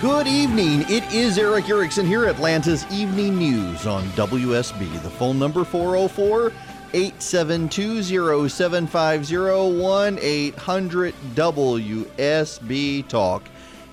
Good 0.00 0.28
evening. 0.28 0.82
It 0.82 1.12
is 1.12 1.38
Erick 1.38 1.68
Erickson 1.68 2.06
here, 2.06 2.24
at 2.24 2.36
Atlanta's 2.36 2.86
Evening 2.92 3.36
News 3.36 3.84
on 3.84 4.04
WSB. 4.10 5.02
The 5.02 5.10
phone 5.10 5.40
number 5.40 5.64
404 5.64 6.52
872 6.94 8.48
0750 8.48 9.76
1 9.76 10.18
800 10.20 11.14
WSB 11.34 13.08
Talk. 13.08 13.42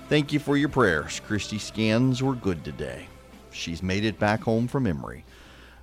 Thank 0.08 0.32
you 0.32 0.38
for 0.38 0.56
your 0.56 0.68
prayers. 0.68 1.20
Christy 1.26 1.58
scans 1.58 2.22
were 2.22 2.36
good 2.36 2.62
today. 2.62 3.08
She's 3.50 3.82
made 3.82 4.04
it 4.04 4.16
back 4.20 4.42
home 4.42 4.68
from 4.68 4.86
Emory 4.86 5.24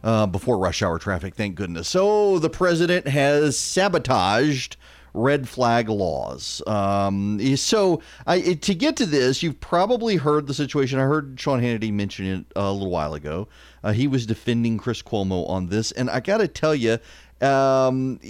uh, 0.03 0.25
before 0.25 0.57
rush 0.57 0.81
hour 0.81 0.99
traffic, 0.99 1.35
thank 1.35 1.55
goodness. 1.55 1.87
So 1.87 2.39
the 2.39 2.49
president 2.49 3.07
has 3.07 3.57
sabotaged 3.57 4.75
red 5.13 5.47
flag 5.47 5.89
laws. 5.89 6.61
Um, 6.67 7.55
so 7.55 8.01
I, 8.25 8.53
to 8.53 8.73
get 8.73 8.97
to 8.97 9.05
this, 9.05 9.43
you've 9.43 9.59
probably 9.59 10.15
heard 10.15 10.47
the 10.47 10.53
situation. 10.53 10.99
I 10.99 11.03
heard 11.03 11.39
Sean 11.39 11.61
Hannity 11.61 11.93
mention 11.93 12.25
it 12.25 12.45
a 12.55 12.71
little 12.71 12.89
while 12.89 13.13
ago. 13.13 13.47
Uh, 13.83 13.91
he 13.91 14.07
was 14.07 14.25
defending 14.25 14.77
Chris 14.77 15.01
Cuomo 15.01 15.47
on 15.49 15.67
this, 15.67 15.91
and 15.91 16.09
I 16.09 16.19
got 16.19 16.37
to 16.37 16.47
tell 16.47 16.75
you. 16.75 16.97
Um, 17.41 18.21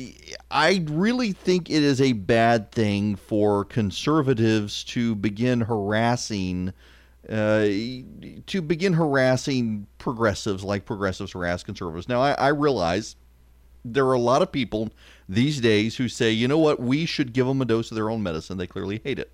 I 0.49 0.83
really 0.89 1.33
think 1.33 1.69
it 1.69 1.83
is 1.83 2.01
a 2.01 2.13
bad 2.13 2.71
thing 2.71 3.15
for 3.15 3.63
conservatives 3.63 4.83
to 4.85 5.13
begin 5.13 5.61
harassing 5.61 6.73
uh, 7.29 7.65
to 8.47 8.61
begin 8.61 8.93
harassing 8.93 9.87
progressives 9.97 10.63
like 10.63 10.85
progressives 10.85 11.31
harass 11.31 11.63
conservatives. 11.63 12.09
Now, 12.09 12.21
I, 12.21 12.31
I 12.31 12.47
realize 12.49 13.15
there 13.85 14.05
are 14.07 14.13
a 14.13 14.19
lot 14.19 14.41
of 14.41 14.51
people 14.51 14.89
these 15.33 15.59
days 15.59 15.97
who 15.97 16.07
say, 16.07 16.31
you 16.31 16.47
know 16.47 16.57
what, 16.57 16.79
we 16.79 17.05
should 17.05 17.33
give 17.33 17.47
them 17.47 17.61
a 17.61 17.66
dose 17.66 17.91
of 17.91 17.95
their 17.95 18.09
own 18.09 18.23
medicine. 18.23 18.57
They 18.57 18.67
clearly 18.67 19.01
hate 19.03 19.19
it. 19.19 19.31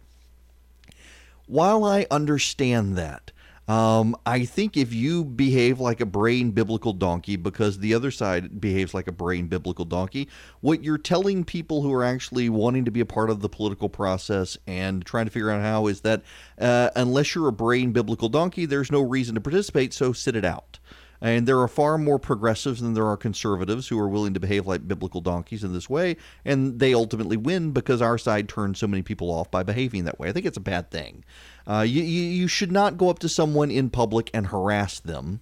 While 1.46 1.84
I 1.84 2.06
understand 2.12 2.98
that, 2.98 3.32
um, 3.70 4.16
I 4.26 4.46
think 4.46 4.78
if 4.78 4.94
you 4.94 5.24
behave 5.24 5.80
like 5.80 6.02
a 6.02 6.06
brain 6.06 6.50
biblical 6.50 6.92
donkey 6.92 7.36
because 7.36 7.78
the 7.78 7.94
other 7.94 8.10
side 8.10 8.60
behaves 8.60 8.96
like 8.96 9.08
a 9.08 9.12
brain 9.12 9.46
biblical 9.46 9.86
donkey, 9.86 10.28
what 10.62 10.84
you're 10.84 10.98
telling 10.98 11.44
people 11.44 11.84
who 11.84 11.94
are 11.94 12.04
actually 12.04 12.50
wanting 12.50 12.86
to 12.86 12.92
be 12.92 13.00
a 13.00 13.06
part 13.06 13.30
of 13.30 13.42
the 13.42 13.50
political 13.50 13.88
process 13.88 14.58
and 14.66 15.06
trying 15.06 15.26
to 15.26 15.32
figure 15.32 15.52
out 15.52 15.62
how 15.62 15.86
is 15.86 16.02
that 16.02 16.24
uh, 16.60 16.90
unless 16.96 17.36
you're 17.36 17.48
a 17.48 17.54
brain 17.54 17.92
biblical 17.92 18.28
donkey, 18.28 18.66
there's 18.66 18.92
no 18.92 19.02
reason 19.02 19.36
to 19.36 19.42
participate, 19.42 19.94
so 19.94 20.14
sit 20.14 20.36
it 20.36 20.46
out. 20.46 20.80
And 21.22 21.48
there 21.48 21.60
are 21.60 21.68
far 21.68 21.98
more 21.98 22.20
progressives 22.20 22.82
than 22.82 22.94
there 22.94 23.08
are 23.08 23.18
conservatives 23.18 23.88
who 23.88 24.00
are 24.00 24.08
willing 24.08 24.34
to 24.34 24.40
behave 24.40 24.66
like 24.66 24.88
biblical 24.88 25.22
donkeys 25.22 25.64
in 25.64 25.74
this 25.74 25.90
way, 25.90 26.16
and 26.46 26.80
they 26.80 26.94
ultimately 26.94 27.38
win 27.38 27.72
because 27.72 28.02
our 28.02 28.18
side 28.18 28.48
turns 28.48 28.80
so 28.80 28.88
many 28.88 29.04
people 29.04 29.30
off 29.30 29.52
by 29.52 29.64
behaving 29.64 30.06
that 30.06 30.20
way. 30.20 30.30
I 30.30 30.32
think 30.32 30.46
it's 30.46 30.58
a 30.58 30.62
bad 30.62 30.92
thing. 30.92 31.26
Uh, 31.68 31.82
you, 31.82 32.02
you, 32.02 32.48
should 32.48 32.72
not 32.72 32.98
go 32.98 33.10
up 33.10 33.20
to 33.20 33.30
someone 33.30 33.70
in 33.70 33.90
public 33.90 34.32
and 34.34 34.48
harass 34.48 35.00
them. 35.00 35.42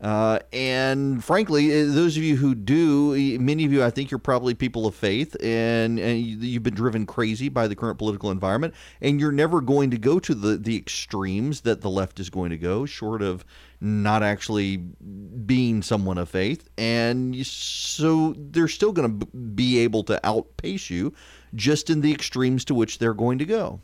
Uh, 0.00 0.38
and 0.52 1.24
frankly, 1.24 1.72
uh, 1.72 1.86
those 1.86 2.18
of 2.18 2.22
you 2.22 2.36
who 2.36 2.54
do, 2.54 3.38
many 3.40 3.64
of 3.64 3.72
you, 3.72 3.82
I 3.82 3.90
think 3.90 4.10
you're 4.10 4.18
probably 4.18 4.54
people 4.54 4.86
of 4.86 4.94
faith, 4.94 5.34
and, 5.42 5.98
and 5.98 6.20
you- 6.20 6.36
you've 6.36 6.62
been 6.62 6.74
driven 6.74 7.06
crazy 7.06 7.48
by 7.48 7.66
the 7.66 7.74
current 7.74 7.98
political 7.98 8.30
environment, 8.30 8.74
and 9.00 9.18
you're 9.18 9.32
never 9.32 9.62
going 9.62 9.90
to 9.90 9.98
go 9.98 10.18
to 10.18 10.34
the, 10.34 10.58
the 10.58 10.76
extremes 10.76 11.62
that 11.62 11.80
the 11.80 11.90
left 11.90 12.20
is 12.20 12.28
going 12.28 12.50
to 12.50 12.58
go, 12.58 12.84
short 12.84 13.22
of 13.22 13.44
not 13.80 14.22
actually 14.22 14.76
being 14.76 15.82
someone 15.82 16.18
of 16.18 16.28
faith. 16.28 16.68
And 16.78 17.46
so 17.46 18.34
they're 18.36 18.68
still 18.68 18.92
going 18.92 19.20
to 19.20 19.26
be 19.26 19.78
able 19.78 20.02
to 20.04 20.24
outpace 20.26 20.90
you 20.90 21.12
just 21.54 21.90
in 21.90 22.00
the 22.00 22.12
extremes 22.12 22.64
to 22.66 22.74
which 22.74 22.98
they're 22.98 23.14
going 23.14 23.38
to 23.38 23.44
go. 23.44 23.80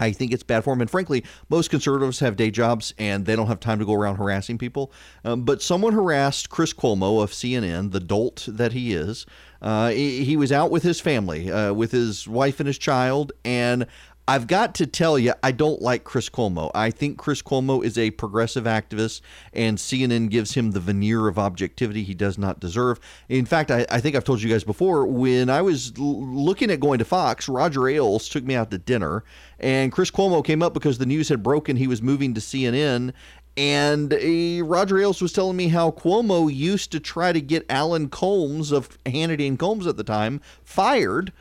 I 0.00 0.12
think 0.12 0.32
it's 0.32 0.42
bad 0.42 0.64
form. 0.64 0.80
And 0.80 0.90
frankly, 0.90 1.24
most 1.48 1.70
conservatives 1.70 2.18
have 2.20 2.36
day 2.36 2.50
jobs 2.50 2.92
and 2.98 3.24
they 3.24 3.36
don't 3.36 3.46
have 3.46 3.60
time 3.60 3.78
to 3.78 3.84
go 3.84 3.92
around 3.92 4.16
harassing 4.16 4.58
people. 4.58 4.92
Um, 5.24 5.44
but 5.44 5.62
someone 5.62 5.92
harassed 5.92 6.50
Chris 6.50 6.72
Cuomo 6.72 7.22
of 7.22 7.30
CNN, 7.30 7.92
the 7.92 8.00
dolt 8.00 8.46
that 8.48 8.72
he 8.72 8.94
is. 8.94 9.26
Uh, 9.60 9.90
he, 9.90 10.24
he 10.24 10.36
was 10.36 10.50
out 10.50 10.70
with 10.70 10.82
his 10.82 11.00
family, 11.00 11.52
uh, 11.52 11.72
with 11.72 11.92
his 11.92 12.26
wife 12.26 12.58
and 12.58 12.66
his 12.66 12.78
child. 12.78 13.32
And 13.44 13.86
I've 14.28 14.46
got 14.46 14.76
to 14.76 14.86
tell 14.86 15.18
you, 15.18 15.34
I 15.42 15.50
don't 15.50 15.82
like 15.82 16.04
Chris 16.04 16.28
Cuomo. 16.28 16.70
I 16.76 16.90
think 16.90 17.18
Chris 17.18 17.42
Cuomo 17.42 17.84
is 17.84 17.98
a 17.98 18.12
progressive 18.12 18.64
activist, 18.64 19.20
and 19.52 19.76
CNN 19.76 20.30
gives 20.30 20.54
him 20.54 20.70
the 20.70 20.80
veneer 20.80 21.26
of 21.26 21.40
objectivity 21.40 22.04
he 22.04 22.14
does 22.14 22.38
not 22.38 22.60
deserve. 22.60 23.00
In 23.28 23.46
fact, 23.46 23.72
I, 23.72 23.84
I 23.90 24.00
think 24.00 24.14
I've 24.14 24.22
told 24.22 24.40
you 24.40 24.48
guys 24.48 24.62
before, 24.62 25.06
when 25.06 25.50
I 25.50 25.60
was 25.60 25.92
l- 25.98 26.24
looking 26.24 26.70
at 26.70 26.78
going 26.78 27.00
to 27.00 27.04
Fox, 27.04 27.48
Roger 27.48 27.88
Ailes 27.88 28.28
took 28.28 28.44
me 28.44 28.54
out 28.54 28.70
to 28.70 28.78
dinner, 28.78 29.24
and 29.58 29.90
Chris 29.90 30.12
Cuomo 30.12 30.44
came 30.44 30.62
up 30.62 30.72
because 30.72 30.98
the 30.98 31.06
news 31.06 31.28
had 31.28 31.42
broken 31.42 31.76
he 31.76 31.88
was 31.88 32.00
moving 32.00 32.32
to 32.34 32.40
CNN. 32.40 33.12
And 33.56 34.14
uh, 34.14 34.64
Roger 34.64 34.98
Ailes 34.98 35.20
was 35.20 35.32
telling 35.32 35.56
me 35.56 35.68
how 35.68 35.90
Cuomo 35.90 36.52
used 36.52 36.92
to 36.92 37.00
try 37.00 37.32
to 37.32 37.40
get 37.40 37.66
Alan 37.68 38.08
Colmes 38.08 38.72
of 38.72 39.02
Hannity 39.04 39.46
and 39.46 39.58
Colmes 39.58 39.86
at 39.86 39.96
the 39.96 40.04
time 40.04 40.40
fired 40.62 41.32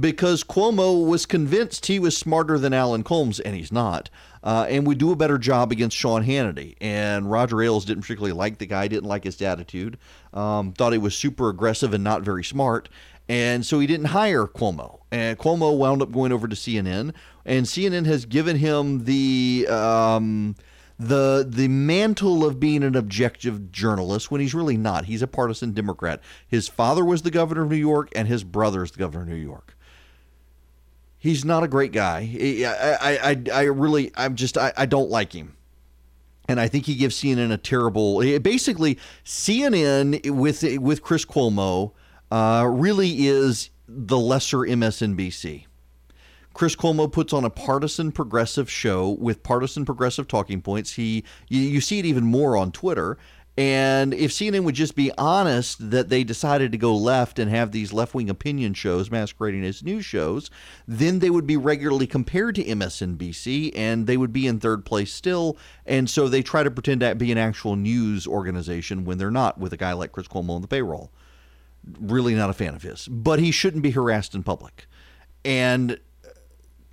because 0.00 0.42
Cuomo 0.42 1.06
was 1.06 1.26
convinced 1.26 1.86
he 1.86 1.98
was 1.98 2.16
smarter 2.16 2.58
than 2.58 2.72
Alan 2.72 3.04
Colmes, 3.04 3.40
and 3.40 3.54
he's 3.54 3.72
not. 3.72 4.08
Uh, 4.42 4.66
and 4.68 4.86
would 4.86 4.98
do 4.98 5.12
a 5.12 5.16
better 5.16 5.38
job 5.38 5.70
against 5.70 5.96
Sean 5.96 6.24
Hannity. 6.24 6.74
And 6.80 7.30
Roger 7.30 7.62
Ailes 7.62 7.84
didn't 7.84 8.02
particularly 8.02 8.32
like 8.32 8.58
the 8.58 8.66
guy, 8.66 8.88
didn't 8.88 9.08
like 9.08 9.22
his 9.22 9.40
attitude, 9.40 9.98
um, 10.32 10.72
thought 10.72 10.92
he 10.92 10.98
was 10.98 11.14
super 11.14 11.48
aggressive 11.48 11.94
and 11.94 12.02
not 12.02 12.22
very 12.22 12.42
smart. 12.42 12.88
And 13.28 13.64
so 13.64 13.78
he 13.78 13.86
didn't 13.86 14.06
hire 14.06 14.48
Cuomo. 14.48 15.00
And 15.12 15.38
Cuomo 15.38 15.76
wound 15.76 16.02
up 16.02 16.10
going 16.10 16.32
over 16.32 16.48
to 16.48 16.56
CNN, 16.56 17.14
and 17.46 17.66
CNN 17.66 18.06
has 18.06 18.24
given 18.24 18.56
him 18.56 19.04
the. 19.04 19.68
Um, 19.68 20.56
the 20.98 21.44
the 21.48 21.66
mantle 21.66 22.44
of 22.44 22.60
being 22.60 22.84
an 22.84 22.94
objective 22.94 23.72
journalist 23.72 24.30
when 24.30 24.40
he's 24.40 24.54
really 24.54 24.76
not. 24.76 25.06
He's 25.06 25.22
a 25.22 25.26
partisan 25.26 25.72
Democrat. 25.72 26.20
His 26.46 26.68
father 26.68 27.04
was 27.04 27.22
the 27.22 27.30
governor 27.30 27.62
of 27.62 27.70
New 27.70 27.76
York, 27.76 28.10
and 28.14 28.28
his 28.28 28.44
brother 28.44 28.84
is 28.84 28.92
the 28.92 28.98
governor 28.98 29.22
of 29.22 29.28
New 29.28 29.34
York. 29.34 29.76
He's 31.22 31.44
not 31.44 31.62
a 31.62 31.68
great 31.68 31.92
guy. 31.92 32.28
I 32.66 33.16
I 33.22 33.42
I, 33.54 33.62
really 33.66 34.10
I'm 34.16 34.34
just 34.34 34.58
I, 34.58 34.72
I 34.76 34.86
don't 34.86 35.08
like 35.08 35.32
him. 35.32 35.56
And 36.48 36.58
I 36.58 36.66
think 36.66 36.86
he 36.86 36.96
gives 36.96 37.14
CNN 37.22 37.52
a 37.52 37.56
terrible. 37.56 38.18
Basically, 38.40 38.98
CNN 39.24 40.28
with 40.32 40.64
with 40.80 41.02
Chris 41.02 41.24
Cuomo 41.24 41.92
uh, 42.32 42.66
really 42.68 43.28
is 43.28 43.70
the 43.86 44.18
lesser 44.18 44.58
MSNBC. 44.58 45.66
Chris 46.54 46.74
Cuomo 46.74 47.10
puts 47.10 47.32
on 47.32 47.44
a 47.44 47.50
partisan 47.50 48.10
progressive 48.10 48.68
show 48.68 49.10
with 49.10 49.44
partisan 49.44 49.84
progressive 49.84 50.26
talking 50.26 50.60
points. 50.60 50.94
He 50.94 51.22
you, 51.48 51.60
you 51.60 51.80
see 51.80 52.00
it 52.00 52.04
even 52.04 52.24
more 52.24 52.56
on 52.56 52.72
Twitter. 52.72 53.16
And 53.56 54.14
if 54.14 54.30
CNN 54.30 54.64
would 54.64 54.74
just 54.74 54.96
be 54.96 55.12
honest 55.18 55.90
that 55.90 56.08
they 56.08 56.24
decided 56.24 56.72
to 56.72 56.78
go 56.78 56.96
left 56.96 57.38
and 57.38 57.50
have 57.50 57.70
these 57.70 57.92
left 57.92 58.14
wing 58.14 58.30
opinion 58.30 58.72
shows 58.72 59.10
masquerading 59.10 59.62
as 59.64 59.82
news 59.82 60.06
shows, 60.06 60.50
then 60.88 61.18
they 61.18 61.28
would 61.28 61.46
be 61.46 61.58
regularly 61.58 62.06
compared 62.06 62.54
to 62.54 62.64
MSNBC 62.64 63.72
and 63.76 64.06
they 64.06 64.16
would 64.16 64.32
be 64.32 64.46
in 64.46 64.58
third 64.58 64.86
place 64.86 65.12
still. 65.12 65.58
And 65.84 66.08
so 66.08 66.28
they 66.28 66.42
try 66.42 66.62
to 66.62 66.70
pretend 66.70 67.02
to 67.02 67.14
be 67.14 67.30
an 67.30 67.36
actual 67.36 67.76
news 67.76 68.26
organization 68.26 69.04
when 69.04 69.18
they're 69.18 69.30
not 69.30 69.58
with 69.58 69.74
a 69.74 69.78
guy 69.78 69.92
like 69.92 70.12
Chris 70.12 70.28
Cuomo 70.28 70.50
on 70.50 70.62
the 70.62 70.68
payroll. 70.68 71.10
Really 72.00 72.34
not 72.34 72.48
a 72.48 72.54
fan 72.54 72.74
of 72.74 72.82
his, 72.82 73.06
but 73.06 73.38
he 73.38 73.50
shouldn't 73.50 73.82
be 73.82 73.90
harassed 73.90 74.34
in 74.34 74.42
public. 74.42 74.86
And 75.44 76.00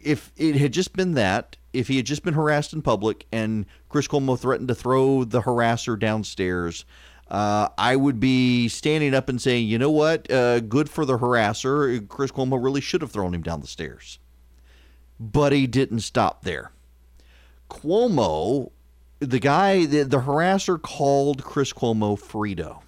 if 0.04 0.32
it 0.36 0.56
had 0.56 0.74
just 0.74 0.94
been 0.94 1.14
that, 1.14 1.56
if 1.74 1.88
he 1.88 1.98
had 1.98 2.06
just 2.06 2.24
been 2.24 2.33
harassed 2.33 2.74
in 2.74 2.81
public 2.81 3.25
and 3.31 3.66
Chris 3.89 4.07
Cuomo 4.07 4.38
threatened 4.38 4.68
to 4.69 4.75
throw 4.75 5.24
the 5.24 5.42
harasser 5.42 5.98
downstairs, 5.98 6.86
uh, 7.30 7.69
I 7.77 7.95
would 7.95 8.19
be 8.19 8.68
standing 8.69 9.13
up 9.13 9.30
and 9.30 9.42
saying, 9.42 9.68
you 9.68 9.77
know 9.77 9.92
what, 9.92 10.30
uh, 10.31 10.62
good 10.62 10.89
for 10.89 11.06
the 11.06 11.19
harasser. 11.19 12.07
Chris 12.07 12.31
Cuomo 12.31 12.62
really 12.62 12.81
should 12.81 13.01
have 13.01 13.12
thrown 13.12 13.33
him 13.33 13.44
down 13.44 13.62
the 13.62 13.68
stairs. 13.68 14.19
But 15.19 15.51
he 15.51 15.68
didn't 15.68 16.00
stop 16.00 16.44
there. 16.44 16.71
Cuomo, 17.69 18.71
the 19.19 19.39
guy, 19.39 19.86
the, 19.86 20.04
the 20.04 20.21
harasser 20.21 20.81
called 20.81 21.44
Chris 21.44 21.71
Cuomo 21.71 22.19
Fredo. 22.19 22.81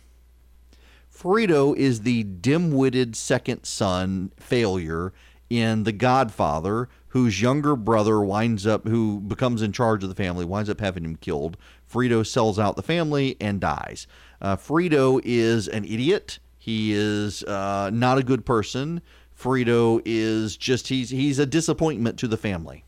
Fredo 1.13 1.75
is 1.75 2.01
the 2.01 2.23
dim 2.23 2.71
witted 2.71 3.15
second 3.15 3.65
son 3.65 4.31
failure 4.37 5.13
in 5.51 5.83
The 5.83 5.91
Godfather 5.91 6.89
whose 7.11 7.41
younger 7.41 7.75
brother 7.75 8.21
winds 8.21 8.65
up, 8.65 8.87
who 8.87 9.19
becomes 9.19 9.61
in 9.61 9.71
charge 9.73 10.01
of 10.01 10.09
the 10.09 10.15
family, 10.15 10.45
winds 10.45 10.69
up 10.69 10.79
having 10.79 11.03
him 11.03 11.17
killed. 11.17 11.57
Fredo 11.91 12.25
sells 12.25 12.57
out 12.57 12.77
the 12.77 12.81
family 12.81 13.35
and 13.41 13.59
dies. 13.59 14.07
Uh, 14.41 14.55
Fredo 14.55 15.21
is 15.23 15.67
an 15.67 15.83
idiot. 15.83 16.39
He 16.57 16.93
is 16.93 17.43
uh, 17.43 17.89
not 17.91 18.17
a 18.17 18.23
good 18.23 18.45
person. 18.45 19.01
Fredo 19.37 20.01
is 20.05 20.55
just 20.55 20.87
he's 20.87 21.09
he's 21.09 21.37
a 21.37 21.45
disappointment 21.45 22.17
to 22.19 22.27
the 22.27 22.37
family. 22.37 22.85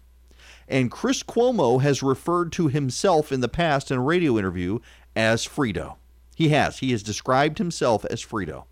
And 0.70 0.90
Chris 0.90 1.22
Cuomo 1.22 1.82
has 1.82 2.02
referred 2.02 2.54
to 2.54 2.70
himself 2.70 3.32
in 3.32 3.42
the 3.42 3.50
past 3.50 3.92
in 3.92 3.98
a 3.98 4.02
radio 4.02 4.38
interview 4.38 4.80
as 5.16 5.46
Fredo. 5.46 5.98
He 6.36 6.50
has. 6.50 6.80
He 6.80 6.92
has 6.92 7.04
described 7.04 7.58
himself 7.58 8.06
as 8.06 8.24
Fredo. 8.24 8.66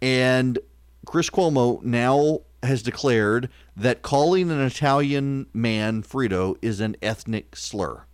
And 0.00 0.60
Chris 1.04 1.28
Cuomo 1.28 1.82
now 1.82 2.40
has 2.64 2.82
declared 2.82 3.48
that 3.76 4.02
calling 4.02 4.50
an 4.50 4.60
Italian 4.60 5.46
man 5.52 6.02
Fredo 6.02 6.56
is 6.62 6.80
an 6.80 6.96
ethnic 7.02 7.56
slur. 7.56 8.04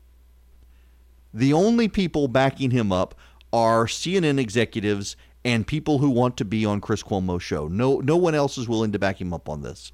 The 1.33 1.53
only 1.53 1.89
people 1.89 2.29
backing 2.29 2.71
him 2.71 2.91
up 2.91 3.15
are 3.53 3.87
CNN 3.87 4.39
executives 4.39 5.17
and 5.45 5.67
people 5.67 5.99
who 5.99 6.11
want 6.11 6.37
to 6.37 6.45
be 6.45 6.65
on 6.65 6.81
Chris 6.81 7.03
Cuomo's 7.03 7.43
show. 7.43 7.69
No, 7.69 8.01
no 8.01 8.17
one 8.17 8.35
else 8.35 8.59
is 8.59 8.69
willing 8.69 8.93
to 8.93 8.99
back 8.99 9.21
him 9.21 9.33
up 9.33 9.49
on 9.49 9.63
this. 9.63 9.93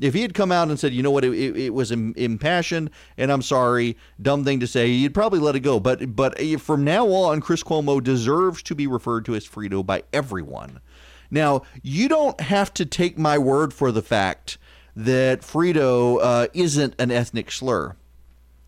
If 0.00 0.14
he 0.14 0.22
had 0.22 0.32
come 0.32 0.52
out 0.52 0.68
and 0.68 0.78
said, 0.78 0.92
you 0.92 1.02
know 1.02 1.10
what, 1.10 1.24
it, 1.24 1.32
it, 1.32 1.56
it 1.56 1.74
was 1.74 1.90
impassioned, 1.90 2.90
and 3.16 3.32
I'm 3.32 3.42
sorry, 3.42 3.96
dumb 4.22 4.44
thing 4.44 4.60
to 4.60 4.66
say, 4.66 4.86
you'd 4.88 5.14
probably 5.14 5.40
let 5.40 5.56
it 5.56 5.60
go. 5.60 5.80
But 5.80 6.14
but 6.14 6.38
eh, 6.38 6.56
from 6.56 6.84
now 6.84 7.08
on, 7.08 7.40
Chris 7.40 7.64
Cuomo 7.64 8.02
deserves 8.02 8.62
to 8.64 8.76
be 8.76 8.86
referred 8.86 9.24
to 9.24 9.34
as 9.34 9.46
Fredo 9.46 9.84
by 9.84 10.04
everyone. 10.12 10.80
Now, 11.30 11.62
you 11.82 12.08
don't 12.08 12.40
have 12.40 12.72
to 12.74 12.86
take 12.86 13.18
my 13.18 13.38
word 13.38 13.72
for 13.72 13.92
the 13.92 14.02
fact 14.02 14.58
that 14.96 15.42
Fredo 15.42 16.18
uh, 16.20 16.48
isn't 16.54 16.94
an 16.98 17.10
ethnic 17.10 17.50
slur. 17.50 17.96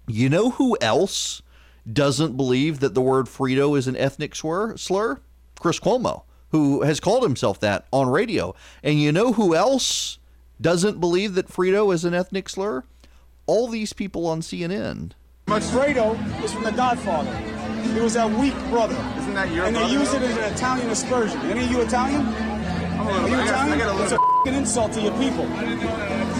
You 0.06 0.28
know 0.28 0.50
who 0.50 0.76
else 0.80 1.42
doesn't 1.90 2.36
believe 2.36 2.80
that 2.80 2.94
the 2.94 3.00
word 3.00 3.26
Fredo 3.26 3.76
is 3.76 3.88
an 3.88 3.96
ethnic 3.96 4.34
slur? 4.34 4.76
slur? 4.76 5.20
Chris 5.58 5.80
Cuomo, 5.80 6.22
who 6.50 6.82
has 6.82 7.00
called 7.00 7.22
himself 7.22 7.60
that 7.60 7.86
on 7.92 8.08
radio. 8.08 8.54
And 8.82 9.00
you 9.00 9.12
know 9.12 9.32
who 9.32 9.54
else 9.54 10.18
doesn't 10.60 11.00
believe 11.00 11.34
that 11.34 11.48
Fredo 11.48 11.92
is 11.92 12.04
an 12.04 12.14
ethnic 12.14 12.48
slur? 12.48 12.84
All 13.46 13.68
these 13.68 13.92
people 13.92 14.26
on 14.26 14.40
CNN. 14.40 15.12
But 15.46 15.62
Fredo 15.62 16.16
is 16.44 16.52
from 16.52 16.64
The 16.64 16.72
Godfather. 16.72 17.49
He 17.94 18.00
was 18.00 18.14
that 18.14 18.30
weak 18.30 18.54
brother. 18.70 18.96
Isn't 19.18 19.34
that 19.34 19.50
your 19.52 19.64
And 19.66 19.74
they 19.76 19.80
brother? 19.80 19.94
use 19.94 20.14
it 20.14 20.22
as 20.22 20.36
an 20.36 20.44
Italian 20.54 20.90
aspersion. 20.90 21.40
Any 21.42 21.64
of 21.64 21.70
you 21.70 21.80
Italian? 21.80 22.26
Are 22.26 23.28
you 23.28 23.34
I 23.34 23.38
gotta- 23.38 23.40
I 23.40 23.44
Italian? 23.44 23.78
gotta 23.78 24.02
It's 24.02 24.12
look. 24.12 24.20
a 24.20 24.24
f***ing 24.24 24.54
insult 24.54 24.92
to 24.92 25.00
your 25.00 25.12
people. 25.18 25.46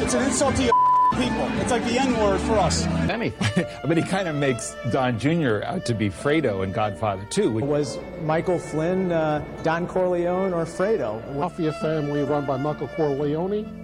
It's 0.02 0.14
an 0.14 0.22
insult 0.24 0.56
to 0.56 0.62
your 0.64 0.72
people. 1.12 1.48
It's 1.60 1.70
like 1.70 1.84
the 1.84 1.98
N-word 1.98 2.40
for 2.42 2.56
us. 2.58 2.86
anything. 3.10 3.66
but 3.86 3.96
he 3.96 4.02
kind 4.02 4.28
of 4.28 4.36
makes 4.36 4.74
Don 4.92 5.18
Jr. 5.18 5.62
out 5.64 5.84
to 5.86 5.94
be 5.94 6.08
Fredo 6.08 6.62
in 6.64 6.72
Godfather 6.72 7.24
2. 7.30 7.50
Was 7.64 7.98
Michael 8.24 8.58
Flynn 8.58 9.10
uh, 9.12 9.44
Don 9.62 9.86
Corleone 9.86 10.52
or 10.54 10.64
Fredo? 10.64 11.20
Mafia 11.34 11.72
family 11.74 12.22
run 12.22 12.46
by 12.46 12.56
Michael 12.56 12.88
Corleone 12.88 13.76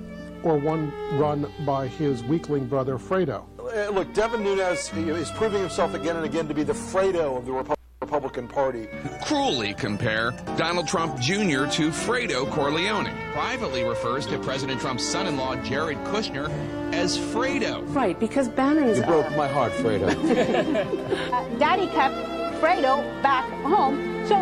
or 0.43 0.57
one 0.59 0.93
run 1.19 1.51
by 1.67 1.89
his 1.89 2.23
weakling 2.23 2.67
brother 2.67 2.97
Fredo? 2.99 3.45
Uh, 3.67 3.91
look, 3.91 4.13
Devin 4.15 4.43
Nunes 4.43 4.93
is 4.95 5.31
proving 5.33 5.61
himself 5.61 5.95
again 5.95 6.17
and 6.17 6.25
again 6.25 6.47
to 6.49 6.55
be 6.55 6.63
the 6.63 6.73
Fredo 6.73 7.37
of 7.37 7.47
the 7.47 7.53
Repu- 7.53 7.77
Republican 8.01 8.47
Party. 8.47 8.87
Cruelly 9.25 9.75
compare 9.75 10.31
Donald 10.57 10.87
Trump 10.87 11.19
Jr. 11.19 11.67
to 11.67 11.91
Fredo 11.91 12.49
Corleone. 12.51 13.11
Privately 13.33 13.83
refers 13.83 14.27
to 14.27 14.39
President 14.39 14.81
Trump's 14.81 15.05
son 15.05 15.27
in 15.27 15.37
law, 15.37 15.57
Jared 15.57 15.99
Kushner, 16.05 16.49
as 16.93 17.19
Fredo. 17.19 17.83
Right, 17.95 18.19
because 18.21 18.49
Bannon's. 18.49 18.99
You 18.99 19.05
broke 19.05 19.29
my 19.37 19.49
heart, 19.49 19.73
Fredo. 19.73 20.09
uh, 21.33 21.59
Daddy 21.59 21.89
kept 21.89 22.15
Fredo 22.61 23.03
back 23.23 23.49
home, 23.65 24.25
so 24.27 24.37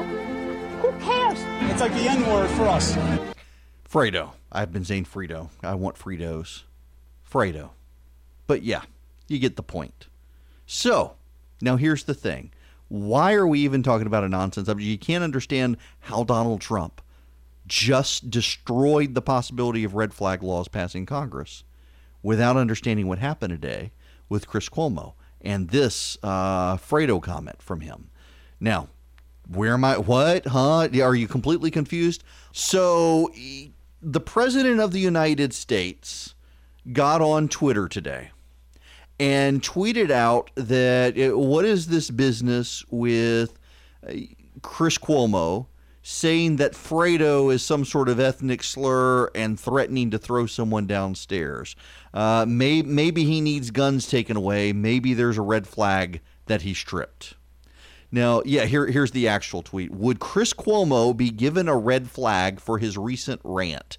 who 0.82 0.93
cares? 1.00 1.38
It's 1.70 1.81
like 1.81 1.94
the 1.94 2.09
N-word 2.11 2.50
for 2.50 2.65
us. 2.65 2.94
Fredo. 3.88 4.32
I've 4.53 4.73
been 4.73 4.85
saying 4.85 5.06
Fredo. 5.06 5.49
I 5.62 5.75
want 5.75 5.97
Fritos. 5.97 6.62
Fredo. 7.29 7.70
But 8.47 8.62
yeah, 8.62 8.82
you 9.29 9.38
get 9.38 9.56
the 9.56 9.62
point. 9.62 10.09
So, 10.67 11.15
now 11.61 11.76
here's 11.76 12.05
the 12.05 12.15
thing. 12.15 12.53
Why 12.88 13.35
are 13.35 13.47
we 13.47 13.61
even 13.61 13.82
talking 13.82 14.06
about 14.06 14.25
a 14.25 14.29
nonsense 14.29 14.67
subject? 14.67 14.87
You 14.87 14.99
can't 14.99 15.25
understand 15.25 15.76
how 16.00 16.25
Donald 16.25 16.61
Trump 16.61 17.00
just 17.67 18.31
destroyed 18.31 19.15
the 19.15 19.23
possibility 19.23 19.85
of 19.85 19.94
red 19.94 20.12
flag 20.12 20.43
laws 20.43 20.69
passing 20.69 21.06
Congress 21.06 21.65
without 22.23 22.56
understanding 22.56 23.06
what 23.06 23.19
happened 23.19 23.50
today 23.50 23.93
with 24.29 24.47
Chris 24.47 24.69
Cuomo 24.69 25.15
and 25.41 25.69
this 25.70 26.17
uh, 26.23 26.77
Fredo 26.77 27.23
comment 27.23 27.61
from 27.62 27.81
him. 27.81 28.11
Now, 28.61 28.88
where 29.49 29.75
am 29.75 29.85
I? 29.85 29.99
What? 29.99 30.47
Huh? 30.47 30.88
Are 31.03 31.15
you 31.15 31.29
completely 31.29 31.70
confused? 31.70 32.25
So, 32.53 33.31
the 34.00 34.20
President 34.20 34.81
of 34.81 34.93
the 34.93 35.00
United 35.00 35.53
States 35.53 36.35
got 36.93 37.20
on 37.20 37.49
Twitter 37.49 37.88
today 37.88 38.31
and 39.19 39.62
tweeted 39.62 40.11
out 40.11 40.50
that 40.55 41.19
uh, 41.19 41.38
what 41.38 41.64
is 41.64 41.87
this 41.87 42.11
business 42.11 42.84
with 42.90 43.58
uh, 44.06 44.12
Chris 44.62 44.98
Cuomo 44.98 45.67
saying 46.06 46.56
that 46.56 46.72
Fredo 46.74 47.53
is 47.53 47.65
some 47.65 47.84
sort 47.84 48.10
of 48.10 48.20
ethnic 48.20 48.62
slur 48.62 49.31
and 49.34 49.58
threatening 49.58 50.10
to 50.10 50.19
throw 50.19 50.44
someone 50.44 50.86
downstairs. 50.86 51.74
Uh, 52.12 52.44
may, 52.46 52.82
maybe 52.82 53.24
he 53.24 53.41
needs 53.41 53.70
guns 53.70 54.06
taken 54.06 54.36
away. 54.36 54.72
Maybe 54.74 55.15
there's 55.15 55.39
a 55.39 55.43
red 55.43 55.67
flag 55.67 56.20
that 56.44 56.60
he 56.60 56.74
stripped. 56.74 57.34
Now, 58.12 58.43
yeah, 58.44 58.67
here, 58.67 58.86
here's 58.86 59.12
the 59.12 59.27
actual 59.27 59.62
tweet. 59.62 59.93
Would 59.93 60.20
Chris 60.20 60.53
Cuomo 60.53 61.17
be 61.17 61.31
given 61.31 61.69
a 61.69 61.77
red 61.77 62.10
flag 62.10 62.60
for 62.60 62.79
his 62.79 62.98
recent 62.98 63.41
rant? 63.43 63.96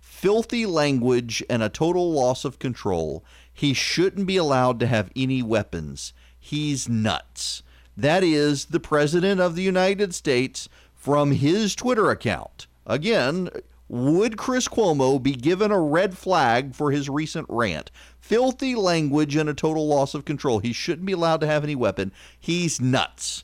Filthy 0.00 0.64
language 0.64 1.42
and 1.50 1.62
a 1.62 1.68
total 1.68 2.12
loss 2.12 2.44
of 2.44 2.58
control. 2.60 3.24
He 3.58 3.74
shouldn't 3.74 4.28
be 4.28 4.36
allowed 4.36 4.78
to 4.78 4.86
have 4.86 5.10
any 5.16 5.42
weapons. 5.42 6.12
He's 6.38 6.88
nuts. 6.88 7.64
That 7.96 8.22
is 8.22 8.66
the 8.66 8.78
President 8.78 9.40
of 9.40 9.56
the 9.56 9.64
United 9.64 10.14
States 10.14 10.68
from 10.94 11.32
his 11.32 11.74
Twitter 11.74 12.08
account. 12.08 12.68
Again, 12.86 13.48
would 13.88 14.36
Chris 14.36 14.68
Cuomo 14.68 15.20
be 15.20 15.32
given 15.32 15.72
a 15.72 15.80
red 15.80 16.16
flag 16.16 16.72
for 16.72 16.92
his 16.92 17.10
recent 17.10 17.46
rant? 17.48 17.90
Filthy 18.20 18.76
language 18.76 19.34
and 19.34 19.48
a 19.48 19.54
total 19.54 19.88
loss 19.88 20.14
of 20.14 20.24
control. 20.24 20.60
He 20.60 20.72
shouldn't 20.72 21.06
be 21.06 21.12
allowed 21.12 21.40
to 21.40 21.48
have 21.48 21.64
any 21.64 21.74
weapon. 21.74 22.12
He's 22.38 22.80
nuts 22.80 23.42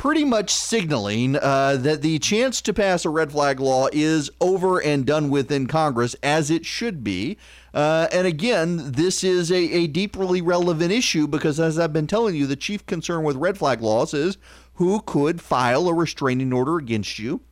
pretty 0.00 0.24
much 0.24 0.50
signaling 0.50 1.36
uh, 1.36 1.76
that 1.76 2.00
the 2.00 2.18
chance 2.18 2.62
to 2.62 2.72
pass 2.72 3.04
a 3.04 3.10
red 3.10 3.30
flag 3.30 3.60
law 3.60 3.86
is 3.92 4.30
over 4.40 4.82
and 4.82 5.04
done 5.04 5.28
with 5.28 5.52
in 5.52 5.66
Congress, 5.66 6.16
as 6.22 6.50
it 6.50 6.64
should 6.64 7.04
be. 7.04 7.36
Uh, 7.72 8.08
and 8.12 8.26
again, 8.26 8.92
this 8.92 9.22
is 9.22 9.50
a, 9.50 9.56
a 9.56 9.86
deeply 9.86 10.40
relevant 10.40 10.90
issue 10.90 11.26
because, 11.26 11.60
as 11.60 11.78
I've 11.78 11.92
been 11.92 12.06
telling 12.06 12.34
you, 12.34 12.46
the 12.46 12.56
chief 12.56 12.84
concern 12.86 13.22
with 13.22 13.36
red 13.36 13.56
flag 13.56 13.80
laws 13.80 14.12
is 14.12 14.38
who 14.74 15.00
could 15.02 15.40
file 15.40 15.88
a 15.88 15.94
restraining 15.94 16.52
order 16.52 16.76
against 16.76 17.18
you 17.18 17.42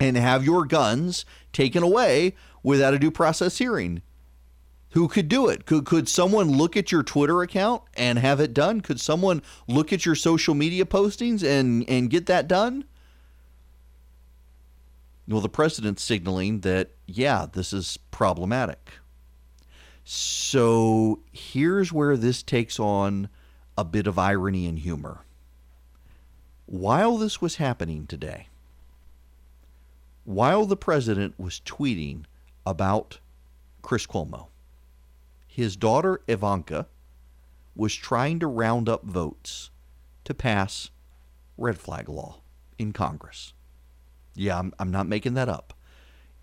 and 0.00 0.16
have 0.16 0.44
your 0.44 0.64
guns 0.64 1.24
taken 1.52 1.82
away 1.82 2.34
without 2.62 2.94
a 2.94 2.98
due 2.98 3.10
process 3.10 3.58
hearing. 3.58 4.02
Who 4.90 5.08
could 5.08 5.28
do 5.28 5.48
it? 5.48 5.66
Could 5.66 5.86
could 5.86 6.08
someone 6.08 6.52
look 6.52 6.76
at 6.76 6.92
your 6.92 7.02
Twitter 7.02 7.42
account 7.42 7.82
and 7.94 8.18
have 8.18 8.38
it 8.38 8.54
done? 8.54 8.80
Could 8.80 9.00
someone 9.00 9.42
look 9.66 9.92
at 9.92 10.06
your 10.06 10.14
social 10.14 10.54
media 10.54 10.84
postings 10.84 11.42
and 11.42 11.88
and 11.88 12.10
get 12.10 12.26
that 12.26 12.46
done? 12.46 12.84
Well, 15.26 15.40
the 15.40 15.48
president's 15.48 16.04
signaling 16.04 16.60
that 16.60 16.90
yeah, 17.06 17.46
this 17.52 17.72
is 17.72 17.98
problematic. 18.10 18.92
So 20.04 21.20
here's 21.32 21.92
where 21.92 22.16
this 22.16 22.42
takes 22.42 22.78
on 22.78 23.28
a 23.76 23.84
bit 23.84 24.06
of 24.06 24.18
irony 24.18 24.66
and 24.66 24.78
humor. 24.78 25.22
While 26.66 27.16
this 27.16 27.40
was 27.40 27.56
happening 27.56 28.06
today, 28.06 28.48
while 30.24 30.66
the 30.66 30.76
president 30.76 31.38
was 31.38 31.60
tweeting 31.64 32.24
about 32.66 33.18
Chris 33.82 34.06
Cuomo, 34.06 34.48
his 35.46 35.76
daughter 35.76 36.20
Ivanka 36.26 36.86
was 37.74 37.94
trying 37.94 38.38
to 38.40 38.46
round 38.46 38.88
up 38.88 39.04
votes 39.04 39.70
to 40.24 40.34
pass 40.34 40.90
red 41.56 41.78
flag 41.78 42.08
law 42.08 42.40
in 42.78 42.92
Congress. 42.92 43.52
Yeah, 44.34 44.58
I'm, 44.58 44.72
I'm 44.78 44.90
not 44.90 45.06
making 45.06 45.34
that 45.34 45.48
up. 45.48 45.74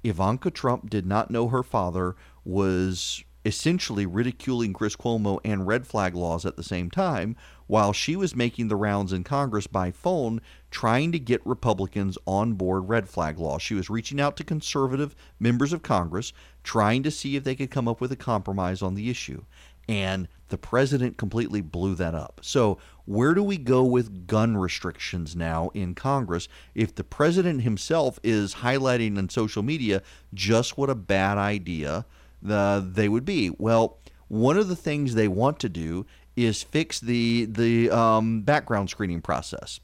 Ivanka 0.04 0.50
Trump 0.50 0.90
did 0.90 1.06
not 1.06 1.30
know 1.30 1.48
her 1.48 1.64
father 1.64 2.16
was 2.44 3.24
essentially 3.46 4.06
ridiculing 4.06 4.74
Chris 4.74 4.96
Cuomo 4.96 5.40
and 5.44 5.68
red 5.68 5.88
flag 5.88 6.16
laws 6.16 6.46
at 6.46 6.56
the 6.56 6.64
same 6.64 6.90
time, 6.90 7.36
while 7.68 7.94
she 7.94 8.16
was 8.16 8.36
making 8.36 8.68
the 8.68 8.76
rounds 8.76 9.14
in 9.14 9.24
Congress 9.24 9.66
by 9.66 9.92
phone 9.92 10.42
trying 10.70 11.12
to 11.12 11.20
get 11.20 11.46
Republicans 11.46 12.18
on 12.26 12.54
board 12.54 12.90
red 12.90 13.08
flag 13.08 13.40
laws. 13.40 13.62
She 13.62 13.76
was 13.76 13.90
reaching 13.90 14.20
out 14.20 14.36
to 14.38 14.44
conservative 14.44 15.16
members 15.40 15.74
of 15.74 15.82
Congress, 15.82 16.34
trying 16.64 17.02
to 17.04 17.12
see 17.12 17.36
if 17.36 17.44
they 17.44 17.56
could 17.56 17.72
come 17.72 17.88
up 17.88 18.02
with 18.02 18.12
a 18.12 18.18
compromise 18.18 18.82
on 18.82 18.96
the 18.96 19.10
issue. 19.10 19.44
And 19.88 20.28
the 20.50 20.58
president 20.58 21.18
completely 21.18 21.62
blew 21.62 21.96
that 21.96 22.14
up. 22.14 22.42
So, 22.44 22.78
where 23.06 23.34
do 23.34 23.42
we 23.42 23.58
go 23.58 23.84
with 23.84 24.28
gun 24.28 24.56
restrictions 24.58 25.36
now 25.36 25.72
in 25.74 25.96
Congress 25.96 26.48
if 26.76 26.94
the 26.94 27.04
president 27.04 27.62
himself 27.62 28.20
is 28.22 28.56
highlighting 28.56 29.18
on 29.18 29.30
social 29.30 29.64
media 29.64 30.04
just 30.34 30.78
what 30.78 30.90
a 30.90 30.96
bad 30.96 31.38
idea 31.38 32.06
uh, 32.48 32.82
they 32.84 33.10
would 33.10 33.26
be? 33.26 33.52
Well, 33.58 33.98
one 34.28 34.58
of 34.58 34.68
the 34.68 34.76
things 34.76 35.14
they 35.14 35.28
want 35.28 35.60
to 35.60 35.70
do 35.70 36.06
is 36.36 36.64
fix 36.64 37.00
the 37.00 37.46
the 37.46 37.90
um, 37.90 38.42
background 38.42 38.90
screening 38.90 39.22
process 39.22 39.80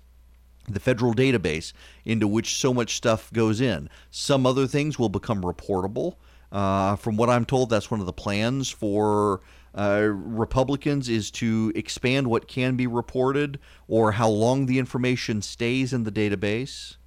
the 0.70 0.80
federal 0.80 1.14
database 1.14 1.72
into 2.06 2.28
which 2.28 2.56
so 2.56 2.74
much 2.74 2.96
stuff 2.96 3.32
goes 3.32 3.62
in. 3.62 3.90
Some 4.12 4.46
other 4.46 4.68
things 4.68 5.00
will 5.00 5.10
become 5.10 5.42
reportable. 5.42 6.16
Uh, 6.52 6.96
from 6.96 7.18
what 7.18 7.30
I'm 7.30 7.46
told, 7.46 7.70
that's 7.70 7.92
one 7.92 8.00
of 8.00 8.06
the 8.06 8.14
plans 8.14 8.70
for 8.70 9.42
uh, 9.76 10.08
Republicans 10.12 11.10
is 11.10 11.30
to 11.32 11.72
expand 11.76 12.28
what 12.28 12.48
can 12.48 12.76
be 12.76 12.88
reported 12.88 13.60
or 13.88 14.14
how 14.14 14.30
long 14.30 14.66
the 14.66 14.80
information 14.80 15.42
stays 15.42 15.94
in 15.94 16.04
the 16.04 16.12
database. 16.12 16.98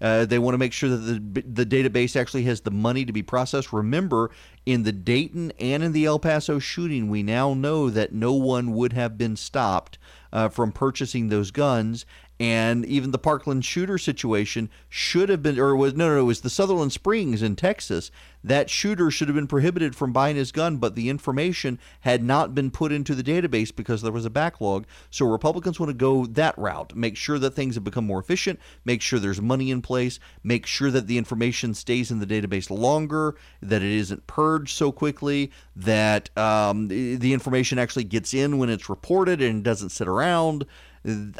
Uh, 0.00 0.24
they 0.24 0.38
want 0.38 0.54
to 0.54 0.58
make 0.58 0.72
sure 0.72 0.88
that 0.88 1.34
the, 1.34 1.42
the 1.42 1.66
database 1.66 2.14
actually 2.14 2.44
has 2.44 2.60
the 2.60 2.70
money 2.70 3.04
to 3.04 3.12
be 3.12 3.22
processed. 3.22 3.72
Remember, 3.72 4.30
in 4.64 4.84
the 4.84 4.92
Dayton 4.92 5.52
and 5.58 5.82
in 5.82 5.92
the 5.92 6.04
El 6.04 6.18
Paso 6.18 6.58
shooting, 6.58 7.08
we 7.08 7.22
now 7.22 7.54
know 7.54 7.90
that 7.90 8.12
no 8.12 8.32
one 8.32 8.72
would 8.72 8.92
have 8.92 9.18
been 9.18 9.36
stopped 9.36 9.98
uh, 10.32 10.48
from 10.48 10.72
purchasing 10.72 11.28
those 11.28 11.50
guns. 11.50 12.06
And 12.40 12.84
even 12.86 13.10
the 13.10 13.18
Parkland 13.18 13.64
shooter 13.64 13.98
situation 13.98 14.70
should 14.88 15.28
have 15.28 15.42
been, 15.42 15.58
or 15.58 15.74
was 15.74 15.94
no, 15.94 16.08
no, 16.08 16.20
it 16.20 16.24
was 16.24 16.42
the 16.42 16.50
Sutherland 16.50 16.92
Springs 16.92 17.42
in 17.42 17.56
Texas. 17.56 18.12
That 18.44 18.70
shooter 18.70 19.10
should 19.10 19.26
have 19.26 19.34
been 19.34 19.48
prohibited 19.48 19.96
from 19.96 20.12
buying 20.12 20.36
his 20.36 20.52
gun, 20.52 20.76
but 20.76 20.94
the 20.94 21.08
information 21.08 21.80
had 22.00 22.22
not 22.22 22.54
been 22.54 22.70
put 22.70 22.92
into 22.92 23.16
the 23.16 23.24
database 23.24 23.74
because 23.74 24.02
there 24.02 24.12
was 24.12 24.24
a 24.24 24.30
backlog. 24.30 24.86
So 25.10 25.26
Republicans 25.26 25.80
want 25.80 25.90
to 25.90 25.94
go 25.94 26.26
that 26.26 26.56
route, 26.56 26.94
make 26.94 27.16
sure 27.16 27.40
that 27.40 27.50
things 27.50 27.74
have 27.74 27.82
become 27.82 28.06
more 28.06 28.20
efficient, 28.20 28.60
make 28.84 29.02
sure 29.02 29.18
there's 29.18 29.40
money 29.40 29.72
in 29.72 29.82
place, 29.82 30.20
make 30.44 30.66
sure 30.66 30.92
that 30.92 31.08
the 31.08 31.18
information 31.18 31.74
stays 31.74 32.12
in 32.12 32.20
the 32.20 32.26
database 32.26 32.70
longer, 32.70 33.34
that 33.60 33.82
it 33.82 33.92
isn't 33.92 34.28
purged 34.28 34.76
so 34.76 34.92
quickly, 34.92 35.50
that 35.74 36.30
um, 36.38 36.86
the 36.86 37.32
information 37.32 37.80
actually 37.80 38.04
gets 38.04 38.32
in 38.32 38.58
when 38.58 38.70
it's 38.70 38.88
reported 38.88 39.42
and 39.42 39.64
doesn't 39.64 39.90
sit 39.90 40.06
around. 40.06 40.64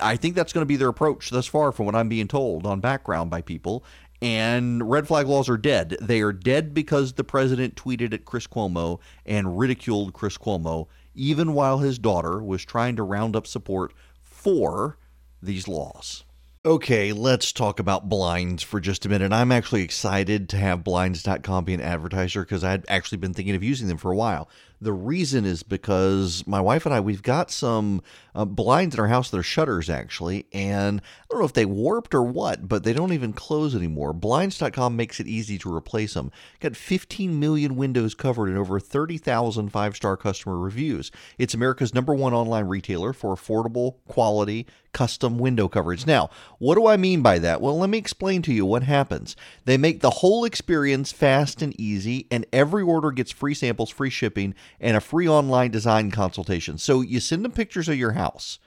I 0.00 0.16
think 0.16 0.34
that's 0.34 0.52
going 0.52 0.62
to 0.62 0.66
be 0.66 0.76
their 0.76 0.88
approach 0.88 1.30
thus 1.30 1.46
far, 1.46 1.72
from 1.72 1.86
what 1.86 1.94
I'm 1.94 2.08
being 2.08 2.28
told 2.28 2.66
on 2.66 2.80
background 2.80 3.30
by 3.30 3.42
people. 3.42 3.84
And 4.20 4.88
red 4.90 5.06
flag 5.06 5.26
laws 5.28 5.48
are 5.48 5.56
dead. 5.56 5.96
They 6.00 6.20
are 6.22 6.32
dead 6.32 6.74
because 6.74 7.12
the 7.12 7.24
president 7.24 7.76
tweeted 7.76 8.12
at 8.12 8.24
Chris 8.24 8.46
Cuomo 8.46 8.98
and 9.24 9.58
ridiculed 9.58 10.12
Chris 10.12 10.36
Cuomo, 10.36 10.88
even 11.14 11.54
while 11.54 11.78
his 11.78 11.98
daughter 11.98 12.42
was 12.42 12.64
trying 12.64 12.96
to 12.96 13.04
round 13.04 13.36
up 13.36 13.46
support 13.46 13.92
for 14.20 14.98
these 15.40 15.68
laws. 15.68 16.24
Okay, 16.64 17.12
let's 17.12 17.52
talk 17.52 17.78
about 17.78 18.08
blinds 18.08 18.64
for 18.64 18.80
just 18.80 19.06
a 19.06 19.08
minute. 19.08 19.32
I'm 19.32 19.52
actually 19.52 19.82
excited 19.82 20.48
to 20.48 20.56
have 20.56 20.82
blinds.com 20.82 21.64
be 21.64 21.74
an 21.74 21.80
advertiser 21.80 22.42
because 22.42 22.64
I'd 22.64 22.84
actually 22.88 23.18
been 23.18 23.32
thinking 23.32 23.54
of 23.54 23.62
using 23.62 23.86
them 23.86 23.96
for 23.96 24.10
a 24.10 24.16
while. 24.16 24.48
The 24.80 24.92
reason 24.92 25.44
is 25.44 25.62
because 25.62 26.46
my 26.46 26.60
wife 26.60 26.86
and 26.86 26.94
I, 26.94 27.00
we've 27.00 27.22
got 27.22 27.50
some 27.50 28.02
uh, 28.34 28.44
blinds 28.44 28.94
in 28.94 29.00
our 29.00 29.08
house 29.08 29.30
that 29.30 29.38
are 29.38 29.42
shutters 29.42 29.90
actually, 29.90 30.46
and 30.52 31.00
I 31.00 31.24
don't 31.30 31.40
know 31.40 31.46
if 31.46 31.52
they 31.52 31.64
warped 31.64 32.14
or 32.14 32.22
what, 32.22 32.68
but 32.68 32.84
they 32.84 32.92
don't 32.92 33.12
even 33.12 33.32
close 33.32 33.74
anymore. 33.74 34.12
Blinds.com 34.12 34.94
makes 34.94 35.18
it 35.18 35.26
easy 35.26 35.58
to 35.58 35.74
replace 35.74 36.14
them. 36.14 36.30
Got 36.60 36.76
15 36.76 37.40
million 37.40 37.74
windows 37.76 38.14
covered 38.14 38.48
and 38.48 38.58
over 38.58 38.78
30,000 38.78 39.68
five 39.70 39.96
star 39.96 40.16
customer 40.16 40.58
reviews. 40.58 41.10
It's 41.38 41.54
America's 41.54 41.94
number 41.94 42.14
one 42.14 42.32
online 42.32 42.66
retailer 42.66 43.12
for 43.12 43.34
affordable, 43.34 43.96
quality, 44.06 44.66
custom 44.92 45.38
window 45.38 45.68
coverage. 45.68 46.06
Now, 46.06 46.30
what 46.58 46.74
do 46.74 46.86
I 46.86 46.96
mean 46.96 47.22
by 47.22 47.38
that? 47.38 47.60
Well, 47.60 47.78
let 47.78 47.90
me 47.90 47.98
explain 47.98 48.42
to 48.42 48.52
you 48.52 48.64
what 48.64 48.82
happens. 48.82 49.36
They 49.64 49.76
make 49.76 50.00
the 50.00 50.10
whole 50.10 50.44
experience 50.44 51.12
fast 51.12 51.62
and 51.62 51.78
easy, 51.80 52.26
and 52.30 52.46
every 52.52 52.82
order 52.82 53.10
gets 53.10 53.32
free 53.32 53.54
samples, 53.54 53.90
free 53.90 54.10
shipping, 54.10 54.54
and 54.80 54.96
a 54.96 55.00
free 55.00 55.28
online 55.28 55.70
design 55.70 56.10
consultation. 56.10 56.78
So 56.78 57.00
you 57.00 57.20
send 57.20 57.44
them 57.44 57.52
pictures 57.52 57.88
of 57.88 57.96
your 57.96 58.12
house. 58.12 58.58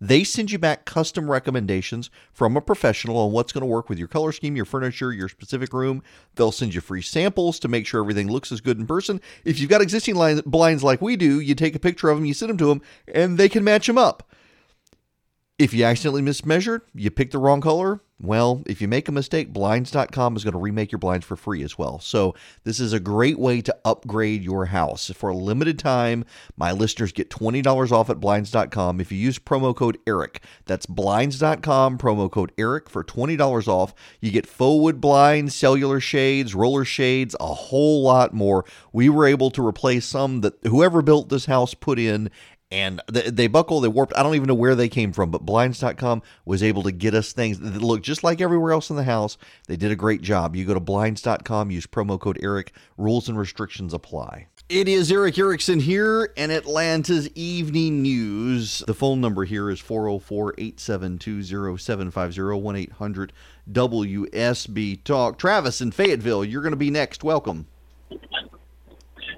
They 0.00 0.22
send 0.22 0.52
you 0.52 0.58
back 0.58 0.84
custom 0.84 1.28
recommendations 1.28 2.08
from 2.32 2.56
a 2.56 2.60
professional 2.60 3.16
on 3.16 3.32
what's 3.32 3.52
going 3.52 3.62
to 3.62 3.66
work 3.66 3.88
with 3.88 3.98
your 3.98 4.06
color 4.06 4.30
scheme, 4.30 4.54
your 4.54 4.64
furniture, 4.64 5.12
your 5.12 5.28
specific 5.28 5.72
room. 5.72 6.04
They'll 6.36 6.52
send 6.52 6.74
you 6.74 6.80
free 6.80 7.02
samples 7.02 7.58
to 7.58 7.68
make 7.68 7.84
sure 7.84 8.00
everything 8.00 8.30
looks 8.30 8.52
as 8.52 8.60
good 8.60 8.78
in 8.78 8.86
person. 8.86 9.20
If 9.44 9.58
you've 9.58 9.70
got 9.70 9.82
existing 9.82 10.14
blinds 10.46 10.84
like 10.84 11.02
we 11.02 11.16
do, 11.16 11.40
you 11.40 11.56
take 11.56 11.74
a 11.74 11.80
picture 11.80 12.10
of 12.10 12.18
them, 12.18 12.26
you 12.26 12.34
send 12.34 12.50
them 12.50 12.58
to 12.58 12.66
them, 12.66 12.82
and 13.12 13.38
they 13.38 13.48
can 13.48 13.64
match 13.64 13.88
them 13.88 13.98
up. 13.98 14.22
If 15.58 15.74
you 15.74 15.84
accidentally 15.84 16.22
mismeasured, 16.22 16.82
you 16.94 17.10
picked 17.10 17.32
the 17.32 17.38
wrong 17.38 17.60
color, 17.60 18.00
well, 18.20 18.62
if 18.66 18.80
you 18.80 18.88
make 18.88 19.08
a 19.08 19.12
mistake, 19.12 19.52
blinds.com 19.52 20.34
is 20.34 20.42
going 20.42 20.52
to 20.52 20.58
remake 20.58 20.90
your 20.90 20.98
blinds 20.98 21.24
for 21.24 21.36
free 21.36 21.62
as 21.62 21.78
well. 21.78 22.00
So, 22.00 22.34
this 22.64 22.80
is 22.80 22.92
a 22.92 22.98
great 22.98 23.38
way 23.38 23.60
to 23.62 23.76
upgrade 23.84 24.42
your 24.42 24.66
house. 24.66 25.10
For 25.14 25.30
a 25.30 25.36
limited 25.36 25.78
time, 25.78 26.24
my 26.56 26.72
listeners 26.72 27.12
get 27.12 27.30
$20 27.30 27.92
off 27.92 28.10
at 28.10 28.18
blinds.com 28.18 29.00
if 29.00 29.12
you 29.12 29.18
use 29.18 29.38
promo 29.38 29.74
code 29.74 29.98
ERIC. 30.04 30.40
That's 30.66 30.86
blinds.com, 30.86 31.98
promo 31.98 32.28
code 32.28 32.52
ERIC 32.56 32.88
for 32.88 33.04
$20 33.04 33.68
off. 33.68 33.94
You 34.20 34.32
get 34.32 34.48
faux 34.48 34.82
wood 34.82 35.00
blinds, 35.00 35.54
cellular 35.54 36.00
shades, 36.00 36.56
roller 36.56 36.84
shades, 36.84 37.36
a 37.38 37.54
whole 37.54 38.02
lot 38.02 38.34
more. 38.34 38.64
We 38.92 39.08
were 39.08 39.26
able 39.26 39.52
to 39.52 39.64
replace 39.64 40.06
some 40.06 40.40
that 40.40 40.54
whoever 40.64 41.02
built 41.02 41.28
this 41.28 41.46
house 41.46 41.74
put 41.74 42.00
in 42.00 42.30
and 42.70 43.00
they, 43.10 43.30
they 43.30 43.46
buckle, 43.46 43.80
they 43.80 43.88
warped. 43.88 44.12
I 44.16 44.22
don't 44.22 44.34
even 44.34 44.48
know 44.48 44.54
where 44.54 44.74
they 44.74 44.88
came 44.88 45.12
from, 45.12 45.30
but 45.30 45.42
blinds.com 45.46 46.22
was 46.44 46.62
able 46.62 46.82
to 46.82 46.92
get 46.92 47.14
us 47.14 47.32
things 47.32 47.58
that 47.60 47.80
look 47.80 48.02
just 48.02 48.22
like 48.22 48.40
everywhere 48.40 48.72
else 48.72 48.90
in 48.90 48.96
the 48.96 49.04
house. 49.04 49.38
They 49.66 49.76
did 49.76 49.90
a 49.90 49.96
great 49.96 50.22
job. 50.22 50.54
You 50.54 50.64
go 50.64 50.74
to 50.74 50.80
blinds.com, 50.80 51.70
use 51.70 51.86
promo 51.86 52.20
code 52.20 52.38
Eric, 52.42 52.72
rules 52.96 53.28
and 53.28 53.38
restrictions 53.38 53.94
apply. 53.94 54.48
It 54.68 54.86
is 54.86 55.10
Erick 55.10 55.38
Erickson 55.38 55.80
here 55.80 56.30
in 56.36 56.50
Atlanta's 56.50 57.30
Evening 57.34 58.02
News. 58.02 58.82
The 58.86 58.92
phone 58.92 59.18
number 59.18 59.46
here 59.46 59.70
is 59.70 59.80
404 59.80 60.54
872 60.58 61.78
0750 61.78 62.60
1 62.60 62.76
800 62.76 63.32
WSB 63.72 65.04
Talk. 65.04 65.38
Travis 65.38 65.80
in 65.80 65.90
Fayetteville, 65.90 66.44
you're 66.44 66.60
going 66.60 66.72
to 66.72 66.76
be 66.76 66.90
next. 66.90 67.24
Welcome. 67.24 67.66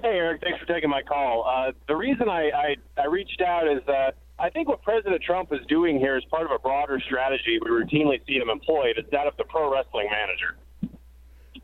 Hey, 0.01 0.17
Eric. 0.17 0.41
Thanks 0.41 0.59
for 0.59 0.65
taking 0.65 0.89
my 0.89 1.03
call. 1.03 1.45
Uh, 1.47 1.73
the 1.87 1.95
reason 1.95 2.27
I, 2.27 2.49
I, 2.49 2.75
I 3.01 3.05
reached 3.05 3.41
out 3.41 3.67
is 3.67 3.81
that 3.85 4.15
I 4.39 4.49
think 4.49 4.67
what 4.67 4.81
President 4.81 5.21
Trump 5.21 5.53
is 5.53 5.59
doing 5.67 5.99
here 5.99 6.17
is 6.17 6.23
part 6.25 6.45
of 6.45 6.51
a 6.51 6.57
broader 6.57 6.99
strategy 6.99 7.59
we 7.63 7.69
routinely 7.69 8.25
see 8.25 8.37
him 8.37 8.49
employed. 8.49 8.95
It's 8.97 9.09
that 9.11 9.27
of 9.27 9.37
the 9.37 9.43
pro 9.43 9.71
wrestling 9.71 10.09
manager. 10.09 10.55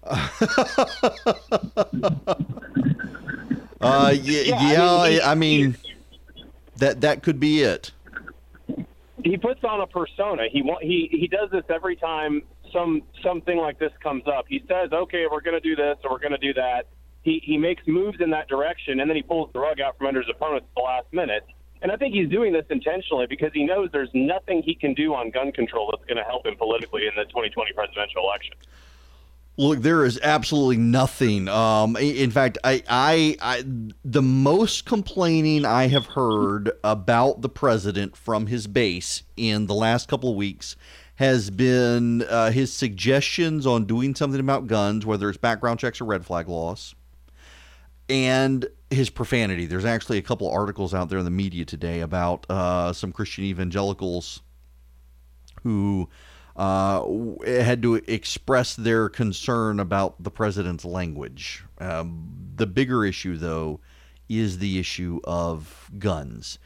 uh, 3.81 4.13
yeah, 4.21 4.41
yeah, 4.41 4.71
yeah 4.71 4.93
I, 4.93 5.09
mean, 5.09 5.21
I 5.23 5.35
mean 5.35 5.77
that 6.77 7.01
that 7.01 7.23
could 7.23 7.39
be 7.39 7.63
it. 7.63 7.91
He 9.23 9.37
puts 9.37 9.63
on 9.63 9.81
a 9.81 9.87
persona. 9.87 10.43
He 10.49 10.63
he 10.81 11.09
he 11.11 11.27
does 11.27 11.49
this 11.49 11.63
every 11.69 11.95
time 11.95 12.43
some 12.71 13.01
something 13.23 13.57
like 13.57 13.79
this 13.79 13.91
comes 14.01 14.23
up. 14.27 14.45
He 14.47 14.63
says, 14.67 14.91
"Okay, 14.93 15.25
we're 15.29 15.41
going 15.41 15.59
to 15.59 15.67
do 15.67 15.75
this 15.75 15.97
or 16.03 16.11
we're 16.11 16.19
going 16.19 16.31
to 16.31 16.37
do 16.37 16.53
that." 16.53 16.85
He, 17.27 17.41
he 17.43 17.57
makes 17.57 17.85
moves 17.85 18.21
in 18.21 18.29
that 18.29 18.47
direction, 18.47 19.01
and 19.01 19.09
then 19.09 19.17
he 19.17 19.21
pulls 19.21 19.51
the 19.51 19.59
rug 19.59 19.81
out 19.81 19.97
from 19.97 20.07
under 20.07 20.21
his 20.21 20.29
opponents 20.33 20.65
at 20.69 20.75
the 20.75 20.81
last 20.81 21.07
minute. 21.11 21.45
And 21.81 21.91
I 21.91 21.97
think 21.97 22.15
he's 22.15 22.29
doing 22.29 22.53
this 22.53 22.65
intentionally 22.69 23.27
because 23.27 23.51
he 23.53 23.65
knows 23.65 23.89
there's 23.91 24.09
nothing 24.13 24.63
he 24.63 24.73
can 24.73 24.93
do 24.93 25.13
on 25.13 25.29
gun 25.31 25.51
control 25.51 25.91
that's 25.91 26.05
going 26.05 26.17
to 26.17 26.23
help 26.23 26.45
him 26.45 26.55
politically 26.55 27.05
in 27.05 27.11
the 27.17 27.25
2020 27.25 27.73
presidential 27.73 28.23
election. 28.23 28.55
Look, 29.57 29.79
there 29.79 30.05
is 30.05 30.19
absolutely 30.23 30.77
nothing. 30.77 31.49
Um, 31.49 31.97
in 31.97 32.31
fact, 32.31 32.59
I, 32.63 32.81
I, 32.87 33.35
I, 33.41 33.63
the 34.05 34.21
most 34.21 34.85
complaining 34.85 35.65
I 35.65 35.87
have 35.87 36.05
heard 36.05 36.71
about 36.81 37.41
the 37.41 37.49
president 37.49 38.15
from 38.15 38.47
his 38.47 38.67
base 38.67 39.23
in 39.35 39.67
the 39.67 39.75
last 39.75 40.07
couple 40.07 40.29
of 40.29 40.37
weeks 40.37 40.77
has 41.15 41.49
been 41.49 42.21
uh, 42.23 42.51
his 42.51 42.71
suggestions 42.71 43.67
on 43.67 43.85
doing 43.85 44.15
something 44.15 44.39
about 44.39 44.67
guns, 44.67 45.05
whether 45.05 45.27
it's 45.27 45.37
background 45.37 45.79
checks 45.79 45.99
or 45.99 46.05
red 46.05 46.23
flag 46.25 46.47
laws, 46.47 46.95
and 48.09 48.67
his 48.89 49.09
profanity. 49.09 49.65
There's 49.65 49.85
actually 49.85 50.17
a 50.17 50.21
couple 50.21 50.49
articles 50.49 50.93
out 50.93 51.09
there 51.09 51.19
in 51.19 51.25
the 51.25 51.31
media 51.31 51.65
today 51.65 51.99
about 52.01 52.45
uh, 52.49 52.93
some 52.93 53.11
Christian 53.11 53.43
evangelicals 53.43 54.41
who 55.63 56.09
uh, 56.55 57.03
had 57.45 57.81
to 57.81 57.95
express 57.95 58.75
their 58.75 59.09
concern 59.09 59.79
about 59.79 60.23
the 60.23 60.31
president's 60.31 60.85
language. 60.85 61.63
Um, 61.79 62.29
the 62.55 62.65
bigger 62.65 63.05
issue, 63.05 63.37
though, 63.37 63.79
is 64.29 64.59
the 64.59 64.79
issue 64.79 65.19
of 65.23 65.91
guns. 65.99 66.59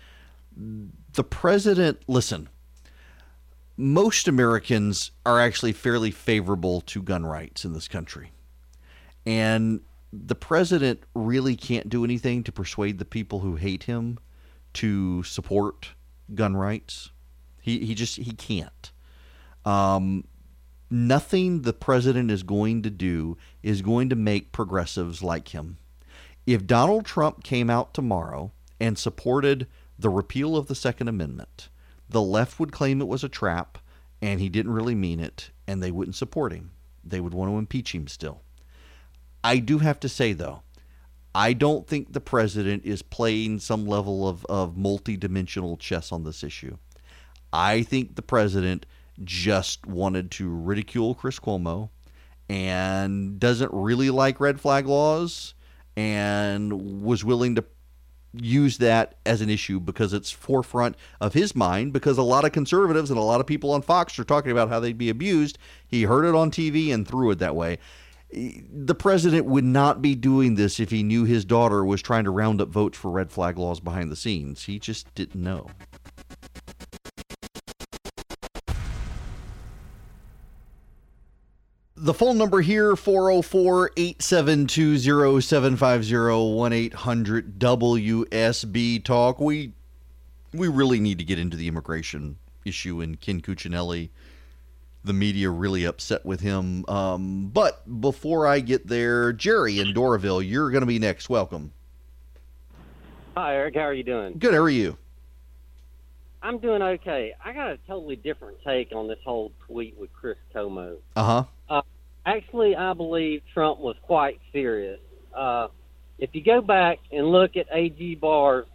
The 1.14 1.24
president, 1.24 2.02
listen, 2.08 2.50
most 3.78 4.28
Americans 4.28 5.12
are 5.26 5.40
actually 5.40 5.74
fairly 5.74 6.12
favorable 6.12 6.82
to 6.82 7.02
gun 7.02 7.26
rights 7.26 7.66
in 7.66 7.74
this 7.74 7.88
country. 7.88 8.32
And 9.26 9.82
the 10.14 10.36
president 10.36 11.04
really 11.14 11.56
can't 11.56 11.90
do 11.90 12.04
anything 12.04 12.44
to 12.44 12.52
persuade 12.52 13.00
the 13.00 13.06
people 13.06 13.40
who 13.40 13.56
hate 13.56 13.84
him 13.84 14.20
to 14.74 15.24
support 15.24 15.90
gun 16.36 16.56
rights. 16.56 17.12
He, 17.62 17.86
he 17.86 17.96
just 17.96 18.18
he 18.18 18.32
can't. 18.32 18.92
Um, 19.66 20.26
nothing 20.90 21.62
the 21.62 21.74
president 21.74 22.32
is 22.32 22.44
going 22.44 22.82
to 22.82 22.90
do 22.90 23.38
is 23.64 23.82
going 23.82 24.10
to 24.10 24.16
make 24.16 24.52
progressives 24.52 25.22
like 25.22 25.50
him. 25.50 25.78
If 26.46 26.66
Donald 26.66 27.06
Trump 27.06 27.44
came 27.44 27.70
out 27.70 27.94
tomorrow 27.94 28.52
and 28.80 28.98
supported 28.98 29.68
the 29.98 30.10
repeal 30.10 30.58
of 30.58 30.68
the 30.68 30.76
Second 30.76 31.08
Amendment, 31.08 31.70
the 32.10 32.22
left 32.22 32.60
would 32.60 32.72
claim 32.72 33.00
it 33.00 33.08
was 33.08 33.24
a 33.24 33.30
trap 33.30 33.78
and 34.22 34.40
he 34.40 34.50
didn't 34.50 34.74
really 34.74 34.94
mean 34.94 35.20
it, 35.20 35.50
and 35.68 35.82
they 35.82 35.90
wouldn't 35.90 36.16
support 36.16 36.54
him. 36.54 36.72
They 37.04 37.20
would 37.20 37.34
want 37.34 37.52
to 37.52 37.58
impeach 37.58 37.96
him 37.96 38.08
still. 38.08 38.44
I 39.44 39.58
do 39.58 39.80
have 39.80 40.00
to 40.02 40.10
say, 40.10 40.34
though, 40.34 40.62
I 41.34 41.54
don't 41.54 41.88
think 41.88 42.14
the 42.14 42.22
president 42.22 42.86
is 42.86 43.02
playing 43.02 43.60
some 43.60 43.86
level 43.86 44.28
of, 44.28 44.46
of 44.46 44.78
multi-dimensional 44.78 45.78
chess 45.78 46.12
on 46.12 46.24
this 46.24 46.44
issue. 46.44 46.78
I 47.54 47.84
think 47.84 48.16
the 48.16 48.22
president 48.22 48.86
just 49.24 49.86
wanted 49.86 50.32
to 50.32 50.50
ridicule 50.50 51.16
Chris 51.16 51.40
Cuomo 51.40 51.90
and 52.50 53.40
doesn't 53.40 53.72
really 53.74 54.10
like 54.10 54.40
red 54.40 54.60
flag 54.60 54.86
laws 54.86 55.54
and 55.96 57.04
was 57.04 57.24
willing 57.24 57.56
to 57.56 57.64
use 58.34 58.78
that 58.78 59.16
as 59.26 59.42
an 59.42 59.50
issue 59.50 59.80
because 59.80 60.14
it's 60.14 60.32
forefront 60.32 60.96
of 61.20 61.34
his 61.34 61.56
mind 61.56 61.92
because 61.92 62.18
a 62.18 62.24
lot 62.24 62.46
of 62.46 62.52
conservatives 62.52 63.10
and 63.10 63.20
a 63.20 63.24
lot 63.24 63.42
of 63.42 63.48
people 63.48 63.72
on 63.72 63.82
Fox 63.82 64.18
are 64.18 64.24
talking 64.24 64.52
about 64.52 64.70
how 64.70 64.80
they'd 64.80 64.98
be 64.98 65.10
abused. 65.10 65.58
He 65.88 66.04
heard 66.04 66.26
it 66.26 66.36
on 66.36 66.52
TV 66.52 66.94
and 66.94 67.08
threw 67.08 67.32
it 67.32 67.40
that 67.40 67.56
way. 67.56 67.78
The 68.34 68.96
president 68.96 69.46
would 69.46 69.66
not 69.66 70.02
be 70.02 70.16
doing 70.16 70.56
this 70.56 70.80
if 70.80 70.90
he 70.90 71.04
knew 71.04 71.26
his 71.26 71.44
daughter 71.44 71.84
was 71.84 72.02
trying 72.02 72.24
to 72.24 72.32
round 72.32 72.62
up 72.62 72.70
votes 72.70 72.98
for 72.98 73.12
red 73.12 73.32
flag 73.32 73.58
laws 73.58 73.80
behind 73.80 74.12
the 74.12 74.16
scenes. 74.16 74.64
He 74.64 74.80
just 74.80 75.14
didn't 75.16 75.42
know. 75.42 75.68
The 82.04 82.16
phone 82.16 82.40
number 82.40 82.62
here 82.62 82.96
404 82.96 83.92
872 83.96 84.98
0750 85.42 86.56
1 86.56 86.74
800 86.74 87.60
WSB 87.60 89.04
Talk. 89.04 89.40
We 89.40 89.74
we 90.52 90.68
really 90.68 91.00
need 91.00 91.20
to 91.20 91.24
get 91.24 91.38
into 91.38 91.56
the 91.56 91.68
immigration 91.68 92.38
issue 92.66 93.02
and 93.02 93.20
Ken 93.20 93.40
Cuccinelli. 93.40 94.10
The 95.04 95.14
media 95.14 95.50
really 95.50 95.84
upset 95.84 96.26
with 96.26 96.42
him. 96.42 96.86
Um, 96.88 97.50
but 97.52 98.02
before 98.02 98.46
I 98.46 98.60
get 98.60 98.88
there, 98.88 99.34
Jerry 99.34 99.80
in 99.80 99.94
Doraville, 99.94 100.48
you're 100.48 100.70
going 100.70 100.82
to 100.82 100.88
be 100.88 101.00
next. 101.00 101.30
Welcome. 101.30 101.74
Hi, 103.36 103.56
Eric. 103.56 103.76
How 103.76 103.82
are 103.82 103.94
you 103.94 104.04
doing? 104.04 104.36
Good. 104.38 104.54
How 104.54 104.60
are 104.60 104.70
you? 104.70 104.98
I'm 106.44 106.60
doing 106.60 106.82
okay. 106.82 107.34
I 107.44 107.54
got 107.54 107.70
a 107.70 107.78
totally 107.88 108.16
different 108.16 108.58
take 108.66 108.92
on 108.94 109.08
this 109.08 109.20
whole 109.24 109.52
tweet 109.68 109.98
with 109.98 110.12
Chris 110.14 110.38
Cuomo. 110.54 110.98
Uh-huh. 111.16 111.44
Uh, 111.70 111.82
actually, 112.26 112.76
I 112.76 112.94
believe 112.94 113.42
Trump 113.54 113.80
was 113.80 113.96
quite 114.04 114.40
serious. 114.52 115.00
Uh, 115.36 115.68
if 116.18 116.32
you 116.34 116.44
go 116.44 116.62
back 116.62 117.00
and 117.12 117.28
look 117.28 117.58
at 117.58 117.68
A.G. 117.72 118.16
Barr's 118.16 118.66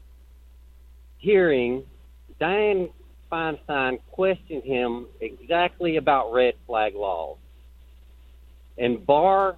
hearing, 1.19 1.85
Dianne 2.41 2.91
Feinstein 3.31 3.99
questioned 4.11 4.63
him 4.63 5.07
exactly 5.21 5.97
about 5.97 6.33
red 6.33 6.55
flag 6.67 6.95
laws. 6.95 7.37
And 8.79 9.05
Barr 9.05 9.57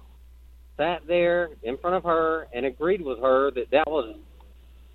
sat 0.77 1.05
there 1.07 1.49
in 1.63 1.77
front 1.77 1.95
of 1.97 2.03
her 2.03 2.47
and 2.53 2.65
agreed 2.65 3.01
with 3.01 3.19
her 3.19 3.51
that 3.51 3.69
that 3.71 3.87
was 3.89 4.15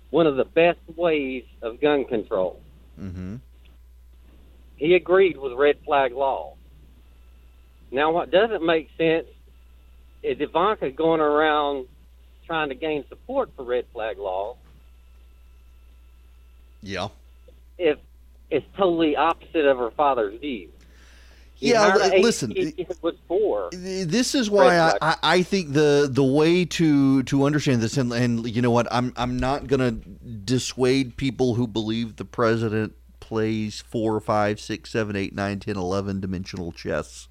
one 0.09 0.27
of 0.27 0.35
the 0.35 0.45
best 0.45 0.79
ways 0.95 1.43
of 1.61 1.79
gun 1.79 2.05
control. 2.05 2.59
Mm-hmm. 2.99 3.35
He 4.77 4.95
agreed 4.95 5.37
with 5.37 5.53
red 5.53 5.77
flag 5.85 6.13
laws. 6.13 6.55
Now, 7.91 8.11
what 8.11 8.31
doesn't 8.31 8.65
make 8.65 8.89
sense 8.97 9.27
is 10.23 10.37
Ivanka 10.39 10.89
going 10.91 11.21
around 11.21 11.87
trying 12.45 12.69
to 12.69 12.75
gain 12.75 13.05
support 13.09 13.51
for 13.55 13.63
red 13.63 13.85
flag 13.93 14.17
laws 14.17 14.57
Yeah. 16.81 17.07
if 17.77 17.97
it's 18.49 18.65
totally 18.77 19.15
opposite 19.15 19.65
of 19.65 19.77
her 19.77 19.91
father's 19.91 20.39
view. 20.39 20.69
He 21.53 21.71
Yeah, 21.71 21.97
hired 21.97 22.21
listen, 22.21 22.51
he- 22.51 22.73
he 22.75 22.87
was 23.01 23.15
for. 23.27 23.69
This 23.71 24.35
is 24.35 24.49
why 24.49 24.77
I, 24.77 24.97
I, 25.01 25.15
I 25.23 25.41
think 25.41 25.71
the 25.73 26.07
the 26.11 26.23
way 26.23 26.65
to 26.65 27.23
to 27.23 27.43
understand 27.45 27.81
this 27.81 27.97
and, 27.97 28.11
and 28.11 28.45
you 28.53 28.61
know 28.61 28.71
what 28.71 28.87
I'm 28.91 29.13
I'm 29.15 29.37
not 29.39 29.67
gonna 29.67 29.91
dissuade 29.91 31.15
people 31.15 31.55
who 31.55 31.65
believe 31.65 32.17
the 32.17 32.25
president 32.25 32.93
plays 33.21 33.81
four, 33.81 34.19
five, 34.19 34.59
six, 34.59 34.91
seven, 34.91 35.15
eight, 35.15 35.33
nine, 35.33 35.59
ten, 35.59 35.77
eleven 35.77 36.19
dimensional 36.19 36.73
chess 36.73 37.29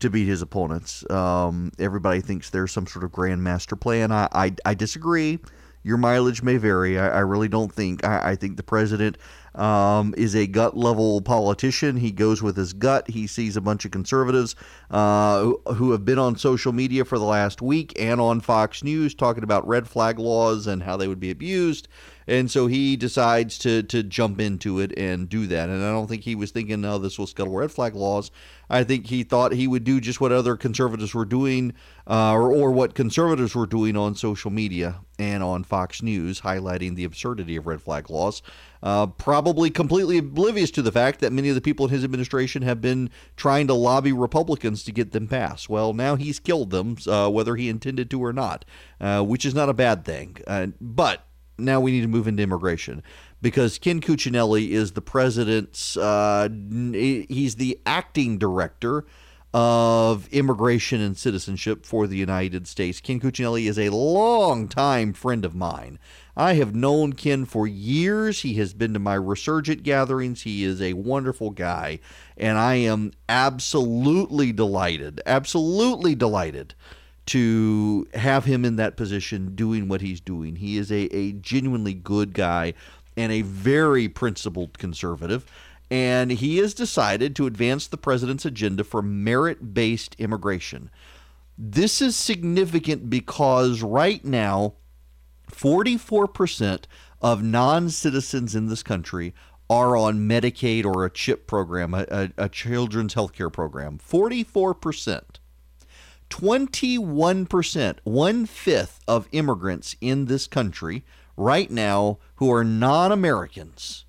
to 0.00 0.10
beat 0.10 0.26
his 0.26 0.42
opponents. 0.42 1.08
Um, 1.10 1.72
everybody 1.78 2.20
thinks 2.20 2.50
there's 2.50 2.72
some 2.72 2.86
sort 2.86 3.04
of 3.04 3.12
grandmaster 3.12 3.80
plan. 3.80 4.12
I, 4.12 4.28
I, 4.32 4.54
I 4.66 4.74
disagree. 4.74 5.38
Your 5.86 5.98
mileage 5.98 6.42
may 6.42 6.56
vary. 6.56 6.98
I, 6.98 7.18
I 7.18 7.20
really 7.20 7.46
don't 7.46 7.72
think. 7.72 8.04
I, 8.04 8.30
I 8.30 8.34
think 8.34 8.56
the 8.56 8.64
president 8.64 9.18
um, 9.54 10.14
is 10.16 10.34
a 10.34 10.48
gut 10.48 10.76
level 10.76 11.20
politician. 11.20 11.96
He 11.96 12.10
goes 12.10 12.42
with 12.42 12.56
his 12.56 12.72
gut. 12.72 13.08
He 13.08 13.28
sees 13.28 13.56
a 13.56 13.60
bunch 13.60 13.84
of 13.84 13.92
conservatives 13.92 14.56
uh, 14.90 15.42
who, 15.42 15.62
who 15.74 15.92
have 15.92 16.04
been 16.04 16.18
on 16.18 16.34
social 16.34 16.72
media 16.72 17.04
for 17.04 17.20
the 17.20 17.24
last 17.24 17.62
week 17.62 17.92
and 18.00 18.20
on 18.20 18.40
Fox 18.40 18.82
News 18.82 19.14
talking 19.14 19.44
about 19.44 19.64
red 19.68 19.86
flag 19.86 20.18
laws 20.18 20.66
and 20.66 20.82
how 20.82 20.96
they 20.96 21.06
would 21.06 21.20
be 21.20 21.30
abused. 21.30 21.86
And 22.26 22.50
so 22.50 22.66
he 22.66 22.96
decides 22.96 23.56
to 23.58 23.84
to 23.84 24.02
jump 24.02 24.40
into 24.40 24.80
it 24.80 24.92
and 24.98 25.28
do 25.28 25.46
that. 25.46 25.68
And 25.68 25.84
I 25.84 25.92
don't 25.92 26.08
think 26.08 26.24
he 26.24 26.34
was 26.34 26.50
thinking, 26.50 26.80
"No, 26.80 26.98
this 26.98 27.16
will 27.16 27.28
scuttle 27.28 27.54
red 27.54 27.70
flag 27.70 27.94
laws." 27.94 28.32
I 28.68 28.82
think 28.82 29.06
he 29.06 29.22
thought 29.22 29.52
he 29.52 29.68
would 29.68 29.84
do 29.84 30.00
just 30.00 30.20
what 30.20 30.32
other 30.32 30.56
conservatives 30.56 31.14
were 31.14 31.24
doing, 31.24 31.74
uh, 32.08 32.32
or, 32.32 32.52
or 32.52 32.72
what 32.72 32.96
conservatives 32.96 33.54
were 33.54 33.66
doing 33.66 33.96
on 33.96 34.16
social 34.16 34.50
media 34.50 34.98
and 35.18 35.42
on 35.42 35.64
Fox 35.64 36.02
News, 36.02 36.42
highlighting 36.42 36.94
the 36.94 37.04
absurdity 37.04 37.56
of 37.56 37.66
red 37.66 37.80
flag 37.80 38.10
laws. 38.10 38.42
Uh, 38.82 39.06
probably 39.06 39.70
completely 39.70 40.18
oblivious 40.18 40.70
to 40.70 40.82
the 40.82 40.92
fact 40.92 41.20
that 41.20 41.32
many 41.32 41.48
of 41.48 41.54
the 41.54 41.60
people 41.60 41.86
in 41.86 41.92
his 41.92 42.04
administration 42.04 42.62
have 42.62 42.80
been 42.80 43.10
trying 43.36 43.66
to 43.66 43.74
lobby 43.74 44.12
Republicans 44.12 44.84
to 44.84 44.92
get 44.92 45.12
them 45.12 45.26
passed. 45.26 45.68
Well, 45.68 45.92
now 45.92 46.16
he's 46.16 46.38
killed 46.38 46.70
them, 46.70 46.96
uh, 47.06 47.30
whether 47.30 47.56
he 47.56 47.68
intended 47.68 48.10
to 48.10 48.22
or 48.22 48.32
not, 48.32 48.64
uh, 49.00 49.22
which 49.22 49.44
is 49.44 49.54
not 49.54 49.68
a 49.68 49.74
bad 49.74 50.04
thing. 50.04 50.36
Uh, 50.46 50.68
but 50.80 51.26
now 51.58 51.80
we 51.80 51.90
need 51.90 52.02
to 52.02 52.08
move 52.08 52.28
into 52.28 52.42
immigration 52.42 53.02
because 53.40 53.78
Ken 53.78 54.00
Cuccinelli 54.00 54.70
is 54.70 54.92
the 54.92 55.02
president's, 55.02 55.96
uh, 55.96 56.48
he's 56.50 57.56
the 57.56 57.80
acting 57.86 58.38
director 58.38 59.04
of 59.54 60.28
immigration 60.28 61.00
and 61.00 61.16
citizenship 61.16 61.86
for 61.86 62.06
the 62.06 62.16
United 62.16 62.66
States. 62.66 63.00
Ken 63.00 63.20
Cuccinelli 63.20 63.68
is 63.68 63.78
a 63.78 63.88
longtime 63.90 65.12
friend 65.12 65.44
of 65.44 65.54
mine. 65.54 65.98
I 66.36 66.54
have 66.54 66.74
known 66.74 67.14
Ken 67.14 67.46
for 67.46 67.66
years. 67.66 68.42
He 68.42 68.54
has 68.54 68.74
been 68.74 68.92
to 68.92 68.98
my 68.98 69.14
resurgent 69.14 69.82
gatherings. 69.82 70.42
He 70.42 70.64
is 70.64 70.82
a 70.82 70.92
wonderful 70.92 71.50
guy. 71.50 72.00
And 72.36 72.58
I 72.58 72.74
am 72.74 73.12
absolutely 73.28 74.52
delighted, 74.52 75.22
absolutely 75.24 76.14
delighted 76.14 76.74
to 77.26 78.06
have 78.14 78.44
him 78.44 78.64
in 78.64 78.76
that 78.76 78.96
position 78.96 79.54
doing 79.54 79.88
what 79.88 80.00
he's 80.00 80.20
doing. 80.20 80.56
He 80.56 80.76
is 80.76 80.92
a, 80.92 81.14
a 81.14 81.32
genuinely 81.32 81.94
good 81.94 82.34
guy 82.34 82.74
and 83.16 83.32
a 83.32 83.42
very 83.42 84.08
principled 84.08 84.78
conservative. 84.78 85.50
And 85.90 86.32
he 86.32 86.58
has 86.58 86.74
decided 86.74 87.36
to 87.36 87.46
advance 87.46 87.86
the 87.86 87.96
president's 87.96 88.44
agenda 88.44 88.82
for 88.82 89.02
merit 89.02 89.72
based 89.74 90.16
immigration. 90.18 90.90
This 91.56 92.02
is 92.02 92.16
significant 92.16 93.08
because 93.08 93.82
right 93.82 94.24
now, 94.24 94.74
44% 95.50 96.84
of 97.22 97.42
non 97.42 97.88
citizens 97.88 98.54
in 98.54 98.66
this 98.66 98.82
country 98.82 99.32
are 99.68 99.96
on 99.96 100.28
Medicaid 100.28 100.84
or 100.84 101.04
a 101.04 101.10
CHIP 101.10 101.46
program, 101.46 101.94
a, 101.94 102.06
a, 102.10 102.30
a 102.36 102.48
children's 102.48 103.14
health 103.14 103.32
care 103.32 103.50
program. 103.50 103.98
44%. 103.98 105.22
21%, 106.28 107.98
one 108.02 108.46
fifth 108.46 109.00
of 109.06 109.28
immigrants 109.30 109.94
in 110.00 110.24
this 110.24 110.48
country 110.48 111.04
right 111.36 111.70
now 111.70 112.18
who 112.36 112.52
are 112.52 112.64
non 112.64 113.12
Americans 113.12 114.05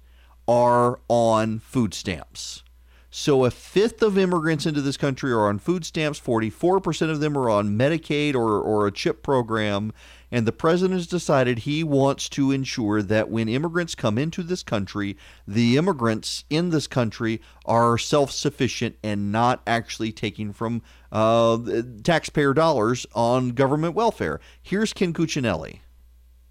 are 0.48 1.00
on 1.08 1.60
food 1.60 1.94
stamps. 1.94 2.64
So 3.10 3.46
a 3.46 3.52
fifth 3.52 4.04
of 4.04 4.18
immigrants 4.18 4.66
into 4.66 4.82
this 4.82 4.96
country 4.96 5.32
are 5.32 5.48
on 5.48 5.60
food 5.60 5.86
stamps, 5.86 6.20
44% 6.20 7.10
of 7.10 7.20
them 7.20 7.38
are 7.38 7.50
on 7.50 7.78
Medicaid 7.78 8.36
or, 8.36 8.62
or 8.62 8.86
a 8.86 8.92
CHIP 8.92 9.24
program. 9.24 9.92
And 10.30 10.46
the 10.46 10.52
president 10.52 11.00
has 11.00 11.08
decided 11.08 11.60
he 11.60 11.84
wants 11.84 12.28
to 12.30 12.52
ensure 12.52 13.02
that 13.02 13.30
when 13.30 13.48
immigrants 13.48 13.96
come 13.96 14.18
into 14.18 14.44
this 14.44 14.62
country, 14.62 15.18
the 15.48 15.78
immigrants 15.78 16.44
in 16.50 16.70
this 16.70 16.86
country 16.86 17.42
are 17.66 17.98
self 17.98 18.32
sufficient 18.32 18.98
and 19.02 19.32
not 19.32 19.62
actually 19.66 20.12
taking 20.12 20.52
from 20.52 20.82
uh, 21.12 21.58
taxpayer 22.04 22.54
dollars 22.54 23.06
on 23.16 23.50
government 23.50 23.96
welfare. 23.96 24.42
Here's 24.62 24.92
Ken 24.92 25.14
Cuccinelli. 25.14 25.80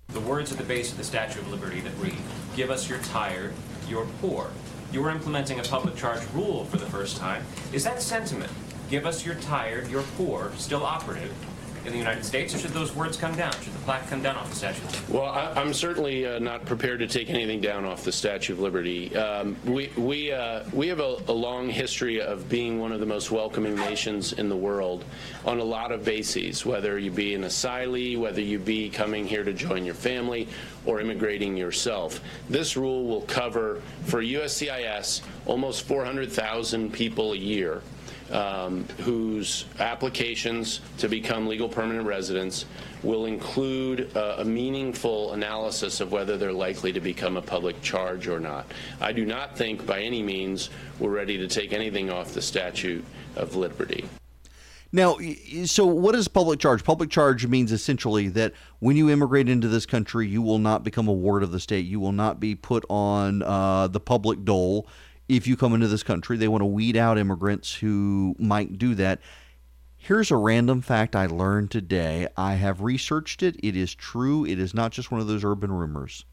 The 0.09 0.21
words 0.21 0.51
at 0.51 0.57
the 0.57 0.64
base 0.64 0.92
of 0.92 0.97
the 0.97 1.05
Statue 1.05 1.40
of 1.40 1.51
Liberty 1.51 1.81
that 1.81 1.92
read, 1.99 2.16
Give 2.55 2.71
us 2.71 2.88
your 2.88 3.01
tired, 3.01 3.53
your 3.87 4.07
poor. 4.23 4.51
You 4.90 5.05
are 5.05 5.11
implementing 5.11 5.61
a 5.61 5.62
public 5.62 5.95
charge 5.95 6.23
rule 6.33 6.64
for 6.64 6.79
the 6.79 6.87
first 6.87 7.19
time. 7.19 7.45
Is 7.73 7.85
that 7.85 8.01
sentiment, 8.01 8.51
give 8.88 9.05
us 9.05 9.27
your 9.27 9.35
tired, 9.35 9.90
your 9.90 10.05
poor, 10.16 10.53
still 10.57 10.85
operative 10.85 11.35
in 11.87 11.92
the 11.92 11.99
United 11.99 12.25
States, 12.25 12.55
or 12.55 12.59
should 12.59 12.72
those 12.72 12.94
words 12.94 13.16
come 13.16 13.35
down? 13.37 13.53
Should 13.62 13.72
the 13.72 13.79
plaque 13.81 14.09
come 14.09 14.22
down 14.22 14.37
off 14.37 14.51
the 14.51 14.57
Statue? 14.57 14.83
Well, 15.09 15.27
I, 15.27 15.61
am 15.61 15.72
certainly 15.72 16.27
uh, 16.27 16.38
not 16.38 16.64
prepared 16.64 16.99
to 16.99 17.07
take 17.07 17.31
anything 17.31 17.61
down 17.61 17.85
off 17.85 18.05
the 18.05 18.12
Statue 18.12 18.53
of 18.53 18.61
Liberty. 18.61 19.14
Um, 19.16 19.57
we 19.64 19.90
we 19.96 20.33
uh, 20.33 20.64
we 20.72 20.88
have 20.88 21.01
a, 21.01 21.16
a, 21.29 21.33
long 21.33 21.68
history 21.68 22.20
of 22.20 22.49
being 22.49 22.81
one 22.81 22.92
of 22.92 23.01
the 23.01 23.07
most 23.07 23.31
welcoming 23.31 23.77
nations 23.77 24.33
in 24.33 24.49
the 24.49 24.57
world 24.57 25.05
on 25.44 25.61
a 25.61 25.64
lot 25.64 25.92
of 25.92 26.05
bases. 26.05 26.66
Whether 26.66 26.99
you 26.99 27.11
be 27.11 27.35
an 27.35 27.42
asylee, 27.42 28.18
whether 28.18 28.40
you 28.40 28.59
be 28.59 28.90
coming 28.90 29.27
here 29.27 29.44
to 29.44 29.53
join 29.53 29.85
your 29.85 29.94
family, 29.94 30.49
or 30.85 31.01
immigrating 31.01 31.57
yourself. 31.57 32.20
This 32.49 32.77
rule 32.77 33.07
will 33.07 33.22
cover 33.22 33.83
for 34.05 34.22
USCIS 34.22 35.20
almost 35.46 35.87
400,000 35.87 36.92
people 36.92 37.33
a 37.33 37.37
year 37.37 37.83
um, 38.33 38.85
whose 39.01 39.67
applications 39.79 40.81
to 40.99 41.09
become 41.09 41.47
legal 41.47 41.69
permanent 41.69 42.07
residents 42.07 42.67
will 43.03 43.27
include 43.27 44.15
uh, 44.17 44.37
a 44.39 44.45
meaningful 44.45 45.33
analysis 45.33 46.01
of 46.01 46.12
whether 46.12 46.37
they're 46.37 46.53
likely 46.53 46.93
to 46.93 47.01
become 47.01 47.37
a 47.37 47.43
public 47.43 47.81
charge 47.83 48.27
or 48.27 48.41
not. 48.41 48.67
I 49.01 49.12
do 49.12 49.25
not 49.25 49.57
think 49.57 49.87
by 49.87 50.01
any 50.01 50.23
means 50.23 50.71
we're 50.99 51.11
ready 51.11 51.39
to 51.39 51.47
take 51.47 51.73
anything 51.73 52.11
off 52.11 52.33
the 52.33 52.43
statute 52.43 53.05
of 53.37 53.55
liberty. 53.55 54.09
Now, 54.93 55.19
so 55.65 55.85
what 55.85 56.15
is 56.15 56.29
public 56.29 56.61
charge? 56.61 56.85
Public 56.85 57.11
charge 57.11 57.47
means 57.47 57.73
essentially 57.73 58.29
that 58.29 58.55
when 58.79 58.97
you 58.97 59.11
immigrate 59.11 59.49
into 59.49 59.69
this 59.69 59.85
country, 59.85 60.27
you 60.27 60.41
will 60.41 60.59
not 60.59 60.85
become 60.85 61.09
a 61.09 61.12
ward 61.12 61.43
of 61.43 61.51
the 61.51 61.61
state. 61.61 61.87
You 61.87 62.01
will 62.01 62.12
not 62.12 62.41
be 62.41 62.55
put 62.55 62.85
on 62.89 63.43
uh, 63.43 63.89
the 63.89 64.01
public 64.01 64.45
dole 64.45 64.89
if 65.29 65.47
you 65.47 65.57
come 65.57 65.75
into 65.75 65.89
this 65.89 66.03
country. 66.03 66.37
They 66.37 66.49
want 66.49 66.62
to 66.62 66.67
weed 66.67 66.97
out 66.97 67.19
immigrants 67.19 67.75
who 67.75 68.35
might 68.39 68.79
do 68.79 68.95
that. 68.95 69.21
Here's 69.97 70.31
a 70.31 70.37
random 70.37 70.83
fact 70.83 71.17
I 71.17 71.27
learned 71.27 71.71
today. 71.71 72.29
I 72.37 72.55
have 72.55 72.83
researched 72.83 73.43
it. 73.43 73.57
It 73.62 73.77
is 73.77 73.95
true. 73.95 74.45
It 74.45 74.59
is 74.59 74.73
not 74.73 74.93
just 74.93 75.11
one 75.11 75.21
of 75.21 75.27
those 75.27 75.45
urban 75.45 75.73
rumors. 75.73 76.25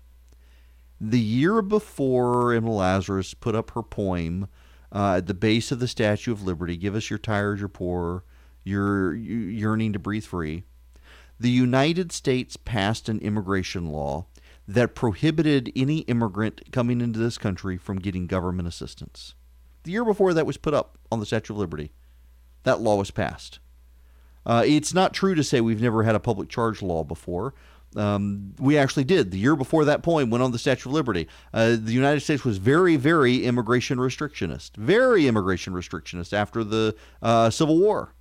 The 1.01 1.19
year 1.19 1.62
before 1.62 2.53
Emma 2.53 2.71
Lazarus 2.71 3.34
put 3.34 3.56
up 3.56 3.71
her 3.71 3.82
poem 3.82 4.47
uh, 4.93 5.15
at 5.17 5.25
the 5.25 5.34
base 5.34 5.71
of 5.71 5.79
the 5.79 5.88
Statue 5.88 6.32
of 6.32 6.43
Liberty, 6.43 6.77
Give 6.77 6.95
Us 6.95 7.10
Your 7.10 7.17
Tired, 7.17 7.60
Your 7.60 7.67
Poor, 7.67 8.23
Your 8.63 9.15
Yearning 9.15 9.91
to 9.93 9.99
Breathe 9.99 10.23
Free, 10.23 10.65
the 11.39 11.49
United 11.49 12.12
States 12.12 12.56
passed 12.56 13.10
an 13.10 13.19
immigration 13.19 13.88
law 13.88 14.27
that 14.67 14.95
prohibited 14.95 15.71
any 15.76 15.99
immigrant 15.99 16.71
coming 16.71 17.02
into 17.02 17.19
this 17.19 17.38
country 17.38 17.78
from 17.78 17.99
getting 17.99 18.28
government 18.28 18.67
assistance. 18.67 19.36
The 19.84 19.91
year 19.91 20.06
before 20.06 20.34
that 20.34 20.45
was 20.45 20.58
put 20.58 20.73
up 20.73 20.97
on 21.12 21.19
the 21.19 21.26
Statue 21.26 21.54
of 21.54 21.60
Liberty, 21.60 21.91
that 22.63 22.80
law 22.80 22.95
was 22.95 23.12
passed. 23.12 23.60
Uh, 24.45 24.63
it's 24.65 24.93
not 24.93 25.13
true 25.13 25.36
to 25.36 25.43
say 25.43 25.62
we've 25.62 25.82
never 25.82 26.04
had 26.04 26.15
a 26.15 26.19
public 26.19 26.49
charge 26.49 26.82
law 26.82 27.04
before. 27.04 27.54
Um, 27.95 28.56
we 28.60 28.78
actually 28.78 29.04
did. 29.04 29.32
The 29.32 29.38
year 29.38 29.56
before 29.56 29.86
that 29.86 30.02
point 30.02 30.30
went 30.30 30.43
on 30.43 30.52
the 30.52 30.60
Statue 30.60 30.89
of 30.89 30.93
Liberty. 30.93 31.28
Uh, 31.54 31.76
the 31.80 31.93
United 31.93 32.21
States 32.21 32.43
was 32.43 32.58
very, 32.58 32.95
very 32.95 33.45
immigration 33.45 33.97
restrictionist, 33.97 34.76
very 34.78 35.28
immigration 35.28 35.73
restrictionist 35.73 36.34
after 36.34 36.63
the 36.63 36.95
uh, 37.21 37.49
Civil 37.49 37.78
War. 37.78 38.13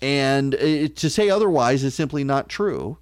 And 0.00 0.54
uh, 0.54 0.88
to 0.94 1.10
say 1.10 1.28
otherwise 1.28 1.84
is 1.84 1.94
simply 1.94 2.24
not 2.24 2.48
true. 2.48 2.98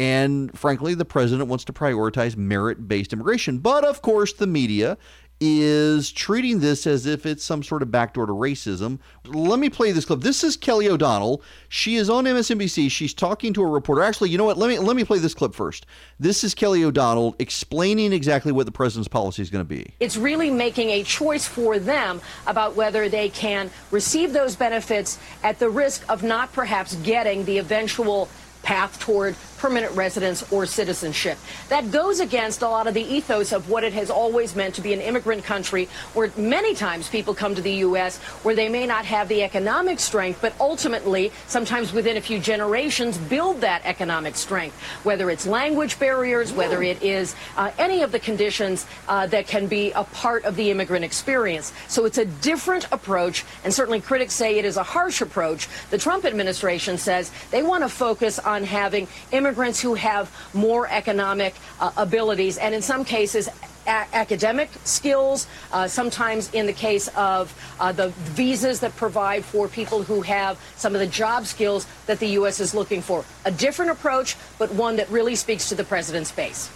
And 0.00 0.58
frankly, 0.58 0.94
the 0.94 1.04
president 1.04 1.50
wants 1.50 1.66
to 1.66 1.74
prioritize 1.74 2.34
merit 2.34 2.88
based 2.88 3.12
immigration. 3.12 3.58
But 3.58 3.84
of 3.84 4.00
course, 4.00 4.32
the 4.32 4.46
media 4.46 4.96
is 5.42 6.10
treating 6.10 6.60
this 6.60 6.86
as 6.86 7.04
if 7.04 7.26
it's 7.26 7.44
some 7.44 7.62
sort 7.62 7.82
of 7.82 7.90
backdoor 7.90 8.24
to 8.24 8.32
racism. 8.32 8.98
Let 9.26 9.58
me 9.58 9.68
play 9.68 9.92
this 9.92 10.06
clip. 10.06 10.20
This 10.20 10.42
is 10.42 10.56
Kelly 10.56 10.88
O'Donnell. 10.88 11.42
She 11.68 11.96
is 11.96 12.08
on 12.08 12.24
MSNBC. 12.24 12.90
She's 12.90 13.12
talking 13.12 13.52
to 13.52 13.62
a 13.62 13.66
reporter. 13.66 14.02
Actually, 14.02 14.30
you 14.30 14.38
know 14.38 14.44
what? 14.44 14.56
Let 14.56 14.68
me 14.68 14.78
let 14.78 14.96
me 14.96 15.04
play 15.04 15.18
this 15.18 15.34
clip 15.34 15.54
first. 15.54 15.84
This 16.18 16.44
is 16.44 16.54
Kelly 16.54 16.82
O'Donnell 16.82 17.36
explaining 17.38 18.14
exactly 18.14 18.52
what 18.52 18.64
the 18.64 18.72
president's 18.72 19.08
policy 19.08 19.42
is 19.42 19.50
going 19.50 19.66
to 19.66 19.68
be. 19.68 19.92
It's 20.00 20.16
really 20.16 20.50
making 20.50 20.88
a 20.88 21.02
choice 21.02 21.46
for 21.46 21.78
them 21.78 22.22
about 22.46 22.74
whether 22.74 23.10
they 23.10 23.28
can 23.28 23.70
receive 23.90 24.32
those 24.32 24.56
benefits 24.56 25.18
at 25.42 25.58
the 25.58 25.68
risk 25.68 26.08
of 26.08 26.22
not 26.22 26.54
perhaps 26.54 26.94
getting 26.96 27.44
the 27.44 27.58
eventual 27.58 28.30
path 28.62 28.98
toward 29.00 29.36
permanent 29.60 29.94
residence 29.94 30.50
or 30.50 30.64
citizenship. 30.64 31.36
That 31.68 31.90
goes 31.90 32.18
against 32.18 32.62
a 32.62 32.68
lot 32.68 32.86
of 32.86 32.94
the 32.94 33.02
ethos 33.02 33.52
of 33.52 33.68
what 33.68 33.84
it 33.84 33.92
has 33.92 34.08
always 34.10 34.56
meant 34.56 34.74
to 34.76 34.80
be 34.80 34.94
an 34.94 35.02
immigrant 35.02 35.44
country 35.44 35.86
where 36.14 36.32
many 36.36 36.74
times 36.74 37.10
people 37.10 37.34
come 37.34 37.54
to 37.54 37.60
the 37.60 37.74
U.S. 37.86 38.16
where 38.42 38.54
they 38.54 38.70
may 38.70 38.86
not 38.86 39.04
have 39.04 39.28
the 39.28 39.42
economic 39.42 40.00
strength, 40.00 40.40
but 40.40 40.54
ultimately, 40.58 41.30
sometimes 41.46 41.92
within 41.92 42.16
a 42.16 42.22
few 42.22 42.38
generations, 42.38 43.18
build 43.18 43.60
that 43.60 43.82
economic 43.84 44.34
strength, 44.34 44.80
whether 45.04 45.28
it's 45.28 45.46
language 45.46 45.98
barriers, 45.98 46.54
whether 46.54 46.82
it 46.82 47.02
is 47.02 47.34
uh, 47.58 47.70
any 47.76 48.02
of 48.02 48.12
the 48.12 48.18
conditions 48.18 48.86
uh, 49.08 49.26
that 49.26 49.46
can 49.46 49.66
be 49.66 49.92
a 49.92 50.04
part 50.04 50.44
of 50.44 50.56
the 50.56 50.70
immigrant 50.70 51.04
experience. 51.04 51.74
So 51.88 52.06
it's 52.06 52.18
a 52.18 52.24
different 52.24 52.86
approach, 52.92 53.44
and 53.62 53.74
certainly 53.74 54.00
critics 54.00 54.32
say 54.32 54.58
it 54.58 54.64
is 54.64 54.78
a 54.78 54.82
harsh 54.82 55.20
approach. 55.20 55.68
The 55.90 55.98
Trump 55.98 56.24
administration 56.24 56.96
says 56.96 57.30
they 57.50 57.62
want 57.62 57.84
to 57.84 57.90
focus 57.90 58.38
having 58.64 59.06
immigrants 59.32 59.50
immigrants 59.60 59.80
who 59.80 59.94
have 59.94 60.30
more 60.54 60.88
economic 60.88 61.54
uh, 61.80 61.90
abilities 61.96 62.56
and 62.58 62.74
in 62.74 62.82
some 62.82 63.04
cases 63.04 63.48
academic 63.86 64.70
skills, 64.84 65.46
uh, 65.72 65.88
sometimes 65.88 66.52
in 66.54 66.66
the 66.66 66.72
case 66.72 67.08
of 67.16 67.52
uh, 67.80 67.90
the 67.90 68.10
visas 68.38 68.78
that 68.80 68.94
provide 68.96 69.44
for 69.44 69.66
people 69.66 70.02
who 70.02 70.20
have 70.22 70.58
some 70.76 70.94
of 70.94 71.00
the 71.00 71.06
job 71.06 71.44
skills 71.46 71.86
that 72.06 72.18
the 72.20 72.28
U.S. 72.38 72.60
is 72.60 72.74
looking 72.74 73.02
for. 73.02 73.24
A 73.44 73.50
different 73.50 73.90
approach, 73.90 74.36
but 74.58 74.72
one 74.74 74.96
that 74.96 75.08
really 75.10 75.34
speaks 75.34 75.68
to 75.70 75.74
the 75.74 75.82
president's 75.82 76.30
base. 76.30 76.70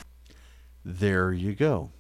There 0.85 1.33
you 1.33 1.55
go. 1.55 1.91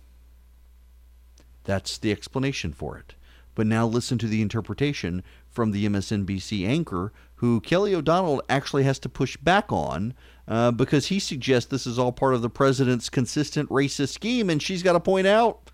That's 1.64 1.98
the 1.98 2.10
explanation 2.10 2.72
for 2.72 2.98
it. 2.98 3.14
But 3.54 3.66
now 3.66 3.86
listen 3.86 4.18
to 4.18 4.26
the 4.26 4.42
interpretation 4.42 5.22
from 5.54 5.70
the 5.70 5.86
MSNBC 5.86 6.66
anchor, 6.66 7.12
who 7.36 7.60
Kelly 7.60 7.94
O'Donnell 7.94 8.42
actually 8.48 8.82
has 8.82 8.98
to 9.00 9.08
push 9.08 9.36
back 9.36 9.72
on 9.72 10.14
uh, 10.48 10.72
because 10.72 11.06
he 11.06 11.18
suggests 11.18 11.70
this 11.70 11.86
is 11.86 11.98
all 11.98 12.12
part 12.12 12.34
of 12.34 12.42
the 12.42 12.50
president's 12.50 13.08
consistent 13.08 13.68
racist 13.70 14.10
scheme, 14.10 14.50
and 14.50 14.62
she's 14.62 14.82
got 14.82 14.92
to 14.92 15.00
point 15.00 15.26
out 15.26 15.70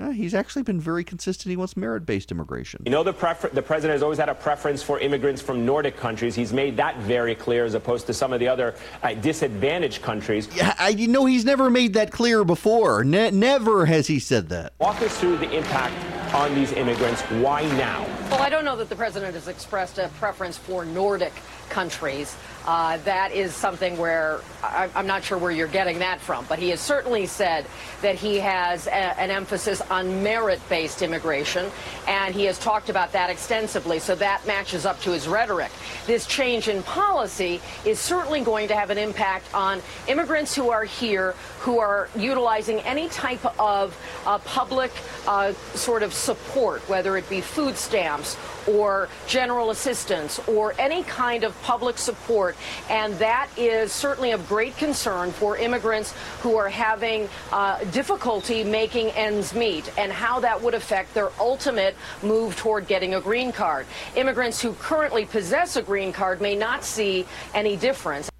uh, 0.00 0.10
he's 0.10 0.34
actually 0.34 0.62
been 0.62 0.80
very 0.80 1.02
consistent. 1.02 1.50
He 1.50 1.56
wants 1.56 1.76
merit 1.76 2.06
based 2.06 2.30
immigration. 2.30 2.82
You 2.84 2.92
know, 2.92 3.02
the, 3.02 3.12
prefer- 3.12 3.48
the 3.48 3.62
president 3.62 3.94
has 3.94 4.02
always 4.02 4.18
had 4.18 4.28
a 4.28 4.34
preference 4.34 4.82
for 4.82 5.00
immigrants 5.00 5.42
from 5.42 5.66
Nordic 5.66 5.96
countries. 5.96 6.34
He's 6.34 6.52
made 6.52 6.76
that 6.76 6.96
very 6.98 7.34
clear 7.34 7.64
as 7.64 7.74
opposed 7.74 8.06
to 8.06 8.14
some 8.14 8.32
of 8.32 8.40
the 8.40 8.48
other 8.48 8.74
uh, 9.02 9.14
disadvantaged 9.14 10.02
countries. 10.02 10.48
Yeah, 10.54 10.74
I, 10.78 10.90
you 10.90 11.08
know, 11.08 11.24
he's 11.24 11.44
never 11.44 11.68
made 11.68 11.94
that 11.94 12.12
clear 12.12 12.44
before. 12.44 13.02
Ne- 13.02 13.32
never 13.32 13.86
has 13.86 14.06
he 14.06 14.20
said 14.20 14.48
that. 14.50 14.74
Walk 14.78 15.02
us 15.02 15.18
through 15.18 15.38
the 15.38 15.50
impact 15.50 16.34
on 16.34 16.54
these 16.54 16.72
immigrants. 16.72 17.22
Why 17.22 17.62
now? 17.76 18.06
Well, 18.30 18.42
I 18.42 18.50
don't 18.50 18.66
know 18.66 18.76
that 18.76 18.90
the 18.90 18.96
president 18.96 19.32
has 19.32 19.48
expressed 19.48 19.96
a 19.96 20.08
preference 20.18 20.58
for 20.58 20.84
Nordic 20.84 21.32
countries. 21.70 22.36
Uh, 22.66 22.98
that 22.98 23.32
is 23.32 23.54
something 23.54 23.96
where 23.96 24.40
I, 24.62 24.90
am 24.94 25.06
not 25.06 25.24
sure 25.24 25.38
where 25.38 25.50
you're 25.50 25.66
getting 25.66 26.00
that 26.00 26.20
from, 26.20 26.44
but 26.46 26.58
he 26.58 26.68
has 26.68 26.80
certainly 26.80 27.24
said 27.24 27.64
that 28.02 28.16
he 28.16 28.38
has 28.40 28.86
a, 28.86 28.90
an 28.90 29.30
emphasis 29.30 29.80
on 29.80 30.22
merit 30.22 30.60
based 30.68 31.00
immigration, 31.00 31.70
and 32.06 32.34
he 32.34 32.44
has 32.44 32.58
talked 32.58 32.90
about 32.90 33.12
that 33.12 33.30
extensively, 33.30 33.98
so 33.98 34.14
that 34.16 34.46
matches 34.46 34.84
up 34.84 35.00
to 35.00 35.12
his 35.12 35.26
rhetoric. 35.26 35.70
This 36.06 36.26
change 36.26 36.68
in 36.68 36.82
policy 36.82 37.62
is 37.86 37.98
certainly 37.98 38.42
going 38.42 38.68
to 38.68 38.76
have 38.76 38.90
an 38.90 38.98
impact 38.98 39.46
on 39.54 39.80
immigrants 40.06 40.54
who 40.54 40.68
are 40.68 40.84
here 40.84 41.34
who 41.60 41.78
are 41.78 42.08
utilizing 42.16 42.80
any 42.80 43.08
type 43.08 43.44
of 43.60 43.96
uh, 44.26 44.38
public 44.38 44.90
uh, 45.26 45.52
sort 45.74 46.02
of 46.02 46.14
support, 46.14 46.80
whether 46.88 47.16
it 47.16 47.28
be 47.28 47.40
food 47.40 47.76
stamps 47.76 48.36
or 48.66 49.08
general 49.26 49.70
assistance 49.70 50.38
or 50.46 50.74
any 50.78 51.02
kind 51.04 51.44
of 51.44 51.60
public 51.62 51.98
support. 51.98 52.56
And 52.90 53.14
that 53.14 53.48
is 53.56 53.92
certainly 53.92 54.32
of 54.32 54.48
great 54.48 54.76
concern 54.76 55.32
for 55.32 55.56
immigrants 55.56 56.14
who 56.40 56.56
are 56.56 56.68
having 56.68 57.28
uh, 57.52 57.82
difficulty 57.84 58.62
making 58.64 59.10
ends 59.10 59.54
meet 59.54 59.90
and 59.98 60.12
how 60.12 60.40
that 60.40 60.60
would 60.62 60.74
affect 60.74 61.14
their 61.14 61.30
ultimate 61.40 61.96
move 62.22 62.56
toward 62.56 62.86
getting 62.86 63.14
a 63.14 63.20
green 63.20 63.52
card. 63.52 63.86
Immigrants 64.16 64.60
who 64.60 64.72
currently 64.74 65.24
possess 65.24 65.76
a 65.76 65.82
green 65.82 66.12
card 66.12 66.40
may 66.40 66.54
not 66.54 66.84
see 66.84 67.26
any 67.54 67.76
difference. 67.76 68.30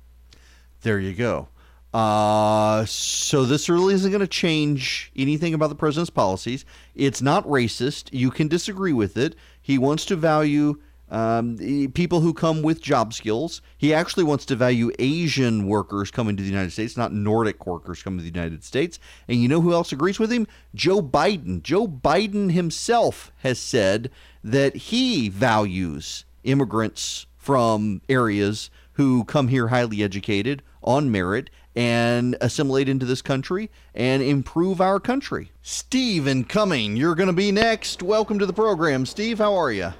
There 0.82 1.00
you 1.00 1.12
go. 1.12 1.48
Uh, 1.92 2.84
so 2.84 3.44
this 3.44 3.68
really 3.68 3.94
isn't 3.94 4.10
going 4.10 4.20
to 4.20 4.26
change 4.26 5.10
anything 5.16 5.54
about 5.54 5.68
the 5.68 5.74
president's 5.74 6.10
policies. 6.10 6.64
It's 6.94 7.22
not 7.22 7.46
racist. 7.46 8.10
You 8.12 8.30
can 8.30 8.48
disagree 8.48 8.92
with 8.92 9.16
it. 9.16 9.34
He 9.60 9.78
wants 9.78 10.04
to 10.06 10.16
value 10.16 10.80
um, 11.10 11.56
people 11.94 12.20
who 12.20 12.34
come 12.34 12.62
with 12.62 12.82
job 12.82 13.14
skills. 13.14 13.62
He 13.78 13.94
actually 13.94 14.24
wants 14.24 14.44
to 14.46 14.56
value 14.56 14.90
Asian 14.98 15.66
workers 15.66 16.10
coming 16.10 16.36
to 16.36 16.42
the 16.42 16.48
United 16.48 16.72
States, 16.72 16.96
not 16.96 17.12
Nordic 17.12 17.66
workers 17.66 18.02
coming 18.02 18.18
to 18.18 18.30
the 18.30 18.38
United 18.38 18.62
States. 18.62 18.98
And 19.26 19.40
you 19.40 19.48
know 19.48 19.60
who 19.60 19.72
else 19.72 19.92
agrees 19.92 20.18
with 20.18 20.30
him? 20.30 20.46
Joe 20.74 21.00
Biden. 21.00 21.62
Joe 21.62 21.88
Biden 21.88 22.52
himself 22.52 23.32
has 23.38 23.58
said 23.58 24.10
that 24.44 24.76
he 24.76 25.28
values 25.30 26.26
immigrants 26.44 27.26
from 27.36 28.02
areas 28.08 28.70
who 28.92 29.24
come 29.24 29.48
here 29.48 29.68
highly 29.68 30.02
educated 30.02 30.62
on 30.82 31.10
merit 31.10 31.48
and 31.78 32.36
assimilate 32.40 32.88
into 32.88 33.06
this 33.06 33.22
country 33.22 33.70
and 33.94 34.20
improve 34.20 34.80
our 34.80 34.98
country. 34.98 35.52
Steve 35.62 36.26
in 36.26 36.42
Cumming, 36.42 36.96
you're 36.96 37.14
going 37.14 37.28
to 37.28 37.32
be 37.32 37.52
next. 37.52 38.02
Welcome 38.02 38.40
to 38.40 38.46
the 38.46 38.52
program, 38.52 39.06
Steve. 39.06 39.38
How 39.38 39.54
are 39.54 39.70
you? 39.70 39.92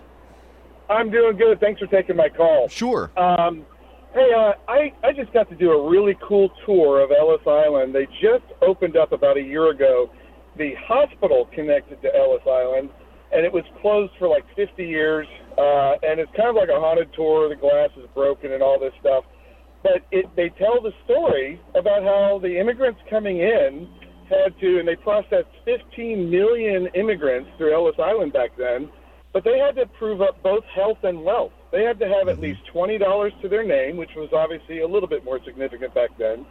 I'm 0.91 1.09
doing 1.09 1.37
good. 1.37 1.61
Thanks 1.61 1.81
for 1.81 1.87
taking 1.87 2.17
my 2.17 2.31
call. 2.31 2.67
Sure. 2.67 3.13
Um, 3.17 3.65
hey, 4.13 4.29
uh, 4.37 4.55
I 4.67 4.93
I 5.05 5.13
just 5.13 5.33
got 5.33 5.49
to 5.51 5.55
do 5.55 5.71
a 5.71 5.89
really 5.89 6.19
cool 6.21 6.51
tour 6.67 7.01
of 7.01 7.13
Ellis 7.13 7.47
Island. 7.47 7.95
They 7.95 8.07
just 8.21 8.45
opened 8.61 8.97
up 8.97 9.13
about 9.13 9.37
a 9.37 9.43
year 9.43 9.71
ago. 9.71 10.11
The 10.57 10.75
hospital 10.85 11.49
connected 11.55 12.03
to 12.03 12.13
Ellis 12.13 12.43
Island, 12.45 12.91
and 13.31 13.45
it 13.47 13.53
was 13.53 13.63
closed 13.81 14.15
for 14.19 14.27
like 14.27 14.45
50 14.57 14.85
years. 14.85 15.29
Uh, 15.57 15.95
and 16.03 16.19
it's 16.19 16.33
kind 16.35 16.49
of 16.49 16.57
like 16.57 16.71
a 16.71 16.81
haunted 16.81 17.13
tour. 17.13 17.49
The 17.49 17.55
glass 17.55 17.91
is 17.97 18.09
broken 18.15 18.51
and 18.51 18.65
all 18.65 18.81
this 18.81 18.95
stuff 18.99 19.25
but 19.89 20.03
it, 20.11 20.27
they 20.37 20.51
tell 20.51 20.81
the 20.81 20.93
story 21.05 21.61
about 21.75 22.03
how 22.03 22.39
the 22.43 22.59
immigrants 22.59 23.01
coming 23.09 23.39
in 23.39 23.89
had 24.29 24.59
to, 24.61 24.79
and 24.79 24.87
they 24.87 24.97
processed 24.97 25.49
15 25.65 26.31
million 26.31 26.89
immigrants 26.95 27.51
through 27.57 27.75
Ellis 27.75 27.97
Island 27.99 28.33
back 28.33 28.51
then, 28.59 28.91
but 29.33 29.45
they 29.45 29.59
had 29.59 29.77
to 29.77 29.87
prove 29.99 30.21
up 30.21 30.43
both 30.43 30.65
health 30.75 30.99
and 31.03 31.23
wealth. 31.23 31.53
They 31.73 31.83
had 31.83 31.99
to 32.01 32.09
have 32.09 32.29
at 32.29 32.41
least 32.41 32.61
$20 32.75 33.43
to 33.43 33.49
their 33.49 33.65
name, 33.65 33.97
which 33.97 34.11
was 34.17 34.31
obviously 34.33 34.81
a 34.81 34.87
little 34.89 35.09
bit 35.09 35.25
more 35.25 35.39
significant 35.45 35.95
back 35.95 36.11
then. 36.19 36.47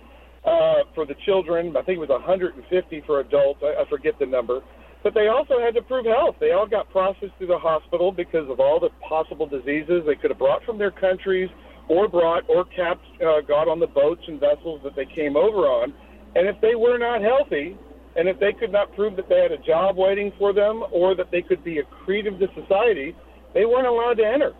Uh, 0.45 0.83
for 0.95 1.05
the 1.05 1.15
children, 1.25 1.75
I 1.75 1.81
think 1.81 1.97
it 1.97 1.99
was 1.99 2.09
150 2.09 3.03
for 3.05 3.19
adults. 3.19 3.61
I, 3.63 3.81
I 3.81 3.89
forget 3.89 4.17
the 4.19 4.25
number. 4.25 4.61
But 5.03 5.13
they 5.13 5.27
also 5.27 5.59
had 5.59 5.75
to 5.75 5.81
prove 5.81 6.05
health. 6.05 6.35
They 6.39 6.51
all 6.51 6.67
got 6.67 6.89
processed 6.89 7.33
through 7.37 7.47
the 7.47 7.59
hospital 7.59 8.11
because 8.11 8.49
of 8.49 8.59
all 8.59 8.79
the 8.79 8.89
possible 9.07 9.45
diseases 9.45 10.03
they 10.05 10.15
could 10.15 10.31
have 10.31 10.39
brought 10.39 10.63
from 10.63 10.77
their 10.77 10.91
countries 10.91 11.49
or 11.89 12.07
brought 12.07 12.43
or 12.49 12.65
kept, 12.65 13.05
uh, 13.21 13.41
got 13.41 13.67
on 13.67 13.79
the 13.79 13.87
boats 13.87 14.21
and 14.27 14.39
vessels 14.39 14.81
that 14.83 14.95
they 14.95 15.05
came 15.05 15.35
over 15.35 15.67
on. 15.67 15.93
And 16.35 16.47
if 16.47 16.59
they 16.61 16.75
were 16.75 16.97
not 16.97 17.21
healthy, 17.21 17.77
and 18.15 18.27
if 18.27 18.39
they 18.39 18.51
could 18.51 18.71
not 18.71 18.93
prove 18.95 19.15
that 19.15 19.29
they 19.29 19.39
had 19.39 19.51
a 19.51 19.57
job 19.59 19.95
waiting 19.95 20.31
for 20.37 20.51
them 20.51 20.83
or 20.91 21.15
that 21.15 21.31
they 21.31 21.41
could 21.41 21.63
be 21.63 21.79
accretive 21.81 22.39
to 22.39 22.47
society, 22.61 23.15
they 23.53 23.65
weren't 23.65 23.87
allowed 23.87 24.17
to 24.17 24.25
enter. 24.25 24.53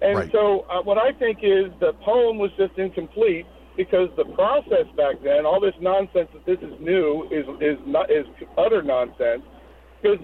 And 0.00 0.18
right. 0.18 0.32
so, 0.32 0.66
uh, 0.68 0.82
what 0.82 0.98
I 0.98 1.12
think 1.12 1.38
is 1.42 1.70
the 1.78 1.92
poem 2.04 2.38
was 2.38 2.50
just 2.56 2.76
incomplete 2.76 3.46
because 3.76 4.08
the 4.16 4.24
process 4.34 4.86
back 4.96 5.16
then, 5.22 5.46
all 5.46 5.60
this 5.60 5.74
nonsense 5.80 6.28
that 6.32 6.44
this 6.44 6.58
is 6.58 6.74
new, 6.80 7.28
is 7.30 7.46
is 7.60 7.78
not 7.86 8.10
is 8.10 8.26
utter 8.58 8.82
nonsense. 8.82 9.42
Because 10.02 10.18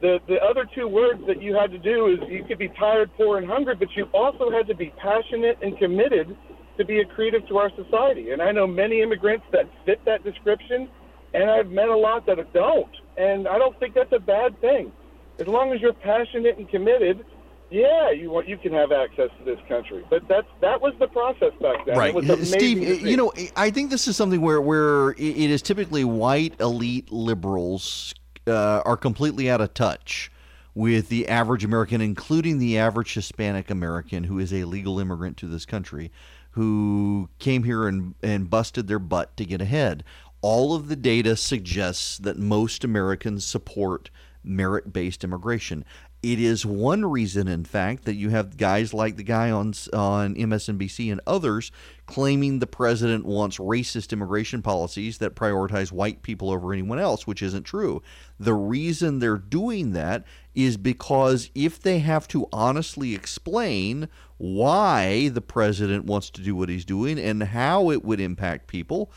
the 0.00 0.18
the 0.26 0.42
other 0.42 0.66
two 0.74 0.88
words 0.88 1.20
that 1.26 1.42
you 1.42 1.54
had 1.54 1.70
to 1.72 1.78
do 1.78 2.06
is 2.06 2.18
you 2.28 2.44
could 2.44 2.58
be 2.58 2.68
tired, 2.68 3.10
poor, 3.16 3.38
and 3.38 3.46
hungry, 3.46 3.74
but 3.74 3.88
you 3.96 4.04
also 4.14 4.50
had 4.50 4.66
to 4.68 4.74
be 4.74 4.92
passionate 4.96 5.58
and 5.62 5.76
committed 5.78 6.36
to 6.78 6.84
be 6.84 7.04
accretive 7.04 7.46
to 7.48 7.58
our 7.58 7.70
society. 7.76 8.30
And 8.30 8.40
I 8.40 8.52
know 8.52 8.66
many 8.66 9.02
immigrants 9.02 9.44
that 9.52 9.66
fit 9.84 10.02
that 10.06 10.24
description, 10.24 10.88
and 11.34 11.50
I've 11.50 11.70
met 11.70 11.88
a 11.88 11.96
lot 11.96 12.26
that 12.26 12.38
don't. 12.52 12.90
And 13.18 13.46
I 13.46 13.58
don't 13.58 13.78
think 13.78 13.94
that's 13.94 14.12
a 14.12 14.18
bad 14.18 14.58
thing. 14.60 14.92
As 15.38 15.46
long 15.46 15.72
as 15.72 15.80
you're 15.80 15.92
passionate 15.92 16.56
and 16.56 16.68
committed, 16.68 17.24
yeah, 17.70 18.10
you 18.10 18.30
want 18.30 18.48
you 18.48 18.56
can 18.56 18.72
have 18.72 18.92
access 18.92 19.28
to 19.38 19.44
this 19.44 19.58
country. 19.68 20.04
But 20.08 20.26
that's 20.28 20.48
that 20.62 20.80
was 20.80 20.94
the 20.98 21.08
process 21.08 21.52
back 21.60 21.84
then. 21.84 21.96
Right, 21.98 22.14
Steve. 22.46 22.82
Eh, 22.82 23.08
you 23.08 23.16
know, 23.16 23.32
I 23.54 23.70
think 23.70 23.90
this 23.90 24.08
is 24.08 24.16
something 24.16 24.40
where 24.40 24.60
where 24.60 25.10
it 25.10 25.50
is 25.50 25.60
typically 25.60 26.04
white 26.04 26.58
elite 26.58 27.12
liberals 27.12 28.14
uh, 28.46 28.82
are 28.84 28.96
completely 28.96 29.50
out 29.50 29.60
of 29.60 29.74
touch 29.74 30.30
with 30.74 31.08
the 31.08 31.28
average 31.28 31.64
American, 31.64 32.00
including 32.00 32.58
the 32.58 32.78
average 32.78 33.14
Hispanic 33.14 33.70
American 33.70 34.24
who 34.24 34.38
is 34.38 34.52
a 34.52 34.64
legal 34.64 34.98
immigrant 34.98 35.36
to 35.38 35.46
this 35.46 35.66
country, 35.66 36.10
who 36.52 37.28
came 37.38 37.64
here 37.64 37.86
and, 37.86 38.14
and 38.22 38.50
busted 38.50 38.86
their 38.86 38.98
butt 38.98 39.36
to 39.36 39.44
get 39.44 39.60
ahead. 39.60 40.04
All 40.42 40.74
of 40.74 40.88
the 40.88 40.96
data 40.96 41.36
suggests 41.36 42.18
that 42.18 42.38
most 42.38 42.82
Americans 42.82 43.44
support 43.44 44.10
merit 44.42 44.92
based 44.92 45.22
immigration. 45.22 45.84
It 46.22 46.38
is 46.38 46.66
one 46.66 47.06
reason, 47.06 47.48
in 47.48 47.64
fact, 47.64 48.04
that 48.04 48.14
you 48.14 48.28
have 48.28 48.58
guys 48.58 48.92
like 48.92 49.16
the 49.16 49.22
guy 49.22 49.50
on 49.50 49.72
on 49.94 50.34
MSNBC 50.34 51.10
and 51.10 51.20
others 51.26 51.72
claiming 52.04 52.58
the 52.58 52.66
president 52.66 53.24
wants 53.24 53.56
racist 53.56 54.12
immigration 54.12 54.60
policies 54.60 55.16
that 55.18 55.34
prioritize 55.34 55.92
white 55.92 56.22
people 56.22 56.50
over 56.50 56.74
anyone 56.74 56.98
else, 56.98 57.26
which 57.26 57.40
isn't 57.40 57.62
true. 57.62 58.02
The 58.38 58.52
reason 58.52 59.18
they're 59.18 59.38
doing 59.38 59.92
that 59.92 60.24
is 60.54 60.76
because 60.76 61.50
if 61.54 61.80
they 61.80 62.00
have 62.00 62.28
to 62.28 62.48
honestly 62.52 63.14
explain 63.14 64.08
why 64.36 65.28
the 65.28 65.40
president 65.40 66.04
wants 66.04 66.28
to 66.30 66.42
do 66.42 66.54
what 66.54 66.68
he's 66.68 66.84
doing 66.84 67.18
and 67.18 67.42
how 67.42 67.90
it 67.90 68.04
would 68.04 68.20
impact 68.20 68.66
people, 68.66 69.10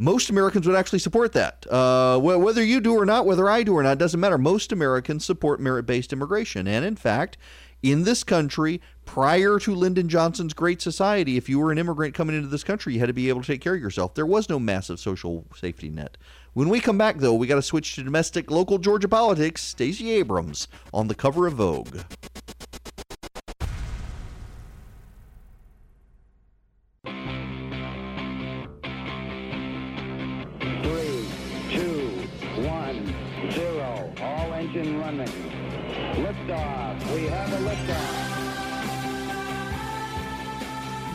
most 0.00 0.30
Americans 0.30 0.66
would 0.66 0.76
actually 0.76 0.98
support 0.98 1.32
that. 1.34 1.66
Uh, 1.70 2.18
whether 2.18 2.64
you 2.64 2.80
do 2.80 2.94
or 2.94 3.04
not, 3.04 3.26
whether 3.26 3.50
I 3.50 3.62
do 3.62 3.74
or 3.74 3.82
not, 3.82 3.98
doesn't 3.98 4.18
matter. 4.18 4.38
Most 4.38 4.72
Americans 4.72 5.26
support 5.26 5.60
merit 5.60 5.84
based 5.84 6.10
immigration. 6.10 6.66
And 6.66 6.86
in 6.86 6.96
fact, 6.96 7.36
in 7.82 8.04
this 8.04 8.24
country, 8.24 8.80
prior 9.04 9.58
to 9.58 9.74
Lyndon 9.74 10.08
Johnson's 10.08 10.54
Great 10.54 10.80
Society, 10.80 11.36
if 11.36 11.50
you 11.50 11.58
were 11.58 11.70
an 11.70 11.76
immigrant 11.76 12.14
coming 12.14 12.34
into 12.34 12.48
this 12.48 12.64
country, 12.64 12.94
you 12.94 13.00
had 13.00 13.08
to 13.08 13.12
be 13.12 13.28
able 13.28 13.42
to 13.42 13.46
take 13.46 13.60
care 13.60 13.74
of 13.74 13.80
yourself. 13.80 14.14
There 14.14 14.24
was 14.24 14.48
no 14.48 14.58
massive 14.58 14.98
social 14.98 15.44
safety 15.54 15.90
net. 15.90 16.16
When 16.54 16.70
we 16.70 16.80
come 16.80 16.96
back, 16.96 17.18
though, 17.18 17.34
we 17.34 17.46
got 17.46 17.56
to 17.56 17.62
switch 17.62 17.94
to 17.96 18.02
domestic, 18.02 18.50
local 18.50 18.78
Georgia 18.78 19.06
politics. 19.06 19.62
Stacey 19.62 20.12
Abrams 20.12 20.66
on 20.94 21.08
the 21.08 21.14
cover 21.14 21.46
of 21.46 21.54
Vogue. 21.54 21.98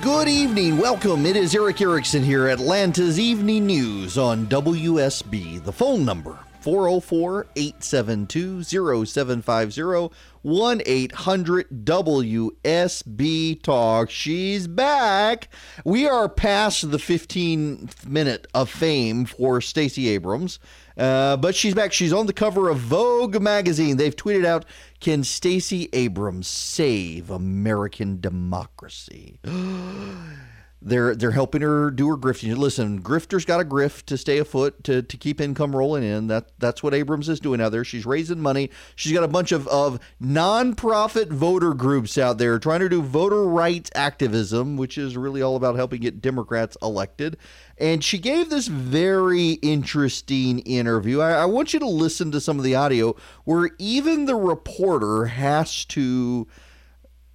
Good 0.01 0.27
evening. 0.27 0.77
Welcome. 0.77 1.25
It 1.25 1.35
is 1.35 1.55
Erick 1.55 1.81
Erickson 1.81 2.21
here, 2.21 2.49
Atlanta's 2.49 3.19
Evening 3.19 3.65
News 3.65 4.17
on 4.17 4.45
WSB. 4.47 5.63
The 5.63 5.71
phone 5.71 6.03
number 6.05 6.44
404 6.65 7.45
872 7.56 8.63
0750 8.63 10.10
1 10.41 10.82
800 10.84 11.86
WSB 11.86 13.62
Talk. 13.62 14.10
She's 14.10 14.67
back. 14.67 15.49
We 15.84 16.08
are 16.08 16.28
past 16.28 16.89
the 16.89 16.97
15 16.97 17.91
minute 18.08 18.47
of 18.56 18.71
fame 18.71 19.25
for 19.25 19.62
Stacey 19.62 20.10
Abrams, 20.10 20.58
uh, 20.97 21.38
but 21.38 21.54
she's 21.54 21.75
back. 21.75 21.93
She's 21.93 22.12
on 22.12 22.25
the 22.25 22.34
cover 22.34 22.69
of 22.69 22.80
Vogue 22.80 23.39
magazine. 23.39 23.97
They've 23.97 24.15
tweeted 24.15 24.43
out 24.43 24.65
Can 24.99 25.23
Stacey 25.23 25.88
Abrams 25.93 26.47
save 26.47 27.30
American 27.30 28.19
democracy? 28.19 29.38
they're 30.85 31.15
they're 31.15 31.31
helping 31.31 31.63
her 31.63 31.89
do 31.89 32.07
her 32.09 32.15
grifting. 32.15 32.55
Listen, 32.55 33.01
grifter's 33.01 33.43
got 33.43 33.59
a 33.59 33.65
grift 33.65 34.05
to 34.05 34.17
stay 34.17 34.37
afoot 34.37 34.83
to, 34.83 35.01
to 35.01 35.17
keep 35.17 35.41
income 35.41 35.75
rolling 35.75 36.03
in. 36.03 36.27
That 36.27 36.51
that's 36.59 36.83
what 36.83 36.93
Abrams 36.93 37.27
is 37.27 37.39
doing 37.39 37.59
out 37.59 37.71
there. 37.71 37.83
She's 37.83 38.05
raising 38.05 38.39
money. 38.39 38.69
She's 38.95 39.11
got 39.11 39.23
a 39.23 39.27
bunch 39.27 39.51
of, 39.51 39.67
of 39.67 39.99
nonprofit 40.21 41.29
voter 41.29 41.73
groups 41.73 42.19
out 42.19 42.37
there 42.37 42.59
trying 42.59 42.81
to 42.81 42.89
do 42.89 43.01
voter 43.01 43.45
rights 43.45 43.89
activism, 43.95 44.77
which 44.77 44.99
is 44.99 45.17
really 45.17 45.41
all 45.41 45.55
about 45.55 45.75
helping 45.75 46.01
get 46.01 46.21
Democrats 46.21 46.77
elected. 46.83 47.37
And 47.79 48.03
she 48.03 48.19
gave 48.19 48.51
this 48.51 48.67
very 48.67 49.53
interesting 49.53 50.59
interview. 50.59 51.19
I, 51.19 51.31
I 51.31 51.45
want 51.45 51.73
you 51.73 51.79
to 51.79 51.87
listen 51.87 52.31
to 52.31 52.39
some 52.39 52.59
of 52.59 52.63
the 52.63 52.75
audio 52.75 53.15
where 53.43 53.71
even 53.79 54.25
the 54.25 54.35
reporter 54.35 55.25
has 55.25 55.83
to 55.85 56.47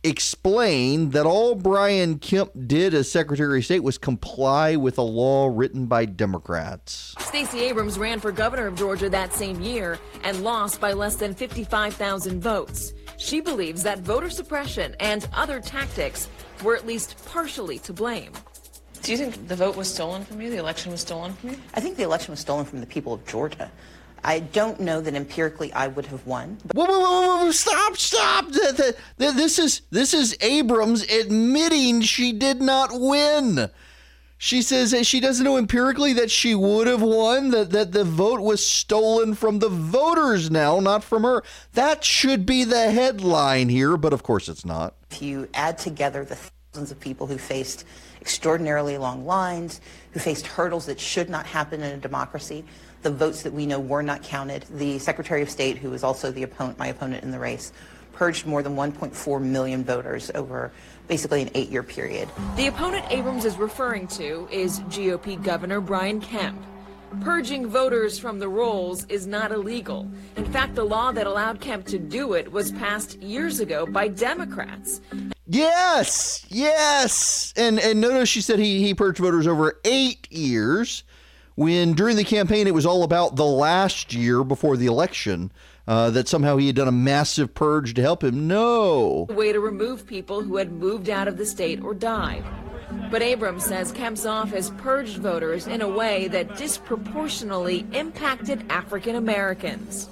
explained 0.02 1.12
that 1.12 1.26
all 1.26 1.54
Brian 1.54 2.18
Kemp 2.18 2.50
did 2.66 2.94
as 2.94 3.10
Secretary 3.10 3.58
of 3.58 3.64
State 3.64 3.82
was 3.82 3.98
comply 3.98 4.76
with 4.76 4.98
a 4.98 5.02
law 5.02 5.50
written 5.52 5.86
by 5.86 6.04
Democrats. 6.04 7.14
Stacey 7.18 7.60
Abrams 7.60 7.98
ran 7.98 8.20
for 8.20 8.32
governor 8.32 8.66
of 8.66 8.76
Georgia 8.76 9.10
that 9.10 9.34
same 9.34 9.60
year 9.60 9.98
and 10.24 10.42
lost 10.42 10.80
by 10.80 10.92
less 10.92 11.16
than 11.16 11.34
55,000 11.34 12.40
votes. 12.40 12.94
She 13.18 13.40
believes 13.40 13.82
that 13.82 13.98
voter 13.98 14.30
suppression 14.30 14.96
and 15.00 15.28
other 15.34 15.60
tactics 15.60 16.28
were 16.62 16.76
at 16.76 16.86
least 16.86 17.22
partially 17.26 17.78
to 17.80 17.92
blame. 17.92 18.32
Do 19.02 19.12
you 19.12 19.18
think 19.18 19.48
the 19.48 19.56
vote 19.56 19.76
was 19.76 19.92
stolen 19.92 20.24
from 20.24 20.40
you? 20.40 20.50
The 20.50 20.58
election 20.58 20.92
was 20.92 21.00
stolen 21.00 21.32
from 21.34 21.50
you? 21.50 21.56
I 21.74 21.80
think 21.80 21.96
the 21.96 22.02
election 22.02 22.32
was 22.32 22.40
stolen 22.40 22.64
from 22.64 22.80
the 22.80 22.86
people 22.86 23.14
of 23.14 23.26
Georgia. 23.26 23.70
I 24.22 24.40
don't 24.40 24.80
know 24.80 25.00
that 25.00 25.14
empirically 25.14 25.72
I 25.72 25.88
would 25.88 26.06
have 26.06 26.26
won. 26.26 26.58
Whoa, 26.74 26.84
whoa, 26.84 27.00
whoa, 27.00 27.44
whoa, 27.44 27.50
stop, 27.50 27.96
stop. 27.96 28.48
This 29.16 29.58
is 29.58 29.82
this 29.90 30.12
is 30.14 30.36
Abrams 30.40 31.02
admitting 31.10 32.02
she 32.02 32.32
did 32.32 32.60
not 32.60 32.90
win. 32.92 33.70
She 34.42 34.62
says 34.62 34.92
that 34.92 35.04
she 35.04 35.20
doesn't 35.20 35.44
know 35.44 35.58
empirically 35.58 36.14
that 36.14 36.30
she 36.30 36.54
would 36.54 36.86
have 36.86 37.02
won, 37.02 37.50
that, 37.50 37.72
that 37.72 37.92
the 37.92 38.04
vote 38.04 38.40
was 38.40 38.66
stolen 38.66 39.34
from 39.34 39.58
the 39.58 39.68
voters 39.68 40.50
now, 40.50 40.80
not 40.80 41.04
from 41.04 41.24
her. 41.24 41.42
That 41.74 42.02
should 42.04 42.46
be 42.46 42.64
the 42.64 42.90
headline 42.90 43.68
here, 43.68 43.98
but 43.98 44.14
of 44.14 44.22
course 44.22 44.48
it's 44.48 44.64
not. 44.64 44.94
If 45.10 45.20
you 45.20 45.46
add 45.52 45.76
together 45.76 46.24
the 46.24 46.36
thousands 46.36 46.90
of 46.90 46.98
people 46.98 47.26
who 47.26 47.36
faced 47.36 47.84
extraordinarily 48.22 48.96
long 48.96 49.26
lines, 49.26 49.82
who 50.12 50.20
faced 50.20 50.46
hurdles 50.46 50.86
that 50.86 50.98
should 50.98 51.28
not 51.28 51.44
happen 51.44 51.82
in 51.82 51.92
a 51.92 51.98
democracy, 51.98 52.64
the 53.02 53.10
votes 53.10 53.42
that 53.42 53.52
we 53.52 53.66
know 53.66 53.80
were 53.80 54.02
not 54.02 54.22
counted. 54.22 54.64
The 54.70 54.98
Secretary 54.98 55.42
of 55.42 55.50
State, 55.50 55.78
who 55.78 55.90
was 55.90 56.04
also 56.04 56.30
the 56.30 56.42
opponent, 56.42 56.78
my 56.78 56.88
opponent 56.88 57.24
in 57.24 57.30
the 57.30 57.38
race, 57.38 57.72
purged 58.12 58.46
more 58.46 58.62
than 58.62 58.76
1.4 58.76 59.42
million 59.42 59.84
voters 59.84 60.30
over 60.34 60.72
basically 61.08 61.42
an 61.42 61.50
eight-year 61.54 61.82
period. 61.82 62.28
The 62.56 62.66
opponent 62.66 63.06
Abrams 63.10 63.44
is 63.44 63.56
referring 63.56 64.06
to 64.08 64.46
is 64.50 64.80
GOP 64.80 65.42
Governor 65.42 65.80
Brian 65.80 66.20
Kemp. 66.20 66.62
Purging 67.22 67.66
voters 67.66 68.18
from 68.18 68.38
the 68.38 68.48
rolls 68.48 69.04
is 69.06 69.26
not 69.26 69.50
illegal. 69.50 70.08
In 70.36 70.44
fact, 70.44 70.76
the 70.76 70.84
law 70.84 71.10
that 71.10 71.26
allowed 71.26 71.60
Kemp 71.60 71.86
to 71.86 71.98
do 71.98 72.34
it 72.34 72.52
was 72.52 72.70
passed 72.70 73.20
years 73.20 73.58
ago 73.58 73.84
by 73.84 74.06
Democrats. 74.06 75.00
Yes, 75.48 76.46
yes. 76.48 77.52
And 77.56 77.80
and 77.80 78.00
notice 78.00 78.28
she 78.28 78.40
said 78.40 78.60
he, 78.60 78.80
he 78.84 78.94
purged 78.94 79.18
voters 79.18 79.48
over 79.48 79.80
eight 79.84 80.30
years 80.30 81.02
when 81.60 81.92
during 81.92 82.16
the 82.16 82.24
campaign 82.24 82.66
it 82.66 82.72
was 82.72 82.86
all 82.86 83.02
about 83.02 83.36
the 83.36 83.44
last 83.44 84.14
year 84.14 84.42
before 84.42 84.78
the 84.78 84.86
election. 84.86 85.52
Uh, 85.86 86.08
that 86.08 86.28
somehow 86.28 86.56
he 86.56 86.68
had 86.68 86.76
done 86.76 86.86
a 86.86 86.92
massive 86.92 87.52
purge 87.52 87.94
to 87.94 88.00
help 88.00 88.22
him. 88.22 88.46
No. 88.46 89.26
Way 89.30 89.52
to 89.52 89.58
remove 89.58 90.06
people 90.06 90.40
who 90.40 90.56
had 90.56 90.70
moved 90.70 91.10
out 91.10 91.26
of 91.26 91.36
the 91.36 91.44
state 91.44 91.82
or 91.82 91.94
died. 91.94 92.44
But 93.10 93.22
Abrams 93.22 93.64
says 93.64 93.90
Kemp's 93.90 94.24
office 94.24 94.70
purged 94.78 95.18
voters 95.18 95.66
in 95.66 95.82
a 95.82 95.88
way 95.88 96.28
that 96.28 96.56
disproportionately 96.56 97.84
impacted 97.92 98.64
African 98.70 99.16
Americans. 99.16 100.08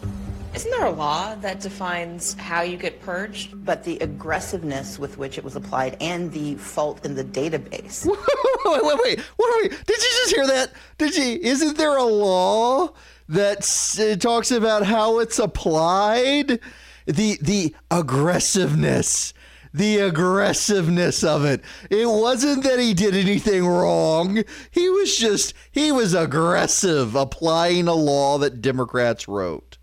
Isn't 0.54 0.70
there 0.70 0.86
a 0.86 0.90
law 0.90 1.34
that 1.36 1.60
defines 1.60 2.34
how 2.34 2.62
you 2.62 2.76
get 2.76 3.00
purged? 3.02 3.64
But 3.64 3.84
the 3.84 3.98
aggressiveness 3.98 4.98
with 4.98 5.18
which 5.18 5.38
it 5.38 5.44
was 5.44 5.56
applied 5.56 5.96
and 6.00 6.32
the 6.32 6.54
fault 6.56 7.04
in 7.04 7.14
the 7.14 7.24
database. 7.24 8.06
wait, 8.64 8.82
wait, 8.82 8.98
wait, 9.02 9.18
wait, 9.18 9.22
wait. 9.38 9.70
Did 9.86 9.96
you 9.98 10.10
just 10.10 10.34
hear 10.34 10.46
that? 10.46 10.72
Did 10.96 11.16
you? 11.16 11.38
Isn't 11.42 11.76
there 11.76 11.96
a 11.96 12.04
law 12.04 12.94
that 13.28 13.98
uh, 14.00 14.16
talks 14.16 14.50
about 14.50 14.84
how 14.84 15.18
it's 15.20 15.38
applied? 15.38 16.60
The 17.06 17.38
the 17.40 17.74
aggressiveness 17.90 19.34
the 19.74 19.98
aggressiveness 19.98 21.22
of 21.22 21.44
it. 21.44 21.62
It 21.90 22.08
wasn't 22.08 22.64
that 22.64 22.78
he 22.78 22.94
did 22.94 23.14
anything 23.14 23.66
wrong. 23.66 24.42
He 24.70 24.88
was 24.88 25.16
just, 25.16 25.52
he 25.70 25.92
was 25.92 26.14
aggressive 26.14 27.14
applying 27.14 27.86
a 27.86 27.92
law 27.92 28.38
that 28.38 28.62
Democrats 28.62 29.28
wrote 29.28 29.77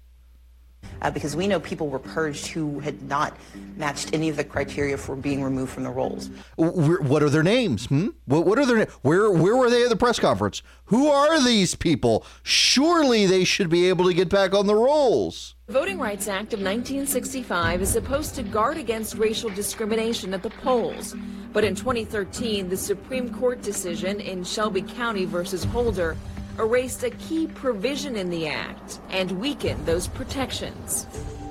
uh, 1.01 1.11
because 1.11 1.35
we 1.35 1.47
know 1.47 1.59
people 1.59 1.89
were 1.89 1.99
purged 1.99 2.47
who 2.47 2.79
had 2.79 3.01
not 3.03 3.35
matched 3.77 4.13
any 4.13 4.29
of 4.29 4.37
the 4.37 4.43
criteria 4.43 4.97
for 4.97 5.15
being 5.15 5.43
removed 5.43 5.71
from 5.71 5.83
the 5.83 5.89
rolls. 5.89 6.29
What 6.55 7.23
are 7.23 7.29
their 7.29 7.43
names? 7.43 7.85
Hmm? 7.85 8.09
What, 8.25 8.45
what 8.45 8.59
are 8.59 8.65
their 8.65 8.85
where 9.01 9.31
where 9.31 9.55
were 9.55 9.69
they 9.69 9.83
at 9.83 9.89
the 9.89 9.95
press 9.95 10.19
conference? 10.19 10.61
Who 10.85 11.07
are 11.07 11.43
these 11.43 11.75
people? 11.75 12.25
Surely 12.43 13.25
they 13.25 13.43
should 13.43 13.69
be 13.69 13.89
able 13.89 14.05
to 14.05 14.13
get 14.13 14.29
back 14.29 14.53
on 14.53 14.67
the 14.67 14.75
rolls. 14.75 15.55
The 15.67 15.73
Voting 15.73 15.97
Rights 15.97 16.27
Act 16.27 16.53
of 16.53 16.59
1965 16.59 17.81
is 17.81 17.89
supposed 17.89 18.35
to 18.35 18.43
guard 18.43 18.77
against 18.77 19.15
racial 19.15 19.49
discrimination 19.49 20.33
at 20.33 20.43
the 20.43 20.51
polls. 20.51 21.15
But 21.53 21.63
in 21.63 21.73
2013, 21.73 22.69
the 22.69 22.77
Supreme 22.77 23.33
Court 23.33 23.61
decision 23.63 24.19
in 24.19 24.43
Shelby 24.43 24.83
County 24.83 25.25
versus 25.25 25.63
Holder 25.63 26.17
erased 26.59 27.03
a 27.03 27.09
key 27.11 27.47
provision 27.47 28.15
in 28.15 28.29
the 28.29 28.47
act 28.47 28.99
and 29.09 29.31
weakened 29.39 29.85
those 29.85 30.07
protections. 30.07 31.05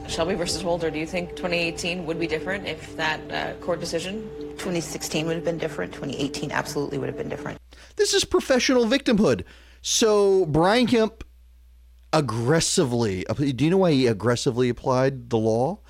Shelby 0.09 0.35
versus 0.35 0.63
Holder, 0.63 0.91
do 0.91 0.99
you 0.99 1.07
think 1.07 1.31
2018 1.31 2.07
would 2.07 2.19
be 2.19 2.27
different 2.27 2.67
if 2.67 2.97
that 2.97 3.21
uh, 3.31 3.55
court 3.65 3.81
decision? 3.81 4.23
2016 4.59 5.27
would 5.27 5.37
have 5.37 5.45
been 5.45 5.59
different. 5.59 5.93
2018 5.93 6.53
absolutely 6.53 6.99
would 6.99 7.09
have 7.09 7.17
been 7.17 7.29
different. 7.29 7.59
This 7.97 8.15
is 8.15 8.25
professional 8.25 8.87
victimhood. 8.87 9.45
So 9.83 10.47
Brian 10.47 10.87
Kemp 10.87 11.25
aggressively, 12.13 13.25
do 13.25 13.65
you 13.65 13.71
know 13.71 13.79
why 13.79 13.93
he 13.93 14.07
aggressively 14.07 14.69
applied 14.69 15.31
the 15.31 15.39
law? 15.39 15.81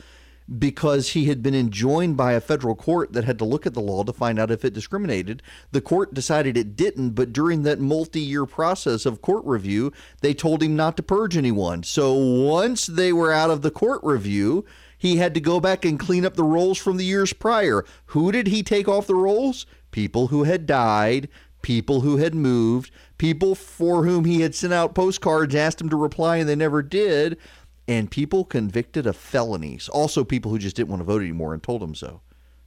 Because 0.58 1.10
he 1.10 1.26
had 1.26 1.42
been 1.42 1.54
enjoined 1.54 2.16
by 2.16 2.32
a 2.32 2.40
federal 2.40 2.74
court 2.74 3.12
that 3.12 3.24
had 3.24 3.38
to 3.38 3.44
look 3.44 3.66
at 3.66 3.74
the 3.74 3.80
law 3.80 4.04
to 4.04 4.12
find 4.12 4.38
out 4.38 4.50
if 4.50 4.64
it 4.64 4.74
discriminated. 4.74 5.42
The 5.72 5.80
court 5.80 6.12
decided 6.12 6.56
it 6.56 6.76
didn't, 6.76 7.10
but 7.10 7.32
during 7.32 7.62
that 7.62 7.80
multi 7.80 8.20
year 8.20 8.44
process 8.44 9.06
of 9.06 9.22
court 9.22 9.44
review, 9.44 9.92
they 10.20 10.34
told 10.34 10.62
him 10.62 10.76
not 10.76 10.96
to 10.98 11.02
purge 11.02 11.36
anyone. 11.36 11.82
So 11.82 12.14
once 12.14 12.86
they 12.86 13.12
were 13.12 13.32
out 13.32 13.50
of 13.50 13.62
the 13.62 13.70
court 13.70 14.00
review, 14.02 14.64
he 14.98 15.16
had 15.16 15.34
to 15.34 15.40
go 15.40 15.60
back 15.60 15.84
and 15.84 15.98
clean 15.98 16.26
up 16.26 16.34
the 16.34 16.44
rolls 16.44 16.78
from 16.78 16.98
the 16.98 17.04
years 17.04 17.32
prior. 17.32 17.84
Who 18.06 18.30
did 18.30 18.48
he 18.48 18.62
take 18.62 18.88
off 18.88 19.06
the 19.06 19.14
rolls? 19.14 19.66
People 19.90 20.28
who 20.28 20.44
had 20.44 20.66
died, 20.66 21.28
people 21.62 22.02
who 22.02 22.18
had 22.18 22.34
moved, 22.34 22.90
people 23.16 23.54
for 23.54 24.04
whom 24.04 24.24
he 24.24 24.42
had 24.42 24.54
sent 24.54 24.72
out 24.72 24.94
postcards, 24.94 25.54
asked 25.54 25.80
him 25.80 25.88
to 25.88 25.96
reply, 25.96 26.36
and 26.36 26.48
they 26.48 26.56
never 26.56 26.82
did 26.82 27.38
and 27.86 28.10
people 28.10 28.44
convicted 28.44 29.06
of 29.06 29.16
felonies. 29.16 29.88
Also, 29.88 30.24
people 30.24 30.50
who 30.50 30.58
just 30.58 30.76
didn't 30.76 30.88
want 30.88 31.00
to 31.00 31.04
vote 31.04 31.22
anymore 31.22 31.52
and 31.52 31.62
told 31.62 31.82
him 31.82 31.94
so. 31.94 32.22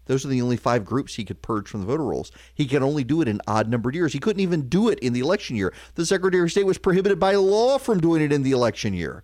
Those 0.06 0.24
are 0.26 0.30
the 0.30 0.42
only 0.42 0.58
five 0.58 0.86
groups 0.86 1.16
he 1.16 1.26
could 1.26 1.42
purge 1.42 1.68
from 1.68 1.82
the 1.82 1.86
voter 1.86 2.06
rolls. 2.06 2.32
He 2.54 2.66
could 2.66 2.82
only 2.82 3.04
do 3.04 3.22
it 3.22 3.28
in 3.28 3.42
odd 3.46 3.70
numbered 3.70 3.94
years. 3.94 4.14
He 4.14 4.20
couldn't 4.20 4.42
even 4.42 4.70
do 4.70 4.88
it 4.90 5.00
in 5.00 5.14
the 5.14 5.20
election 5.20 5.56
year. 5.56 5.74
The 5.96 6.06
Secretary 6.06 6.44
of 6.44 6.52
State 6.52 6.66
was 6.66 6.78
prohibited 6.78 7.20
by 7.20 7.36
law 7.36 7.78
from 7.78 8.00
doing 8.00 8.22
it 8.22 8.32
in 8.32 8.44
the 8.44 8.52
election 8.52 8.94
year. 8.94 9.24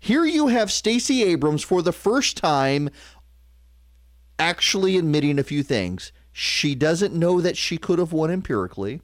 Here 0.00 0.24
you 0.24 0.48
have 0.48 0.72
Stacey 0.72 1.22
Abrams 1.22 1.62
for 1.62 1.82
the 1.82 1.92
first 1.92 2.36
time 2.36 2.88
actually 4.38 4.96
admitting 4.96 5.38
a 5.38 5.44
few 5.44 5.62
things. 5.62 6.12
She 6.32 6.74
doesn't 6.74 7.14
know 7.14 7.40
that 7.40 7.56
she 7.56 7.76
could 7.76 7.98
have 7.98 8.12
won 8.12 8.30
empirically 8.30 9.00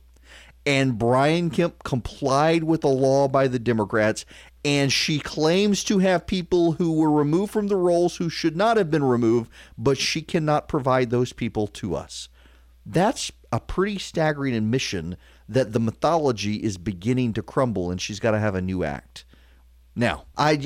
and 0.64 0.98
Brian 0.98 1.50
Kemp 1.50 1.82
complied 1.82 2.64
with 2.64 2.82
the 2.82 2.88
law 2.88 3.28
by 3.28 3.48
the 3.48 3.58
Democrats, 3.58 4.24
and 4.64 4.92
she 4.92 5.18
claims 5.18 5.82
to 5.84 5.98
have 5.98 6.26
people 6.26 6.72
who 6.72 6.92
were 6.92 7.10
removed 7.10 7.52
from 7.52 7.68
the 7.68 7.76
rolls 7.76 8.16
who 8.16 8.28
should 8.28 8.56
not 8.56 8.76
have 8.76 8.90
been 8.90 9.04
removed, 9.04 9.50
but 9.76 9.98
she 9.98 10.22
cannot 10.22 10.68
provide 10.68 11.10
those 11.10 11.32
people 11.32 11.66
to 11.66 11.94
us. 11.94 12.28
That's 12.86 13.32
a 13.50 13.60
pretty 13.60 13.98
staggering 13.98 14.54
admission 14.54 15.16
that 15.48 15.72
the 15.72 15.80
mythology 15.80 16.56
is 16.56 16.78
beginning 16.78 17.32
to 17.34 17.42
crumble 17.42 17.90
and 17.90 18.00
she's 18.00 18.20
got 18.20 18.30
to 18.32 18.38
have 18.38 18.54
a 18.54 18.62
new 18.62 18.84
act. 18.84 19.24
Now, 19.94 20.24
I 20.38 20.56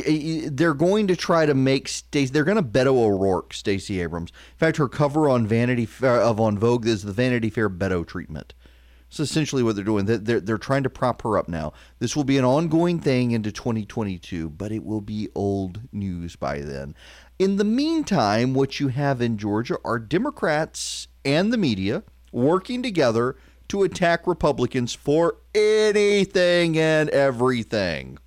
they're 0.52 0.72
going 0.72 1.08
to 1.08 1.16
try 1.16 1.46
to 1.46 1.54
make 1.54 1.88
Stacey. 1.88 2.32
They're 2.32 2.44
going 2.44 2.58
to 2.58 2.62
Beto 2.62 2.96
O'Rourke 2.96 3.52
Stacey 3.52 4.00
Abrams. 4.00 4.30
In 4.30 4.58
fact, 4.58 4.76
her 4.76 4.88
cover 4.88 5.28
on 5.28 5.48
Vanity 5.48 5.88
of 6.02 6.38
on 6.38 6.56
Vogue 6.56 6.86
is 6.86 7.02
the 7.02 7.12
Vanity 7.12 7.50
Fair 7.50 7.68
Beto 7.68 8.06
treatment. 8.06 8.54
It's 9.08 9.20
essentially 9.20 9.62
what 9.62 9.76
they're 9.76 9.84
doing. 9.84 10.06
They're, 10.06 10.40
they're 10.40 10.58
trying 10.58 10.82
to 10.82 10.90
prop 10.90 11.22
her 11.22 11.38
up 11.38 11.48
now. 11.48 11.72
This 12.00 12.16
will 12.16 12.24
be 12.24 12.38
an 12.38 12.44
ongoing 12.44 12.98
thing 12.98 13.30
into 13.30 13.52
2022, 13.52 14.50
but 14.50 14.72
it 14.72 14.84
will 14.84 15.00
be 15.00 15.28
old 15.34 15.80
news 15.92 16.36
by 16.36 16.60
then. 16.60 16.94
In 17.38 17.56
the 17.56 17.64
meantime, 17.64 18.52
what 18.52 18.80
you 18.80 18.88
have 18.88 19.20
in 19.20 19.38
Georgia 19.38 19.78
are 19.84 19.98
Democrats 19.98 21.08
and 21.24 21.52
the 21.52 21.58
media 21.58 22.02
working 22.32 22.82
together 22.82 23.36
to 23.68 23.82
attack 23.82 24.26
Republicans 24.26 24.94
for 24.94 25.36
anything 25.54 26.78
and 26.78 27.08
everything. 27.10 28.18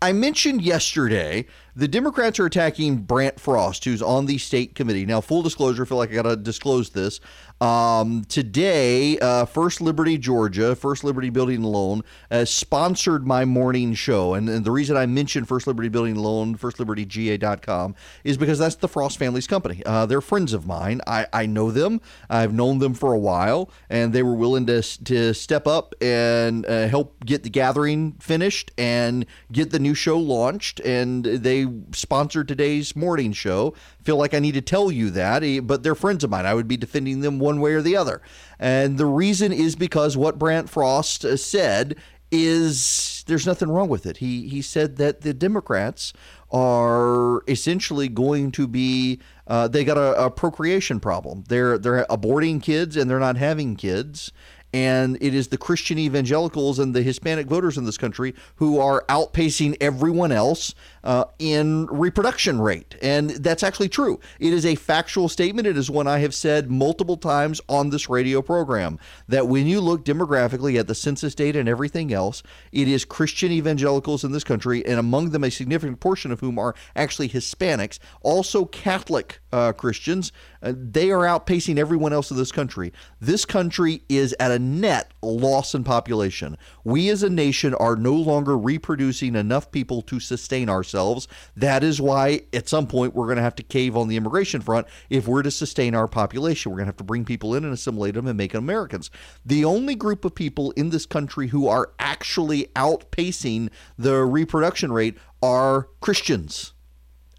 I 0.00 0.12
mentioned 0.12 0.62
yesterday 0.62 1.46
the 1.74 1.88
Democrats 1.88 2.38
are 2.38 2.46
attacking 2.46 2.98
Brant 2.98 3.40
Frost, 3.40 3.84
who's 3.84 4.02
on 4.02 4.26
the 4.26 4.36
state 4.38 4.74
committee. 4.74 5.06
Now, 5.06 5.20
full 5.20 5.42
disclosure, 5.42 5.82
I 5.82 5.86
feel 5.86 5.98
like 5.98 6.10
I 6.10 6.14
got 6.14 6.22
to 6.22 6.36
disclose 6.36 6.90
this. 6.90 7.18
Um, 7.62 8.24
today, 8.24 9.18
uh, 9.20 9.44
First 9.44 9.80
Liberty 9.80 10.18
Georgia, 10.18 10.74
First 10.74 11.04
Liberty 11.04 11.30
Building 11.30 11.62
Loan, 11.62 12.02
uh, 12.28 12.44
sponsored 12.44 13.24
my 13.24 13.44
morning 13.44 13.94
show. 13.94 14.34
And, 14.34 14.48
and, 14.48 14.64
the 14.64 14.72
reason 14.72 14.96
I 14.96 15.06
mentioned 15.06 15.46
First 15.46 15.68
Liberty 15.68 15.88
Building 15.88 16.16
Loan, 16.16 16.58
firstlibertyga.com, 16.58 17.94
is 18.24 18.36
because 18.36 18.58
that's 18.58 18.74
the 18.74 18.88
Frost 18.88 19.16
family's 19.16 19.46
company. 19.46 19.80
Uh, 19.86 20.06
they're 20.06 20.20
friends 20.20 20.52
of 20.52 20.66
mine. 20.66 21.00
I, 21.06 21.26
I 21.32 21.46
know 21.46 21.70
them. 21.70 22.00
I've 22.28 22.52
known 22.52 22.80
them 22.80 22.94
for 22.94 23.12
a 23.12 23.18
while, 23.18 23.70
and 23.88 24.12
they 24.12 24.24
were 24.24 24.34
willing 24.34 24.66
to, 24.66 24.82
to 25.04 25.32
step 25.32 25.68
up 25.68 25.94
and 26.02 26.66
uh, 26.66 26.88
help 26.88 27.24
get 27.24 27.44
the 27.44 27.50
gathering 27.50 28.12
finished 28.14 28.72
and 28.76 29.24
get 29.52 29.70
the 29.70 29.78
new 29.78 29.94
show 29.94 30.18
launched. 30.18 30.80
And 30.80 31.24
they 31.24 31.61
sponsored 31.92 32.48
today's 32.48 32.94
morning 32.94 33.32
show. 33.32 33.74
Feel 34.02 34.16
like 34.16 34.34
I 34.34 34.38
need 34.38 34.54
to 34.54 34.60
tell 34.60 34.90
you 34.90 35.10
that, 35.10 35.42
eh, 35.42 35.60
but 35.60 35.82
they're 35.82 35.94
friends 35.94 36.24
of 36.24 36.30
mine. 36.30 36.46
I 36.46 36.54
would 36.54 36.68
be 36.68 36.76
defending 36.76 37.20
them 37.20 37.38
one 37.38 37.60
way 37.60 37.72
or 37.72 37.82
the 37.82 37.96
other. 37.96 38.22
And 38.58 38.98
the 38.98 39.06
reason 39.06 39.52
is 39.52 39.76
because 39.76 40.16
what 40.16 40.38
Brant 40.38 40.68
Frost 40.68 41.24
uh, 41.24 41.36
said 41.36 41.96
is 42.30 43.22
there's 43.26 43.46
nothing 43.46 43.68
wrong 43.68 43.88
with 43.88 44.06
it. 44.06 44.16
He 44.16 44.48
he 44.48 44.62
said 44.62 44.96
that 44.96 45.20
the 45.20 45.34
Democrats 45.34 46.14
are 46.50 47.42
essentially 47.46 48.08
going 48.08 48.52
to 48.52 48.66
be 48.66 49.20
uh, 49.46 49.68
they 49.68 49.84
got 49.84 49.98
a, 49.98 50.24
a 50.24 50.30
procreation 50.30 50.98
problem. 50.98 51.44
They're 51.48 51.76
they're 51.76 52.06
aborting 52.06 52.62
kids 52.62 52.96
and 52.96 53.10
they're 53.10 53.18
not 53.18 53.36
having 53.36 53.76
kids 53.76 54.32
and 54.72 55.18
it 55.20 55.34
is 55.34 55.48
the 55.48 55.58
Christian 55.58 55.98
evangelicals 55.98 56.78
and 56.78 56.94
the 56.94 57.02
Hispanic 57.02 57.46
voters 57.46 57.76
in 57.76 57.84
this 57.84 57.98
country 57.98 58.34
who 58.56 58.78
are 58.78 59.04
outpacing 59.08 59.76
everyone 59.80 60.32
else 60.32 60.74
uh, 61.04 61.24
in 61.38 61.86
reproduction 61.86 62.60
rate. 62.60 62.96
And 63.02 63.30
that's 63.30 63.62
actually 63.62 63.88
true. 63.88 64.20
It 64.38 64.52
is 64.52 64.64
a 64.64 64.74
factual 64.74 65.28
statement. 65.28 65.66
It 65.66 65.76
is 65.76 65.90
one 65.90 66.06
I 66.06 66.20
have 66.20 66.34
said 66.34 66.70
multiple 66.70 67.16
times 67.16 67.60
on 67.68 67.90
this 67.90 68.08
radio 68.08 68.40
program 68.40 68.98
that 69.28 69.48
when 69.48 69.66
you 69.66 69.80
look 69.80 70.04
demographically 70.04 70.78
at 70.78 70.86
the 70.86 70.94
census 70.94 71.34
data 71.34 71.58
and 71.58 71.68
everything 71.68 72.12
else, 72.12 72.42
it 72.70 72.88
is 72.88 73.04
Christian 73.04 73.52
evangelicals 73.52 74.24
in 74.24 74.32
this 74.32 74.44
country, 74.44 74.84
and 74.86 74.98
among 74.98 75.30
them, 75.30 75.44
a 75.44 75.50
significant 75.50 76.00
portion 76.00 76.30
of 76.32 76.40
whom 76.40 76.58
are 76.58 76.74
actually 76.96 77.28
Hispanics, 77.28 77.98
also 78.22 78.64
Catholic 78.64 79.40
uh, 79.52 79.72
Christians. 79.72 80.32
Uh, 80.62 80.72
they 80.76 81.10
are 81.10 81.24
outpacing 81.24 81.78
everyone 81.78 82.12
else 82.12 82.30
in 82.30 82.36
this 82.36 82.52
country. 82.52 82.92
This 83.20 83.44
country 83.44 84.02
is 84.08 84.34
at 84.40 84.50
a 84.50 84.58
net 84.62 85.12
loss 85.22 85.74
in 85.74 85.84
population. 85.84 86.56
We 86.84 87.08
as 87.10 87.22
a 87.22 87.30
nation 87.30 87.74
are 87.74 87.96
no 87.96 88.14
longer 88.14 88.56
reproducing 88.56 89.34
enough 89.34 89.70
people 89.70 90.02
to 90.02 90.20
sustain 90.20 90.68
ourselves. 90.68 91.28
That 91.56 91.84
is 91.84 92.00
why 92.00 92.42
at 92.52 92.68
some 92.68 92.86
point 92.86 93.14
we're 93.14 93.26
going 93.26 93.36
to 93.36 93.42
have 93.42 93.56
to 93.56 93.62
cave 93.62 93.96
on 93.96 94.08
the 94.08 94.16
immigration 94.16 94.60
front 94.60 94.86
if 95.10 95.26
we're 95.26 95.42
to 95.42 95.50
sustain 95.50 95.94
our 95.94 96.08
population. 96.08 96.70
We're 96.70 96.78
going 96.78 96.86
to 96.86 96.90
have 96.90 96.96
to 96.98 97.04
bring 97.04 97.24
people 97.24 97.54
in 97.54 97.64
and 97.64 97.72
assimilate 97.72 98.14
them 98.14 98.26
and 98.26 98.36
make 98.36 98.52
them 98.52 98.64
Americans. 98.64 99.10
The 99.44 99.64
only 99.64 99.94
group 99.94 100.24
of 100.24 100.34
people 100.34 100.70
in 100.72 100.90
this 100.90 101.06
country 101.06 101.48
who 101.48 101.68
are 101.68 101.92
actually 101.98 102.66
outpacing 102.76 103.70
the 103.98 104.24
reproduction 104.24 104.92
rate 104.92 105.18
are 105.42 105.88
Christians 106.00 106.71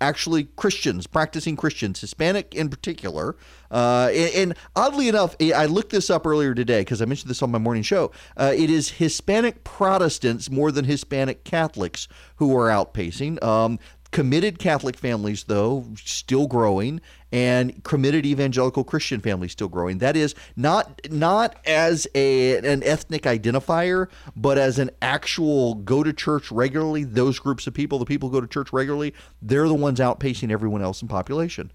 actually 0.03 0.45
Christians, 0.55 1.07
practicing 1.07 1.55
Christians, 1.55 2.01
Hispanic 2.01 2.53
in 2.53 2.69
particular. 2.69 3.35
Uh, 3.71 4.11
and, 4.13 4.35
and, 4.35 4.57
oddly 4.75 5.07
enough, 5.07 5.35
I 5.41 5.65
looked 5.65 5.91
this 5.91 6.09
up 6.09 6.27
earlier 6.27 6.53
today 6.53 6.81
because 6.81 7.01
I 7.01 7.05
mentioned 7.05 7.29
this 7.29 7.41
on 7.41 7.49
my 7.51 7.57
morning 7.57 7.83
show. 7.83 8.11
Uh, 8.37 8.53
it 8.55 8.69
is 8.69 8.91
Hispanic 8.91 9.63
Protestants 9.63 10.51
more 10.51 10.71
than 10.71 10.85
Hispanic 10.85 11.43
Catholics 11.43 12.07
who 12.35 12.55
are 12.55 12.69
outpacing. 12.69 13.41
Um, 13.43 13.79
committed 14.13 14.59
Catholic 14.59 14.95
families, 14.95 15.45
though, 15.45 15.85
still 15.95 16.47
growing, 16.47 17.01
and 17.31 17.83
committed 17.83 18.25
evangelical 18.25 18.83
Christian 18.83 19.19
families 19.19 19.51
still 19.51 19.67
growing. 19.67 19.97
That 19.97 20.15
is 20.15 20.35
not 20.55 21.01
not 21.09 21.57
as 21.65 22.07
a 22.15 22.57
an 22.57 22.83
ethnic 22.83 23.23
identifier, 23.23 24.07
but 24.35 24.57
as 24.57 24.79
an 24.79 24.91
actual 25.01 25.73
go 25.73 26.03
to 26.03 26.13
church 26.13 26.51
regularly. 26.51 27.03
Those 27.03 27.39
groups 27.39 27.67
of 27.67 27.73
people, 27.73 27.99
the 27.99 28.05
people 28.05 28.29
who 28.29 28.33
go 28.33 28.41
to 28.41 28.47
church 28.47 28.71
regularly, 28.71 29.13
they're 29.41 29.67
the 29.67 29.73
ones 29.73 29.99
outpacing 29.99 30.51
everyone 30.51 30.83
else 30.83 31.01
in 31.01 31.07
population. 31.07 31.71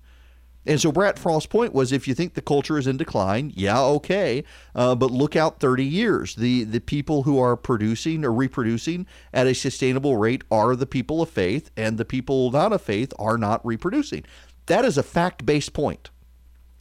And 0.69 0.79
so 0.79 0.93
Brant 0.93 1.19
Frost's 1.19 1.47
point 1.47 1.73
was, 1.73 1.93
if 1.93 2.07
you 2.07 2.13
think 2.13 2.35
the 2.35 2.43
culture 2.43 2.77
is 2.77 2.87
in 2.87 2.99
decline, 2.99 3.55
yeah, 3.57 3.81
okay, 3.81 4.45
uh, 4.75 4.95
but 4.95 5.11
look 5.11 5.35
out 5.35 5.61
30 5.61 5.83
years. 5.83 6.35
The 6.35 6.65
the 6.65 6.81
people 6.81 7.23
who 7.23 7.41
are 7.41 7.57
producing 7.57 8.23
or 8.23 8.33
reproducing 8.33 9.07
at 9.33 9.47
a 9.47 9.55
sustainable 9.55 10.19
rate 10.19 10.45
are 10.51 10.77
the 10.77 10.87
people 10.87 11.23
of 11.23 11.31
faith, 11.31 11.71
and 11.75 11.97
the 11.97 12.05
people 12.05 12.51
not 12.51 12.75
of 12.75 12.83
faith 12.83 13.15
are 13.19 13.39
not 13.39 13.65
reproducing. 13.65 14.25
That 14.67 14.85
is 14.85 14.99
a 14.99 15.03
fact 15.03 15.47
based 15.47 15.73
point. 15.73 16.11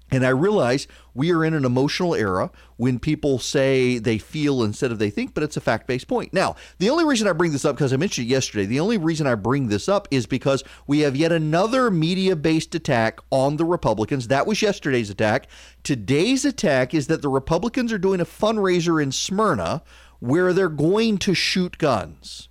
And 0.09 0.25
I 0.25 0.29
realize 0.29 0.87
we 1.13 1.31
are 1.33 1.43
in 1.43 1.53
an 1.53 1.65
emotional 1.65 2.15
era 2.15 2.49
when 2.77 2.97
people 2.97 3.39
say 3.39 3.97
they 3.97 4.17
feel 4.17 4.63
instead 4.63 4.91
of 4.91 4.99
they 4.99 5.09
think, 5.09 5.33
but 5.33 5.43
it's 5.43 5.57
a 5.57 5.61
fact 5.61 5.85
based 5.85 6.07
point. 6.07 6.33
Now, 6.33 6.55
the 6.77 6.89
only 6.89 7.03
reason 7.03 7.27
I 7.27 7.33
bring 7.33 7.51
this 7.51 7.65
up, 7.65 7.75
because 7.75 7.91
I 7.91 7.97
mentioned 7.97 8.27
it 8.27 8.29
yesterday, 8.29 8.65
the 8.65 8.79
only 8.79 8.97
reason 8.97 9.27
I 9.27 9.35
bring 9.35 9.67
this 9.67 9.89
up 9.89 10.07
is 10.09 10.25
because 10.25 10.63
we 10.85 10.99
have 10.99 11.15
yet 11.15 11.31
another 11.31 11.91
media 11.91 12.35
based 12.35 12.73
attack 12.73 13.19
on 13.31 13.57
the 13.57 13.65
Republicans. 13.65 14.29
That 14.29 14.47
was 14.47 14.61
yesterday's 14.61 15.09
attack. 15.09 15.47
Today's 15.83 16.45
attack 16.45 16.93
is 16.93 17.07
that 17.07 17.21
the 17.21 17.29
Republicans 17.29 17.91
are 17.91 17.97
doing 17.97 18.21
a 18.21 18.25
fundraiser 18.25 19.03
in 19.03 19.11
Smyrna 19.11 19.83
where 20.19 20.53
they're 20.53 20.69
going 20.69 21.17
to 21.19 21.33
shoot 21.33 21.77
guns 21.77 22.47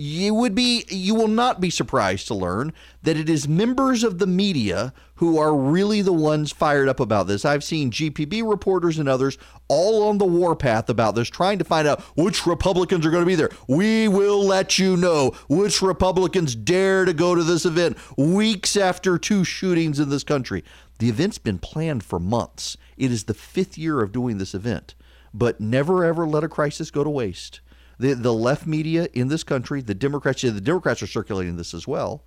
you 0.00 0.32
would 0.32 0.54
be 0.54 0.84
you 0.90 1.12
will 1.12 1.26
not 1.26 1.60
be 1.60 1.70
surprised 1.70 2.28
to 2.28 2.34
learn 2.34 2.72
that 3.02 3.16
it 3.16 3.28
is 3.28 3.48
members 3.48 4.04
of 4.04 4.18
the 4.18 4.28
media 4.28 4.94
who 5.18 5.38
are 5.38 5.54
really 5.54 6.02
the 6.02 6.12
ones 6.12 6.52
fired 6.52 6.88
up 6.88 7.00
about 7.00 7.26
this. 7.26 7.44
I've 7.44 7.64
seen 7.64 7.90
GPB 7.90 8.48
reporters 8.48 8.98
and 8.98 9.08
others 9.08 9.38
all 9.68 10.08
on 10.08 10.18
the 10.18 10.24
warpath 10.24 10.88
about 10.88 11.14
this 11.14 11.28
trying 11.28 11.58
to 11.58 11.64
find 11.64 11.86
out 11.86 12.00
which 12.16 12.46
Republicans 12.46 13.04
are 13.04 13.10
going 13.10 13.22
to 13.22 13.26
be 13.26 13.34
there. 13.34 13.50
We 13.66 14.08
will 14.08 14.44
let 14.44 14.78
you 14.78 14.96
know 14.96 15.32
which 15.48 15.82
Republicans 15.82 16.54
dare 16.54 17.04
to 17.04 17.12
go 17.12 17.34
to 17.34 17.42
this 17.42 17.64
event 17.64 17.96
weeks 18.16 18.76
after 18.76 19.18
two 19.18 19.44
shootings 19.44 20.00
in 20.00 20.08
this 20.08 20.24
country. 20.24 20.64
The 20.98 21.08
event's 21.08 21.38
been 21.38 21.58
planned 21.58 22.04
for 22.04 22.18
months. 22.18 22.76
It 22.96 23.12
is 23.12 23.24
the 23.24 23.34
5th 23.34 23.76
year 23.76 24.00
of 24.02 24.12
doing 24.12 24.38
this 24.38 24.54
event. 24.54 24.94
But 25.34 25.60
never 25.60 26.04
ever 26.04 26.26
let 26.26 26.44
a 26.44 26.48
crisis 26.48 26.90
go 26.90 27.04
to 27.04 27.10
waste 27.10 27.60
the 27.98 28.14
the 28.14 28.32
left 28.32 28.66
media 28.66 29.08
in 29.12 29.28
this 29.28 29.44
country, 29.44 29.80
the 29.80 29.94
Democrats, 29.94 30.42
the 30.42 30.60
Democrats 30.60 31.02
are 31.02 31.06
circulating 31.06 31.56
this 31.56 31.74
as 31.74 31.86
well. 31.86 32.22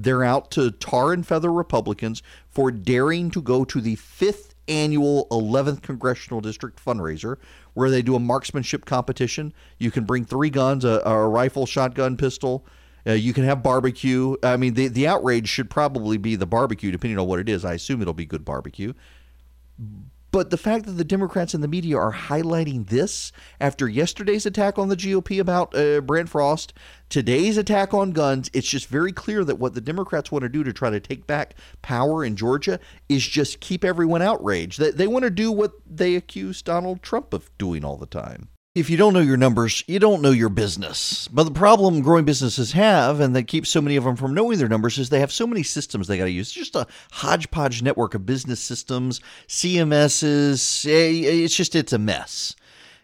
They're 0.00 0.22
out 0.22 0.52
to 0.52 0.70
tar 0.70 1.12
and 1.12 1.26
feather 1.26 1.52
Republicans 1.52 2.22
for 2.48 2.70
daring 2.70 3.32
to 3.32 3.42
go 3.42 3.64
to 3.64 3.80
the 3.80 3.96
fifth 3.96 4.54
annual 4.68 5.26
11th 5.32 5.82
congressional 5.82 6.40
district 6.40 6.82
fundraiser 6.82 7.36
where 7.74 7.90
they 7.90 8.00
do 8.00 8.14
a 8.14 8.20
marksmanship 8.20 8.84
competition. 8.84 9.52
You 9.78 9.90
can 9.90 10.04
bring 10.04 10.24
three 10.24 10.50
guns, 10.50 10.84
a, 10.84 11.02
a 11.04 11.28
rifle, 11.28 11.66
shotgun, 11.66 12.16
pistol. 12.16 12.64
Uh, 13.04 13.12
you 13.12 13.32
can 13.32 13.42
have 13.42 13.60
barbecue. 13.62 14.36
I 14.42 14.56
mean, 14.56 14.74
the, 14.74 14.86
the 14.86 15.08
outrage 15.08 15.48
should 15.48 15.68
probably 15.68 16.16
be 16.16 16.36
the 16.36 16.46
barbecue, 16.46 16.92
depending 16.92 17.18
on 17.18 17.26
what 17.26 17.40
it 17.40 17.48
is. 17.48 17.64
I 17.64 17.74
assume 17.74 18.00
it'll 18.00 18.14
be 18.14 18.26
good 18.26 18.44
barbecue. 18.44 18.92
But 20.38 20.50
the 20.50 20.56
fact 20.56 20.86
that 20.86 20.92
the 20.92 21.02
Democrats 21.02 21.52
and 21.52 21.64
the 21.64 21.66
media 21.66 21.96
are 21.96 22.12
highlighting 22.12 22.90
this 22.90 23.32
after 23.60 23.88
yesterday's 23.88 24.46
attack 24.46 24.78
on 24.78 24.88
the 24.88 24.94
GOP 24.94 25.40
about 25.40 25.76
uh, 25.76 26.00
Brant 26.00 26.28
Frost, 26.28 26.72
today's 27.08 27.56
attack 27.56 27.92
on 27.92 28.12
guns, 28.12 28.48
it's 28.52 28.68
just 28.68 28.86
very 28.86 29.10
clear 29.10 29.42
that 29.42 29.56
what 29.56 29.74
the 29.74 29.80
Democrats 29.80 30.30
want 30.30 30.44
to 30.44 30.48
do 30.48 30.62
to 30.62 30.72
try 30.72 30.90
to 30.90 31.00
take 31.00 31.26
back 31.26 31.56
power 31.82 32.24
in 32.24 32.36
Georgia 32.36 32.78
is 33.08 33.26
just 33.26 33.58
keep 33.58 33.84
everyone 33.84 34.22
outraged. 34.22 34.78
They, 34.78 34.92
they 34.92 35.06
want 35.08 35.24
to 35.24 35.30
do 35.30 35.50
what 35.50 35.72
they 35.84 36.14
accuse 36.14 36.62
Donald 36.62 37.02
Trump 37.02 37.34
of 37.34 37.50
doing 37.58 37.84
all 37.84 37.96
the 37.96 38.06
time. 38.06 38.48
If 38.78 38.88
you 38.88 38.96
don't 38.96 39.12
know 39.12 39.18
your 39.18 39.36
numbers, 39.36 39.82
you 39.88 39.98
don't 39.98 40.22
know 40.22 40.30
your 40.30 40.48
business. 40.48 41.26
But 41.26 41.42
the 41.42 41.50
problem 41.50 42.00
growing 42.00 42.24
businesses 42.24 42.70
have, 42.72 43.18
and 43.18 43.34
that 43.34 43.48
keeps 43.48 43.70
so 43.70 43.80
many 43.80 43.96
of 43.96 44.04
them 44.04 44.14
from 44.14 44.34
knowing 44.34 44.58
their 44.58 44.68
numbers, 44.68 44.98
is 44.98 45.08
they 45.08 45.18
have 45.18 45.32
so 45.32 45.48
many 45.48 45.64
systems 45.64 46.06
they 46.06 46.16
got 46.16 46.26
to 46.26 46.30
use. 46.30 46.46
It's 46.46 46.54
just 46.54 46.76
a 46.76 46.86
hodgepodge 47.10 47.82
network 47.82 48.14
of 48.14 48.24
business 48.24 48.60
systems, 48.60 49.20
CMSs. 49.48 50.86
It's 50.86 51.56
just, 51.56 51.74
it's 51.74 51.92
a 51.92 51.98
mess. 51.98 52.54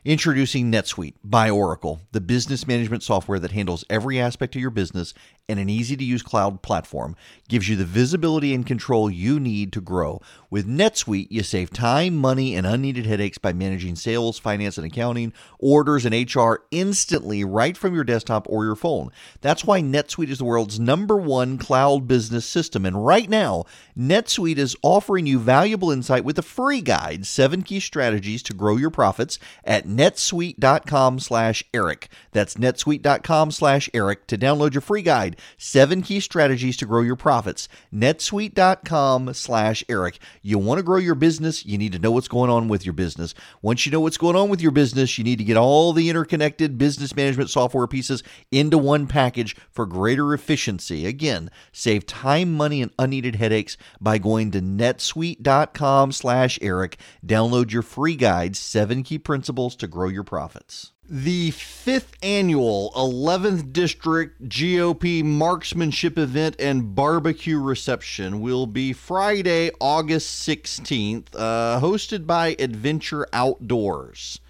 Introducing 0.04 0.70
NetSuite 0.70 1.14
by 1.24 1.50
Oracle, 1.50 2.02
the 2.12 2.20
business 2.20 2.68
management 2.68 3.02
software 3.02 3.40
that 3.40 3.50
handles 3.50 3.84
every 3.90 4.20
aspect 4.20 4.54
of 4.54 4.60
your 4.60 4.70
business 4.70 5.12
and 5.48 5.58
an 5.58 5.68
easy 5.68 5.96
to 5.96 6.04
use 6.04 6.22
cloud 6.22 6.62
platform 6.62 7.16
gives 7.48 7.68
you 7.68 7.76
the 7.76 7.84
visibility 7.84 8.54
and 8.54 8.66
control 8.66 9.10
you 9.10 9.38
need 9.38 9.72
to 9.72 9.80
grow. 9.80 10.20
With 10.50 10.66
NetSuite, 10.66 11.28
you 11.30 11.42
save 11.42 11.70
time, 11.70 12.16
money, 12.16 12.54
and 12.54 12.66
unneeded 12.66 13.06
headaches 13.06 13.38
by 13.38 13.52
managing 13.52 13.96
sales, 13.96 14.38
finance, 14.38 14.78
and 14.78 14.86
accounting, 14.86 15.32
orders, 15.58 16.06
and 16.06 16.14
HR 16.14 16.62
instantly 16.70 17.44
right 17.44 17.76
from 17.76 17.94
your 17.94 18.04
desktop 18.04 18.46
or 18.48 18.64
your 18.64 18.76
phone. 18.76 19.10
That's 19.40 19.64
why 19.64 19.82
NetSuite 19.82 20.30
is 20.30 20.38
the 20.38 20.44
world's 20.44 20.80
number 20.80 21.16
one 21.16 21.58
cloud 21.58 22.06
business 22.08 22.46
system. 22.46 22.86
And 22.86 23.04
right 23.04 23.28
now, 23.28 23.64
NetSuite 23.98 24.58
is 24.58 24.76
offering 24.82 25.26
you 25.26 25.38
valuable 25.38 25.90
insight 25.90 26.24
with 26.24 26.38
a 26.38 26.42
free 26.42 26.80
guide, 26.80 27.26
seven 27.26 27.62
key 27.62 27.80
strategies 27.80 28.42
to 28.44 28.54
grow 28.54 28.76
your 28.76 28.90
profits 28.90 29.38
at 29.64 29.86
netsuite.com 29.86 31.18
slash 31.18 31.64
Eric. 31.74 32.08
That's 32.32 32.54
netsuite.com 32.54 33.50
slash 33.50 33.90
Eric 33.92 34.26
to 34.28 34.38
download 34.38 34.74
your 34.74 34.80
free 34.80 35.02
guide, 35.02 35.33
seven 35.56 36.02
key 36.02 36.20
strategies 36.20 36.76
to 36.78 36.86
grow 36.86 37.02
your 37.02 37.16
profits. 37.16 37.68
netsuite.com 37.92 39.34
slash 39.34 39.84
Eric. 39.88 40.18
You 40.42 40.58
want 40.58 40.78
to 40.78 40.82
grow 40.82 40.98
your 40.98 41.14
business, 41.14 41.64
you 41.66 41.78
need 41.78 41.92
to 41.92 41.98
know 41.98 42.10
what's 42.10 42.28
going 42.28 42.50
on 42.50 42.68
with 42.68 42.84
your 42.84 42.92
business. 42.92 43.34
Once 43.62 43.84
you 43.84 43.92
know 43.92 44.00
what's 44.00 44.16
going 44.16 44.36
on 44.36 44.48
with 44.48 44.60
your 44.60 44.70
business, 44.70 45.18
you 45.18 45.24
need 45.24 45.38
to 45.38 45.44
get 45.44 45.56
all 45.56 45.92
the 45.92 46.08
interconnected 46.08 46.78
business 46.78 47.14
management 47.14 47.50
software 47.50 47.86
pieces 47.86 48.22
into 48.50 48.78
one 48.78 49.06
package 49.06 49.56
for 49.70 49.86
greater 49.86 50.32
efficiency. 50.32 51.06
Again, 51.06 51.50
save 51.72 52.06
time, 52.06 52.52
money, 52.52 52.80
and 52.80 52.92
unneeded 52.98 53.36
headaches 53.36 53.76
by 54.00 54.18
going 54.18 54.50
to 54.52 54.60
netsuite.com 54.60 56.12
slash 56.12 56.58
Eric. 56.62 56.98
Download 57.24 57.70
your 57.70 57.82
free 57.82 58.16
guide, 58.16 58.56
seven 58.56 59.02
key 59.02 59.18
principles 59.18 59.76
to 59.76 59.86
grow 59.86 60.08
your 60.08 60.24
profits. 60.24 60.93
The 61.06 61.50
fifth 61.50 62.16
annual 62.22 62.90
11th 62.96 63.74
District 63.74 64.48
GOP 64.48 65.22
marksmanship 65.22 66.16
event 66.16 66.56
and 66.58 66.94
barbecue 66.94 67.60
reception 67.60 68.40
will 68.40 68.66
be 68.66 68.94
Friday, 68.94 69.70
August 69.82 70.48
16th, 70.48 71.26
uh, 71.34 71.78
hosted 71.78 72.26
by 72.26 72.56
Adventure 72.58 73.26
Outdoors. 73.34 74.40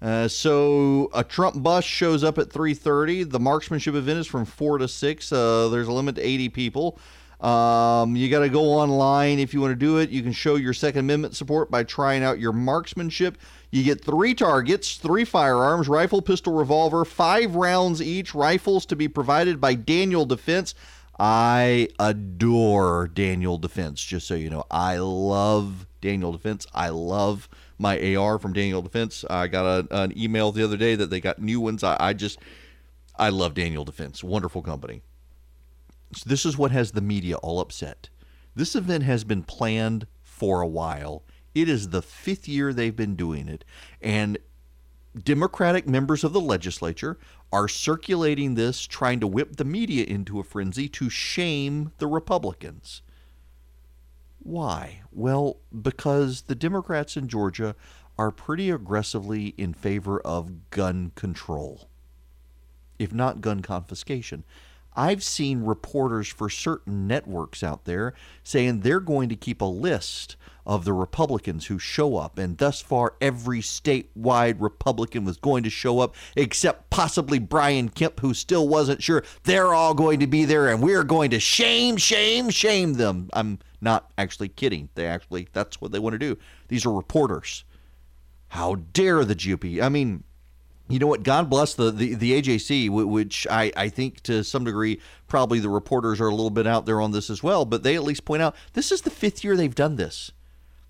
Uh, 0.00 0.26
so 0.26 1.10
a 1.12 1.22
Trump 1.22 1.62
bus 1.62 1.84
shows 1.84 2.24
up 2.24 2.38
at 2.38 2.50
3:30. 2.50 3.22
The 3.22 3.38
marksmanship 3.38 3.94
event 3.94 4.20
is 4.20 4.26
from 4.26 4.46
4 4.46 4.78
to 4.78 4.88
6. 4.88 5.30
Uh, 5.30 5.68
there's 5.68 5.88
a 5.88 5.92
limit 5.92 6.14
to 6.14 6.26
80 6.26 6.48
people. 6.48 6.98
Um, 7.42 8.16
you 8.16 8.28
got 8.28 8.40
to 8.40 8.48
go 8.48 8.64
online 8.64 9.38
if 9.38 9.54
you 9.54 9.60
want 9.60 9.72
to 9.72 9.76
do 9.76 9.98
it. 9.98 10.10
You 10.10 10.22
can 10.22 10.32
show 10.32 10.56
your 10.56 10.74
Second 10.74 11.00
Amendment 11.00 11.36
support 11.36 11.70
by 11.70 11.84
trying 11.84 12.22
out 12.22 12.38
your 12.38 12.52
marksmanship. 12.52 13.38
You 13.70 13.84
get 13.84 14.04
three 14.04 14.34
targets, 14.34 14.96
three 14.96 15.24
firearms 15.24 15.88
rifle, 15.88 16.22
pistol, 16.22 16.54
revolver, 16.54 17.04
five 17.04 17.54
rounds 17.54 18.02
each, 18.02 18.34
rifles 18.34 18.84
to 18.86 18.96
be 18.96 19.06
provided 19.06 19.60
by 19.60 19.74
Daniel 19.74 20.26
Defense. 20.26 20.74
I 21.18 21.88
adore 21.98 23.08
Daniel 23.08 23.58
Defense, 23.58 24.02
just 24.02 24.26
so 24.26 24.34
you 24.34 24.50
know. 24.50 24.64
I 24.70 24.96
love 24.96 25.86
Daniel 26.00 26.32
Defense. 26.32 26.66
I 26.74 26.88
love 26.88 27.48
my 27.78 28.16
AR 28.16 28.38
from 28.38 28.54
Daniel 28.54 28.82
Defense. 28.82 29.24
I 29.30 29.46
got 29.46 29.64
a, 29.90 30.02
an 30.02 30.18
email 30.18 30.50
the 30.50 30.64
other 30.64 30.76
day 30.76 30.96
that 30.96 31.10
they 31.10 31.20
got 31.20 31.38
new 31.38 31.60
ones. 31.60 31.84
I, 31.84 31.96
I 32.00 32.12
just, 32.12 32.38
I 33.16 33.28
love 33.28 33.54
Daniel 33.54 33.84
Defense. 33.84 34.24
Wonderful 34.24 34.62
company. 34.62 35.02
So 36.16 36.28
this 36.28 36.44
is 36.44 36.58
what 36.58 36.72
has 36.72 36.92
the 36.92 37.00
media 37.00 37.36
all 37.36 37.60
upset. 37.60 38.08
This 38.56 38.74
event 38.74 39.04
has 39.04 39.22
been 39.22 39.44
planned 39.44 40.06
for 40.22 40.60
a 40.60 40.66
while. 40.66 41.22
It 41.60 41.68
is 41.68 41.90
the 41.90 42.00
fifth 42.00 42.48
year 42.48 42.72
they've 42.72 42.96
been 42.96 43.16
doing 43.16 43.46
it. 43.46 43.66
And 44.00 44.38
Democratic 45.22 45.86
members 45.86 46.24
of 46.24 46.32
the 46.32 46.40
legislature 46.40 47.18
are 47.52 47.68
circulating 47.68 48.54
this, 48.54 48.86
trying 48.86 49.20
to 49.20 49.26
whip 49.26 49.56
the 49.56 49.64
media 49.64 50.04
into 50.04 50.40
a 50.40 50.44
frenzy 50.44 50.88
to 50.88 51.10
shame 51.10 51.92
the 51.98 52.06
Republicans. 52.06 53.02
Why? 54.38 55.02
Well, 55.12 55.58
because 55.82 56.42
the 56.42 56.54
Democrats 56.54 57.16
in 57.16 57.28
Georgia 57.28 57.76
are 58.16 58.30
pretty 58.30 58.70
aggressively 58.70 59.48
in 59.58 59.74
favor 59.74 60.18
of 60.20 60.70
gun 60.70 61.12
control, 61.14 61.88
if 62.98 63.12
not 63.12 63.42
gun 63.42 63.60
confiscation. 63.60 64.44
I've 64.94 65.22
seen 65.22 65.62
reporters 65.62 66.28
for 66.28 66.48
certain 66.48 67.06
networks 67.06 67.62
out 67.62 67.84
there 67.84 68.14
saying 68.42 68.80
they're 68.80 69.00
going 69.00 69.28
to 69.28 69.36
keep 69.36 69.60
a 69.60 69.66
list 69.66 70.36
of 70.66 70.84
the 70.84 70.92
Republicans 70.92 71.66
who 71.66 71.78
show 71.78 72.16
up. 72.16 72.38
And 72.38 72.58
thus 72.58 72.80
far, 72.80 73.14
every 73.20 73.60
statewide 73.60 74.56
Republican 74.60 75.24
was 75.24 75.36
going 75.36 75.62
to 75.64 75.70
show 75.70 76.00
up, 76.00 76.14
except 76.36 76.90
possibly 76.90 77.38
Brian 77.38 77.88
Kemp, 77.88 78.20
who 78.20 78.34
still 78.34 78.68
wasn't 78.68 79.02
sure. 79.02 79.24
They're 79.44 79.74
all 79.74 79.94
going 79.94 80.20
to 80.20 80.26
be 80.26 80.44
there, 80.44 80.68
and 80.68 80.82
we're 80.82 81.04
going 81.04 81.30
to 81.30 81.40
shame, 81.40 81.96
shame, 81.96 82.50
shame 82.50 82.94
them. 82.94 83.30
I'm 83.32 83.58
not 83.80 84.10
actually 84.18 84.48
kidding. 84.48 84.90
They 84.94 85.06
actually, 85.06 85.48
that's 85.52 85.80
what 85.80 85.92
they 85.92 85.98
want 85.98 86.14
to 86.14 86.18
do. 86.18 86.36
These 86.68 86.86
are 86.86 86.92
reporters. 86.92 87.64
How 88.48 88.76
dare 88.92 89.24
the 89.24 89.34
GOP? 89.36 89.82
I 89.82 89.88
mean, 89.88 90.24
you 90.90 90.98
know 90.98 91.06
what? 91.06 91.22
God 91.22 91.48
bless 91.48 91.74
the, 91.74 91.90
the, 91.90 92.14
the 92.14 92.40
AJC, 92.40 92.90
which 92.90 93.46
I, 93.48 93.72
I 93.76 93.88
think 93.88 94.22
to 94.22 94.42
some 94.42 94.64
degree 94.64 95.00
probably 95.28 95.60
the 95.60 95.68
reporters 95.68 96.20
are 96.20 96.28
a 96.28 96.34
little 96.34 96.50
bit 96.50 96.66
out 96.66 96.86
there 96.86 97.00
on 97.00 97.12
this 97.12 97.30
as 97.30 97.42
well, 97.42 97.64
but 97.64 97.82
they 97.82 97.94
at 97.94 98.02
least 98.02 98.24
point 98.24 98.42
out 98.42 98.56
this 98.72 98.90
is 98.90 99.02
the 99.02 99.10
fifth 99.10 99.44
year 99.44 99.56
they've 99.56 99.74
done 99.74 99.96
this. 99.96 100.32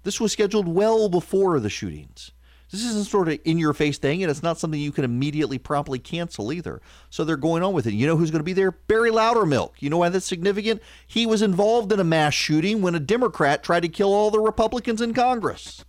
This 0.02 0.20
was 0.20 0.32
scheduled 0.32 0.66
well 0.66 1.08
before 1.08 1.60
the 1.60 1.68
shootings. 1.68 2.32
This 2.70 2.84
isn't 2.84 3.08
sort 3.08 3.28
of 3.28 3.38
in 3.44 3.58
your 3.58 3.74
face 3.74 3.98
thing, 3.98 4.22
and 4.22 4.30
it's 4.30 4.44
not 4.44 4.58
something 4.58 4.80
you 4.80 4.92
can 4.92 5.04
immediately 5.04 5.58
promptly 5.58 5.98
cancel 5.98 6.52
either. 6.52 6.80
So 7.10 7.24
they're 7.24 7.36
going 7.36 7.64
on 7.64 7.72
with 7.72 7.86
it. 7.86 7.94
You 7.94 8.06
know 8.06 8.16
who's 8.16 8.30
going 8.30 8.40
to 8.40 8.44
be 8.44 8.52
there? 8.52 8.70
Barry 8.70 9.10
Loudermilk. 9.10 9.72
You 9.80 9.90
know 9.90 9.98
why 9.98 10.08
that's 10.08 10.24
significant? 10.24 10.80
He 11.04 11.26
was 11.26 11.42
involved 11.42 11.92
in 11.92 11.98
a 11.98 12.04
mass 12.04 12.32
shooting 12.32 12.80
when 12.80 12.94
a 12.94 13.00
Democrat 13.00 13.64
tried 13.64 13.80
to 13.80 13.88
kill 13.88 14.14
all 14.14 14.30
the 14.30 14.38
Republicans 14.38 15.00
in 15.00 15.14
Congress. 15.14 15.84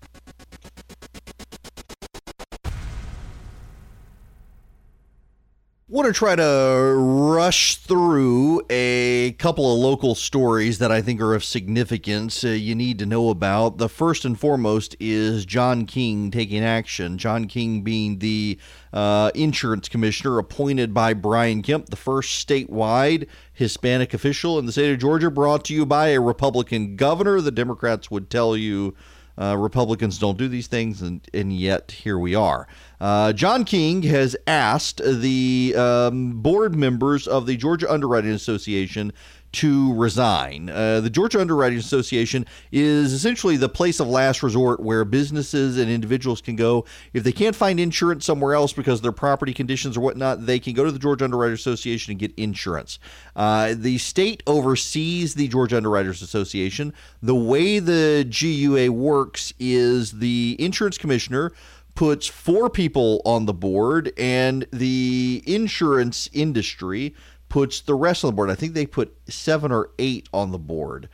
Want 5.92 6.08
to 6.08 6.14
try 6.14 6.34
to 6.34 6.96
rush 6.96 7.76
through 7.76 8.62
a 8.70 9.34
couple 9.34 9.74
of 9.74 9.78
local 9.78 10.16
stories 10.16 10.80
that 10.80 10.90
I 10.90 11.02
think 11.02 11.20
are 11.20 11.34
of 11.34 11.44
significance 11.44 12.46
uh, 12.46 12.48
you 12.48 12.76
need 12.76 12.98
to 13.00 13.06
know 13.06 13.30
about. 13.30 13.78
The 13.78 13.90
first 13.90 14.24
and 14.24 14.40
foremost 14.40 14.96
is 15.02 15.46
John 15.46 15.86
King 15.86 16.32
taking 16.32 16.64
action. 16.64 17.18
John 17.18 17.46
King 17.46 17.82
being 17.82 18.20
the 18.20 18.58
uh, 18.94 19.32
insurance 19.36 19.90
commissioner 19.90 20.38
appointed 20.38 20.94
by 20.94 21.14
Brian 21.14 21.62
Kemp, 21.62 21.90
the 21.90 21.98
first 21.98 22.48
statewide 22.48 23.28
Hispanic 23.52 24.14
official 24.14 24.58
in 24.58 24.66
the 24.66 24.72
state 24.72 24.94
of 24.94 25.00
Georgia, 25.00 25.30
brought 25.30 25.66
to 25.66 25.74
you 25.74 25.86
by 25.86 26.10
a 26.10 26.22
Republican 26.22 26.96
governor. 26.96 27.42
The 27.42 27.52
Democrats 27.52 28.10
would 28.10 28.30
tell 28.30 28.56
you 28.56 28.96
uh, 29.42 29.56
Republicans 29.58 30.20
don't 30.20 30.38
do 30.38 30.48
these 30.48 30.68
things, 30.68 31.02
and, 31.02 31.28
and 31.34 31.52
yet 31.52 31.92
here 31.92 32.20
we 32.20 32.36
are. 32.36 32.68
Uh, 33.00 33.34
John 33.34 33.66
King 33.66 34.04
has 34.04 34.36
asked 34.46 35.02
the 35.04 35.74
um, 35.76 36.34
board 36.42 36.76
members 36.76 37.28
of 37.28 37.48
the 37.48 37.58
Georgia 37.58 37.92
Underwriting 37.92 38.32
Association 38.32 39.12
to 39.54 39.94
resign. 39.96 40.70
Uh, 40.70 41.02
the 41.02 41.10
Georgia 41.10 41.42
Underwriting 41.42 41.78
Association 41.78 42.46
is 42.72 43.12
essentially 43.12 43.58
the 43.58 43.70
place 43.70 44.00
of 44.00 44.08
last 44.08 44.44
resort 44.44 44.80
where 44.80 45.04
businesses 45.04 45.78
and 45.78 45.90
individuals 45.90 46.42
can 46.42 46.56
go. 46.56 46.86
If 47.14 47.24
they 47.24 47.32
can't 47.32 47.56
find 47.56 47.80
insurance 47.80 48.26
somewhere 48.26 48.54
else 48.54 48.72
because 48.72 49.02
their 49.02 49.12
property 49.12 49.54
conditions 49.54 49.98
or 49.98 50.02
whatnot, 50.02 50.46
they 50.46 50.60
can 50.60 50.74
go 50.74 50.86
to 50.86 50.92
the 50.92 51.00
Georgia 51.00 51.26
Underwriters 51.26 51.60
Association 51.60 52.12
and 52.12 52.20
get 52.20 52.34
insurance. 52.38 53.00
Uh, 53.36 53.74
the 53.78 53.98
state 53.98 54.42
oversees 54.48 55.36
the 55.36 55.48
Georgia 55.48 55.78
Underwriters 55.78 56.22
Association. 56.22 56.94
The 57.22 57.36
way 57.36 57.80
the 57.80 58.26
GUA 58.30 58.92
works 58.92 59.54
is 59.60 60.14
the 60.20 60.56
insurance 60.60 60.98
commissioner 60.98 61.52
puts 61.96 62.28
four 62.28 62.70
people 62.70 63.22
on 63.26 63.46
the 63.46 63.54
board, 63.54 64.14
and 64.18 64.66
the 64.72 65.44
insurance 65.46 66.30
industry 66.34 67.14
puts 67.52 67.82
the 67.82 67.94
rest 67.94 68.24
on 68.24 68.30
the 68.30 68.36
board. 68.36 68.50
I 68.50 68.56
think 68.56 68.74
they 68.74 68.86
put 68.86 69.14
seven 69.28 69.74
or 69.74 69.90
eight 70.00 70.30
on 70.34 70.52
the 70.52 70.58
board. 70.58 71.10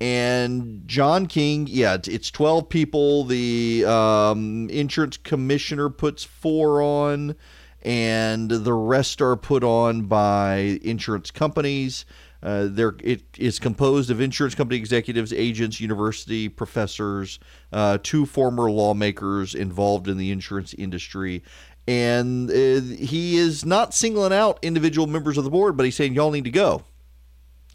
And 0.00 0.86
John 0.86 1.26
King, 1.26 1.66
yeah, 1.68 1.98
it's 2.06 2.30
12 2.30 2.68
people. 2.68 3.24
The 3.24 3.84
um, 3.86 4.70
insurance 4.70 5.16
commissioner 5.16 5.90
puts 5.90 6.22
four 6.22 6.80
on, 6.80 7.34
and 7.82 8.48
the 8.48 8.72
rest 8.72 9.20
are 9.20 9.34
put 9.34 9.64
on 9.64 10.02
by 10.02 10.78
insurance 10.80 11.32
companies. 11.32 12.06
Uh, 12.42 12.68
there, 12.70 12.94
it 13.02 13.22
is 13.36 13.58
composed 13.58 14.10
of 14.10 14.20
insurance 14.20 14.54
company 14.54 14.78
executives, 14.78 15.32
agents, 15.32 15.80
university 15.80 16.48
professors, 16.48 17.38
uh, 17.72 17.98
two 18.02 18.24
former 18.24 18.70
lawmakers 18.70 19.54
involved 19.54 20.08
in 20.08 20.16
the 20.16 20.30
insurance 20.30 20.72
industry, 20.74 21.42
and 21.90 22.48
uh, 22.50 22.80
he 23.04 23.36
is 23.36 23.64
not 23.64 23.92
singling 23.92 24.32
out 24.32 24.60
individual 24.62 25.08
members 25.08 25.36
of 25.36 25.42
the 25.42 25.50
board, 25.50 25.76
but 25.76 25.82
he's 25.82 25.96
saying 25.96 26.14
y'all 26.14 26.30
need 26.30 26.44
to 26.44 26.50
go. 26.50 26.84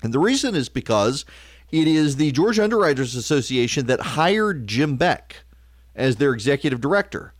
And 0.03 0.13
the 0.13 0.19
reason 0.19 0.55
is 0.55 0.69
because 0.69 1.25
it 1.69 1.85
is 1.85 2.15
the 2.15 2.31
Georgia 2.31 2.63
Underwriters 2.63 3.13
Association 3.13 3.87
that 3.87 3.99
hired 3.99 4.67
Jim 4.67 4.95
Beck 4.95 5.43
as 5.95 6.15
their 6.15 6.31
executive 6.31 6.79
director. 6.79 7.33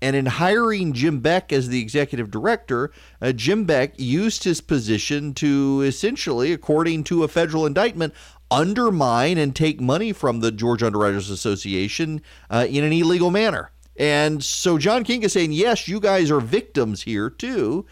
And 0.00 0.14
in 0.14 0.26
hiring 0.26 0.92
Jim 0.92 1.18
Beck 1.18 1.52
as 1.52 1.68
the 1.68 1.82
executive 1.82 2.30
director, 2.30 2.92
uh, 3.20 3.32
Jim 3.32 3.64
Beck 3.64 3.98
used 3.98 4.44
his 4.44 4.60
position 4.60 5.34
to 5.34 5.82
essentially, 5.82 6.52
according 6.52 7.02
to 7.04 7.24
a 7.24 7.28
federal 7.28 7.66
indictment, 7.66 8.14
undermine 8.52 9.36
and 9.36 9.56
take 9.56 9.80
money 9.80 10.12
from 10.12 10.38
the 10.38 10.52
Georgia 10.52 10.86
Underwriters 10.86 11.28
Association 11.28 12.22
uh, 12.50 12.68
in 12.70 12.84
an 12.84 12.92
illegal 12.92 13.32
manner. 13.32 13.72
And 14.00 14.42
so 14.42 14.78
John 14.78 15.04
King 15.04 15.24
is 15.24 15.34
saying, 15.34 15.52
yes, 15.52 15.86
you 15.86 16.00
guys 16.00 16.30
are 16.30 16.40
victims 16.40 17.02
here 17.02 17.28
too, 17.28 17.84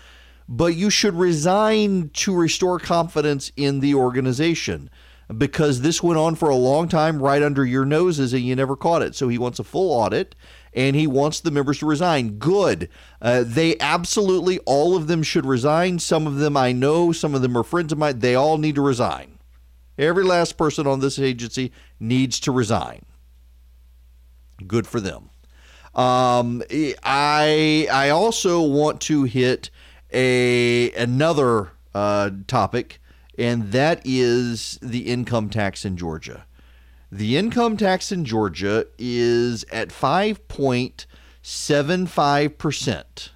but 0.49 0.75
you 0.75 0.89
should 0.89 1.15
resign 1.15 2.09
to 2.15 2.35
restore 2.35 2.79
confidence 2.79 3.53
in 3.57 3.81
the 3.81 3.95
organization 3.95 4.89
because 5.37 5.83
this 5.83 6.03
went 6.03 6.19
on 6.19 6.35
for 6.35 6.49
a 6.49 6.57
long 6.57 6.89
time 6.89 7.23
right 7.23 7.43
under 7.43 7.63
your 7.63 7.85
noses 7.85 8.33
and 8.33 8.43
you 8.43 8.57
never 8.57 8.75
caught 8.75 9.03
it. 9.03 9.15
So 9.15 9.29
he 9.29 9.37
wants 9.37 9.59
a 9.59 9.65
full 9.65 9.93
audit 9.93 10.35
and 10.73 10.97
he 10.97 11.07
wants 11.07 11.41
the 11.41 11.51
members 11.51 11.81
to 11.81 11.87
resign. 11.87 12.39
Good. 12.39 12.89
Uh, 13.21 13.45
they 13.47 13.79
absolutely, 13.79 14.61
all 14.61 14.97
of 14.97 15.09
them 15.09 15.23
should 15.23 15.45
resign. 15.45 15.99
Some 15.99 16.27
of 16.27 16.37
them 16.37 16.57
I 16.57 16.73
know, 16.73 17.13
some 17.13 17.35
of 17.35 17.43
them 17.43 17.55
are 17.55 17.63
friends 17.63 17.93
of 17.93 17.99
mine. 17.99 18.21
They 18.21 18.35
all 18.35 18.57
need 18.57 18.77
to 18.77 18.81
resign. 18.81 19.39
Every 19.99 20.25
last 20.25 20.57
person 20.57 20.87
on 20.87 21.01
this 21.01 21.19
agency 21.19 21.71
needs 22.01 22.41
to 22.41 22.51
resign. 22.51 23.05
Good 24.67 24.87
for 24.87 25.01
them. 25.01 25.29
Um, 25.99 26.63
I 27.03 27.89
I 27.91 28.11
also 28.11 28.63
want 28.63 29.01
to 29.03 29.25
hit 29.25 29.69
a 30.13 30.93
another 30.93 31.73
uh, 31.93 32.31
topic, 32.47 33.01
and 33.37 33.73
that 33.73 34.01
is 34.05 34.79
the 34.81 35.09
income 35.11 35.51
tax 35.51 35.85
in 35.85 35.97
Georgia. 35.97 36.47
The 37.11 37.37
income 37.37 37.77
tax 37.77 38.13
in 38.13 38.25
Georgia 38.25 38.87
is 38.97 39.65
at 39.73 39.91
five 39.91 40.47
point 40.47 41.07
seven 41.43 42.07
five 42.07 42.59
percent, 42.59 43.33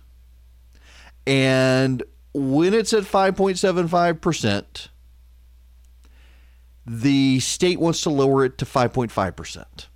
and 1.26 2.04
when 2.32 2.74
it's 2.74 2.92
at 2.92 3.06
five 3.06 3.34
point 3.34 3.58
seven 3.58 3.88
five 3.88 4.20
percent, 4.20 4.88
the 6.86 7.40
state 7.40 7.80
wants 7.80 8.02
to 8.02 8.10
lower 8.10 8.44
it 8.44 8.56
to 8.58 8.64
five 8.64 8.92
point 8.92 9.10
five 9.10 9.34
percent 9.34 9.88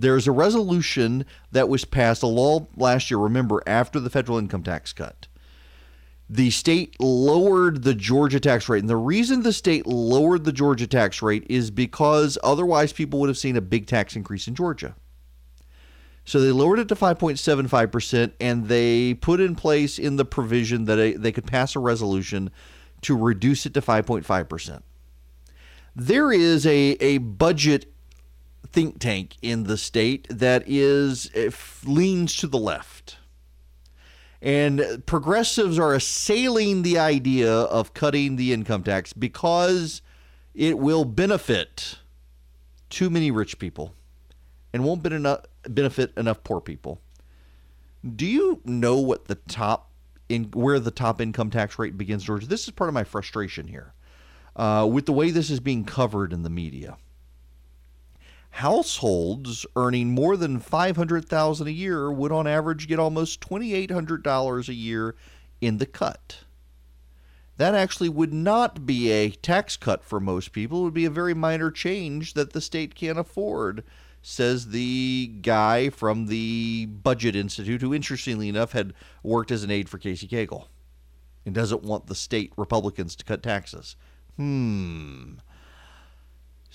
there's 0.00 0.26
a 0.26 0.32
resolution 0.32 1.24
that 1.52 1.68
was 1.68 1.84
passed, 1.84 2.22
a 2.22 2.26
law 2.26 2.66
last 2.76 3.10
year, 3.10 3.18
remember, 3.18 3.62
after 3.66 3.98
the 3.98 4.10
federal 4.10 4.38
income 4.38 4.62
tax 4.62 4.92
cut. 4.92 5.26
The 6.28 6.50
state 6.50 6.96
lowered 7.00 7.82
the 7.82 7.94
Georgia 7.94 8.40
tax 8.40 8.68
rate. 8.68 8.80
And 8.80 8.90
the 8.90 8.96
reason 8.96 9.42
the 9.42 9.52
state 9.52 9.86
lowered 9.86 10.44
the 10.44 10.52
Georgia 10.52 10.86
tax 10.86 11.22
rate 11.22 11.46
is 11.48 11.70
because 11.70 12.36
otherwise 12.42 12.92
people 12.92 13.20
would 13.20 13.28
have 13.28 13.38
seen 13.38 13.56
a 13.56 13.60
big 13.60 13.86
tax 13.86 14.16
increase 14.16 14.48
in 14.48 14.54
Georgia. 14.54 14.96
So 16.24 16.40
they 16.40 16.50
lowered 16.50 16.80
it 16.80 16.88
to 16.88 16.96
5.75%, 16.96 18.32
and 18.40 18.66
they 18.66 19.14
put 19.14 19.40
in 19.40 19.54
place 19.54 19.98
in 19.98 20.16
the 20.16 20.24
provision 20.24 20.84
that 20.86 21.22
they 21.22 21.30
could 21.30 21.46
pass 21.46 21.76
a 21.76 21.78
resolution 21.78 22.50
to 23.02 23.16
reduce 23.16 23.64
it 23.64 23.74
to 23.74 23.80
5.5%. 23.80 24.82
There 25.94 26.32
is 26.32 26.66
a, 26.66 26.96
a 27.00 27.18
budget 27.18 27.92
think 28.72 28.98
tank 28.98 29.36
in 29.42 29.64
the 29.64 29.76
state 29.76 30.26
that 30.30 30.64
is 30.66 31.30
eh, 31.34 31.50
leans 31.84 32.36
to 32.36 32.46
the 32.46 32.58
left. 32.58 33.18
And 34.42 35.02
progressives 35.06 35.78
are 35.78 35.94
assailing 35.94 36.82
the 36.82 36.98
idea 36.98 37.52
of 37.52 37.94
cutting 37.94 38.36
the 38.36 38.52
income 38.52 38.82
tax 38.82 39.12
because 39.12 40.02
it 40.54 40.78
will 40.78 41.04
benefit 41.04 41.98
too 42.90 43.10
many 43.10 43.30
rich 43.30 43.58
people 43.58 43.94
and 44.72 44.84
won't 44.84 45.02
benefit 45.02 46.12
enough 46.16 46.44
poor 46.44 46.60
people. 46.60 47.00
Do 48.14 48.26
you 48.26 48.60
know 48.64 48.98
what 48.98 49.24
the 49.24 49.34
top 49.34 49.90
in 50.28 50.44
where 50.52 50.78
the 50.78 50.90
top 50.90 51.20
income 51.20 51.50
tax 51.50 51.78
rate 51.78 51.96
begins, 51.96 52.24
George? 52.24 52.46
This 52.46 52.64
is 52.64 52.70
part 52.70 52.88
of 52.88 52.94
my 52.94 53.04
frustration 53.04 53.66
here 53.66 53.94
uh, 54.54 54.88
with 54.90 55.06
the 55.06 55.12
way 55.12 55.30
this 55.30 55.50
is 55.50 55.60
being 55.60 55.84
covered 55.84 56.32
in 56.32 56.42
the 56.42 56.50
media 56.50 56.98
households 58.56 59.66
earning 59.76 60.10
more 60.10 60.34
than 60.34 60.58
500,000 60.58 61.66
a 61.66 61.70
year 61.70 62.10
would 62.10 62.32
on 62.32 62.46
average 62.46 62.88
get 62.88 62.98
almost 62.98 63.40
$2800 63.42 64.68
a 64.68 64.74
year 64.74 65.14
in 65.60 65.76
the 65.76 65.84
cut. 65.84 66.38
That 67.58 67.74
actually 67.74 68.08
would 68.08 68.32
not 68.32 68.86
be 68.86 69.10
a 69.10 69.30
tax 69.30 69.76
cut 69.76 70.02
for 70.02 70.20
most 70.20 70.52
people. 70.52 70.80
It 70.80 70.84
would 70.84 70.94
be 70.94 71.04
a 71.04 71.10
very 71.10 71.34
minor 71.34 71.70
change 71.70 72.32
that 72.32 72.54
the 72.54 72.62
state 72.62 72.94
can't 72.94 73.18
afford, 73.18 73.84
says 74.22 74.68
the 74.68 75.34
guy 75.42 75.90
from 75.90 76.26
the 76.26 76.86
Budget 76.86 77.36
Institute, 77.36 77.82
who, 77.82 77.92
interestingly 77.92 78.48
enough, 78.48 78.72
had 78.72 78.94
worked 79.22 79.50
as 79.50 79.64
an 79.64 79.70
aide 79.70 79.90
for 79.90 79.98
Casey 79.98 80.26
Cagle 80.26 80.68
and 81.44 81.54
doesn't 81.54 81.82
want 81.82 82.06
the 82.06 82.14
state 82.14 82.54
Republicans 82.56 83.14
to 83.16 83.24
cut 83.24 83.42
taxes. 83.42 83.96
Hmm. 84.36 85.34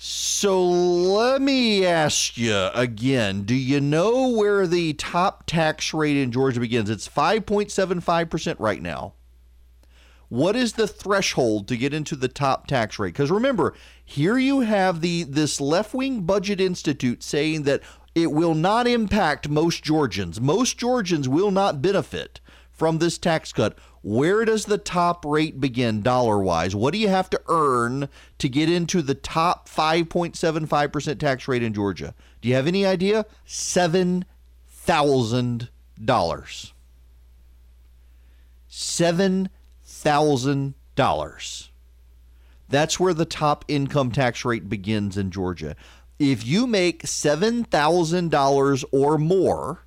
So 0.04 0.64
let 0.64 1.40
me 1.40 1.86
ask 1.86 2.36
you 2.36 2.70
again 2.74 3.44
do 3.44 3.54
you 3.54 3.80
know 3.80 4.30
where 4.30 4.66
the 4.66 4.94
top 4.94 5.46
tax 5.46 5.94
rate 5.94 6.16
in 6.16 6.32
Georgia 6.32 6.58
begins? 6.58 6.90
It's 6.90 7.08
5.75% 7.08 8.56
right 8.58 8.82
now. 8.82 9.14
What 10.28 10.56
is 10.56 10.72
the 10.72 10.88
threshold 10.88 11.68
to 11.68 11.76
get 11.76 11.94
into 11.94 12.16
the 12.16 12.26
top 12.26 12.66
tax 12.66 12.98
rate? 12.98 13.14
Because 13.14 13.30
remember, 13.30 13.74
here 14.04 14.38
you 14.38 14.62
have 14.62 15.02
the 15.02 15.22
this 15.22 15.60
left-wing 15.60 16.22
budget 16.22 16.60
institute 16.60 17.22
saying 17.22 17.62
that 17.62 17.82
it 18.12 18.32
will 18.32 18.56
not 18.56 18.88
impact 18.88 19.48
most 19.48 19.84
Georgians. 19.84 20.40
Most 20.40 20.78
Georgians 20.78 21.28
will 21.28 21.52
not 21.52 21.80
benefit 21.80 22.40
from 22.72 22.98
this 22.98 23.18
tax 23.18 23.52
cut. 23.52 23.78
Where 24.02 24.44
does 24.44 24.64
the 24.64 24.78
top 24.78 25.24
rate 25.24 25.60
begin 25.60 26.02
dollar 26.02 26.40
wise? 26.40 26.74
What 26.74 26.92
do 26.92 26.98
you 26.98 27.06
have 27.08 27.30
to 27.30 27.40
earn 27.46 28.08
to 28.38 28.48
get 28.48 28.68
into 28.68 29.00
the 29.00 29.14
top 29.14 29.68
5.75% 29.68 31.20
tax 31.20 31.46
rate 31.46 31.62
in 31.62 31.72
Georgia? 31.72 32.12
Do 32.40 32.48
you 32.48 32.56
have 32.56 32.66
any 32.66 32.84
idea? 32.84 33.26
$7,000. 33.46 35.68
$7,000. 38.68 41.68
That's 42.68 42.98
where 42.98 43.14
the 43.14 43.24
top 43.24 43.64
income 43.68 44.10
tax 44.10 44.44
rate 44.44 44.68
begins 44.68 45.16
in 45.16 45.30
Georgia. 45.30 45.76
If 46.18 46.44
you 46.46 46.66
make 46.66 47.04
$7,000 47.04 48.84
or 48.90 49.18
more, 49.18 49.84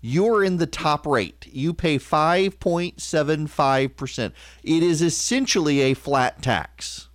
you're 0.00 0.44
in 0.44 0.58
the 0.58 0.66
top 0.66 1.06
rate. 1.06 1.46
You 1.50 1.74
pay 1.74 1.98
5.75%. 1.98 4.32
It 4.62 4.82
is 4.82 5.02
essentially 5.02 5.80
a 5.80 5.94
flat 5.94 6.42
tax. 6.42 7.08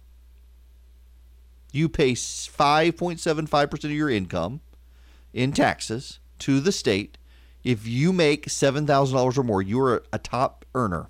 You 1.72 1.88
pay 1.90 2.14
5.75% 2.14 3.84
of 3.84 3.92
your 3.92 4.10
income 4.10 4.62
in 5.34 5.52
taxes 5.54 6.20
to 6.40 6.60
the 6.60 6.72
state. 6.72 7.20
If 7.64 7.88
you 7.88 8.14
make 8.14 8.48
$7,000 8.48 9.38
or 9.38 9.44
more, 9.44 9.62
you're 9.62 10.04
a 10.12 10.20
top 10.20 10.66
earner. 10.76 11.08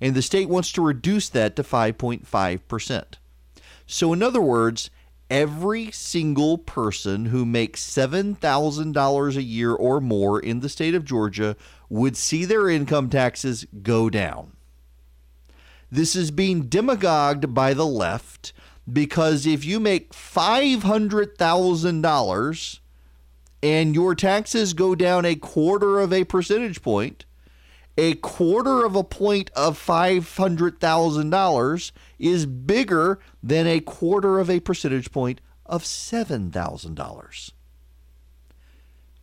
And 0.00 0.14
the 0.14 0.22
state 0.22 0.48
wants 0.48 0.72
to 0.72 0.82
reduce 0.82 1.28
that 1.28 1.54
to 1.56 1.62
5.5%. 1.62 3.04
So, 3.86 4.12
in 4.12 4.22
other 4.22 4.40
words, 4.40 4.90
every 5.32 5.90
single 5.90 6.56
person 6.58 7.24
who 7.26 7.44
makes 7.46 7.82
$7,000 7.82 9.36
a 9.36 9.42
year 9.42 9.72
or 9.72 9.98
more 9.98 10.38
in 10.38 10.60
the 10.60 10.68
state 10.68 10.94
of 10.94 11.06
Georgia 11.06 11.56
would 11.88 12.18
see 12.18 12.44
their 12.44 12.68
income 12.68 13.08
taxes 13.08 13.64
go 13.82 14.10
down. 14.10 14.52
This 15.90 16.14
is 16.14 16.30
being 16.30 16.64
demagogued 16.64 17.54
by 17.54 17.72
the 17.72 17.86
left 17.86 18.52
because 18.92 19.46
if 19.46 19.64
you 19.64 19.80
make 19.80 20.12
$500,000 20.12 22.78
and 23.62 23.94
your 23.94 24.14
taxes 24.14 24.74
go 24.74 24.94
down 24.94 25.24
a 25.24 25.34
quarter 25.34 25.98
of 25.98 26.12
a 26.12 26.24
percentage 26.24 26.82
point, 26.82 27.24
a 27.96 28.16
quarter 28.16 28.84
of 28.84 28.94
a 28.96 29.04
point 29.04 29.50
of 29.56 29.78
$500,000 29.78 31.92
is 32.22 32.46
bigger 32.46 33.18
than 33.42 33.66
a 33.66 33.80
quarter 33.80 34.38
of 34.38 34.48
a 34.48 34.60
percentage 34.60 35.10
point 35.10 35.40
of 35.66 35.82
$7,000. 35.82 37.50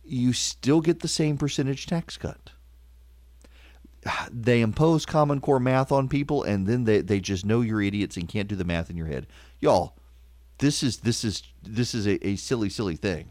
You 0.04 0.32
still 0.32 0.80
get 0.80 1.00
the 1.00 1.08
same 1.08 1.38
percentage 1.38 1.86
tax 1.86 2.16
cut. 2.16 2.50
They 4.30 4.60
impose 4.60 5.04
Common 5.06 5.40
Core 5.40 5.60
math 5.60 5.90
on 5.90 6.08
people 6.08 6.42
and 6.42 6.66
then 6.66 6.84
they, 6.84 7.00
they 7.00 7.20
just 7.20 7.44
know 7.44 7.60
you're 7.60 7.82
idiots 7.82 8.16
and 8.16 8.28
can't 8.28 8.48
do 8.48 8.56
the 8.56 8.64
math 8.64 8.90
in 8.90 8.96
your 8.96 9.06
head. 9.06 9.26
Y'all, 9.60 9.96
this 10.58 10.82
is 10.82 10.98
this 10.98 11.24
is 11.24 11.42
this 11.62 11.94
is 11.94 12.06
a, 12.06 12.26
a 12.26 12.36
silly, 12.36 12.68
silly 12.68 12.96
thing 12.96 13.30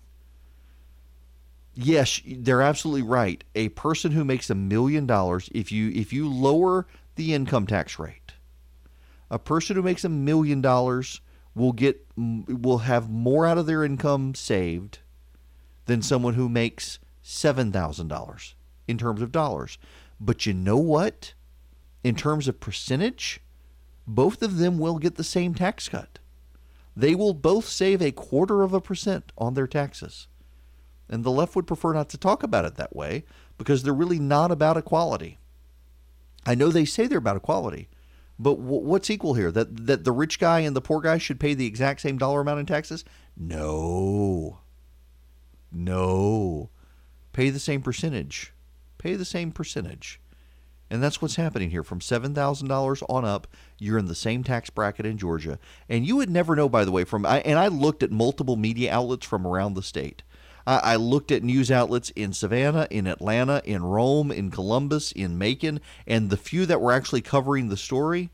yes, 1.79 2.21
they're 2.25 2.61
absolutely 2.61 3.03
right. 3.03 3.43
A 3.55 3.69
person 3.69 4.11
who 4.11 4.25
makes 4.25 4.49
a 4.49 4.55
million 4.55 5.05
dollars, 5.05 5.49
if 5.53 5.71
you 5.71 5.89
if 5.89 6.11
you 6.11 6.29
lower 6.29 6.87
the 7.15 7.33
income 7.33 7.67
tax 7.67 7.97
rate, 7.99 8.33
a 9.29 9.39
person 9.39 9.75
who 9.75 9.81
makes 9.81 10.03
a 10.03 10.09
million 10.09 10.61
dollars 10.61 11.21
will 11.55 11.71
get 11.71 12.05
will 12.15 12.79
have 12.79 13.09
more 13.09 13.45
out 13.45 13.57
of 13.57 13.65
their 13.65 13.83
income 13.83 14.35
saved 14.35 14.99
than 15.85 16.01
someone 16.01 16.35
who 16.35 16.47
makes 16.47 16.99
$7,000 17.23 18.53
in 18.87 18.97
terms 18.97 19.21
of 19.21 19.31
dollars. 19.31 19.77
But 20.19 20.45
you 20.45 20.53
know 20.53 20.77
what? 20.77 21.33
In 22.03 22.15
terms 22.15 22.47
of 22.47 22.59
percentage, 22.59 23.41
both 24.07 24.41
of 24.41 24.57
them 24.57 24.77
will 24.77 24.99
get 24.99 25.15
the 25.15 25.23
same 25.23 25.53
tax 25.53 25.89
cut. 25.89 26.19
They 26.95 27.15
will 27.15 27.33
both 27.33 27.67
save 27.67 28.01
a 28.01 28.11
quarter 28.11 28.61
of 28.63 28.73
a 28.73 28.81
percent 28.81 29.31
on 29.37 29.53
their 29.53 29.67
taxes. 29.67 30.27
And 31.09 31.23
the 31.23 31.31
left 31.31 31.55
would 31.55 31.67
prefer 31.67 31.93
not 31.93 32.09
to 32.09 32.17
talk 32.17 32.43
about 32.43 32.65
it 32.65 32.75
that 32.75 32.95
way 32.95 33.23
because 33.57 33.83
they're 33.83 33.93
really 33.93 34.19
not 34.19 34.51
about 34.51 34.77
equality. 34.77 35.37
I 36.45 36.55
know 36.55 36.69
they 36.69 36.85
say 36.85 37.07
they're 37.07 37.17
about 37.17 37.37
equality, 37.37 37.89
but 38.39 38.55
w- 38.55 38.81
what's 38.81 39.09
equal 39.09 39.33
here? 39.33 39.51
That 39.51 39.85
that 39.87 40.05
the 40.05 40.11
rich 40.11 40.39
guy 40.39 40.61
and 40.61 40.75
the 40.75 40.81
poor 40.81 41.01
guy 41.01 41.17
should 41.17 41.39
pay 41.39 41.53
the 41.53 41.67
exact 41.67 42.01
same 42.01 42.17
dollar 42.17 42.41
amount 42.41 42.61
in 42.61 42.65
taxes? 42.65 43.03
No. 43.37 44.59
No. 45.71 46.69
Pay 47.33 47.49
the 47.49 47.59
same 47.59 47.81
percentage. 47.81 48.53
Pay 48.97 49.15
the 49.15 49.25
same 49.25 49.51
percentage. 49.51 50.19
And 50.89 51.03
that's 51.03 51.21
what's 51.21 51.35
happening 51.35 51.69
here. 51.69 51.83
From 51.83 51.99
$7,000 51.99 53.03
on 53.07 53.25
up, 53.25 53.47
you're 53.77 53.99
in 53.99 54.07
the 54.07 54.15
same 54.15 54.43
tax 54.43 54.71
bracket 54.71 55.05
in 55.05 55.19
Georgia. 55.19 55.59
And 55.87 56.05
you 56.05 56.15
would 56.15 56.31
never 56.31 56.55
know, 56.55 56.67
by 56.67 56.83
the 56.83 56.91
way, 56.91 57.03
from 57.03 57.25
I, 57.25 57.41
and 57.41 57.59
I 57.59 57.67
looked 57.67 58.01
at 58.01 58.11
multiple 58.11 58.55
media 58.55 58.91
outlets 58.91 59.25
from 59.25 59.45
around 59.45 59.75
the 59.75 59.83
state. 59.83 60.23
I, 60.77 60.95
looked 60.97 61.31
at 61.31 61.43
news 61.43 61.71
outlets 61.71 62.11
in 62.11 62.31
Savannah, 62.31 62.87
in 62.91 63.07
Atlanta, 63.07 63.61
in 63.65 63.83
Rome, 63.83 64.31
in 64.31 64.51
Columbus, 64.51 65.11
in 65.11 65.37
Macon, 65.37 65.79
and 66.05 66.29
the 66.29 66.37
few 66.37 66.65
that 66.67 66.79
were 66.79 66.91
actually 66.91 67.21
covering 67.21 67.69
the 67.69 67.77
story, 67.77 68.29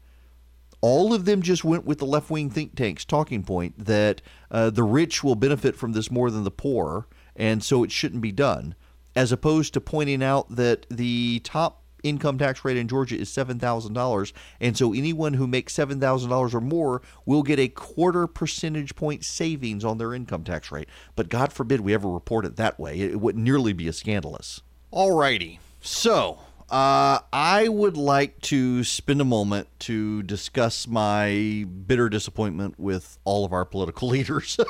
all 0.81 1.13
of 1.13 1.25
them 1.25 1.41
just 1.41 1.63
went 1.63 1.85
with 1.85 1.99
the 1.99 2.05
left 2.05 2.29
wing 2.29 2.49
think 2.49 2.75
tank's 2.75 3.05
talking 3.05 3.43
point 3.43 3.85
that 3.85 4.21
uh, 4.51 4.69
the 4.69 4.83
rich 4.83 5.23
will 5.23 5.35
benefit 5.35 5.75
from 5.75 5.93
this 5.93 6.11
more 6.11 6.29
than 6.29 6.43
the 6.43 6.51
poor, 6.51 7.07
and 7.35 7.63
so 7.63 7.83
it 7.83 7.91
shouldn't 7.91 8.21
be 8.21 8.31
done, 8.31 8.75
as 9.15 9.31
opposed 9.31 9.73
to 9.73 9.81
pointing 9.81 10.21
out 10.21 10.53
that 10.55 10.85
the 10.89 11.39
top 11.43 11.84
income 12.05 12.37
tax 12.37 12.63
rate 12.63 12.77
in 12.77 12.87
Georgia 12.87 13.17
is 13.17 13.29
$7,000. 13.29 14.33
And 14.61 14.77
so 14.77 14.93
anyone 14.93 15.33
who 15.33 15.47
makes 15.47 15.73
$7,000 15.73 16.53
or 16.53 16.61
more 16.61 17.01
will 17.25 17.43
get 17.43 17.59
a 17.59 17.67
quarter 17.67 18.27
percentage 18.27 18.95
point 18.95 19.25
savings 19.25 19.83
on 19.83 19.97
their 19.97 20.13
income 20.13 20.43
tax 20.43 20.71
rate. 20.71 20.87
But 21.15 21.29
God 21.29 21.51
forbid 21.51 21.81
we 21.81 21.93
ever 21.93 22.09
report 22.09 22.45
it 22.45 22.55
that 22.57 22.79
way. 22.79 22.99
It 22.99 23.19
would 23.19 23.37
nearly 23.37 23.73
be 23.73 23.87
a 23.87 23.93
scandalous. 23.93 24.61
All 24.91 25.17
righty. 25.17 25.59
So 25.81 26.39
uh, 26.69 27.19
I 27.31 27.67
would 27.67 27.97
like 27.97 28.39
to 28.41 28.83
spend 28.83 29.21
a 29.21 29.25
moment 29.25 29.67
to 29.81 30.23
discuss 30.23 30.87
my 30.87 31.65
bitter 31.85 32.09
disappointment 32.09 32.79
with 32.79 33.19
all 33.23 33.45
of 33.45 33.53
our 33.53 33.65
political 33.65 34.07
leaders. 34.15 34.57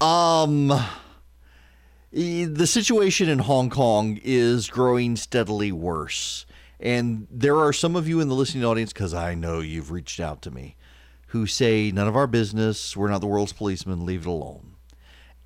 um 0.00 0.72
the 2.18 2.66
situation 2.66 3.28
in 3.28 3.38
Hong 3.38 3.70
Kong 3.70 4.18
is 4.24 4.68
growing 4.68 5.14
steadily 5.14 5.70
worse. 5.70 6.46
And 6.80 7.28
there 7.30 7.56
are 7.56 7.72
some 7.72 7.94
of 7.94 8.08
you 8.08 8.20
in 8.20 8.28
the 8.28 8.34
listening 8.34 8.64
audience, 8.64 8.92
because 8.92 9.14
I 9.14 9.34
know 9.34 9.60
you've 9.60 9.92
reached 9.92 10.18
out 10.18 10.42
to 10.42 10.50
me, 10.50 10.74
who 11.28 11.46
say, 11.46 11.92
none 11.92 12.08
of 12.08 12.16
our 12.16 12.26
business, 12.26 12.96
we're 12.96 13.08
not 13.08 13.20
the 13.20 13.28
world's 13.28 13.52
policeman, 13.52 14.04
leave 14.04 14.22
it 14.22 14.28
alone. 14.28 14.74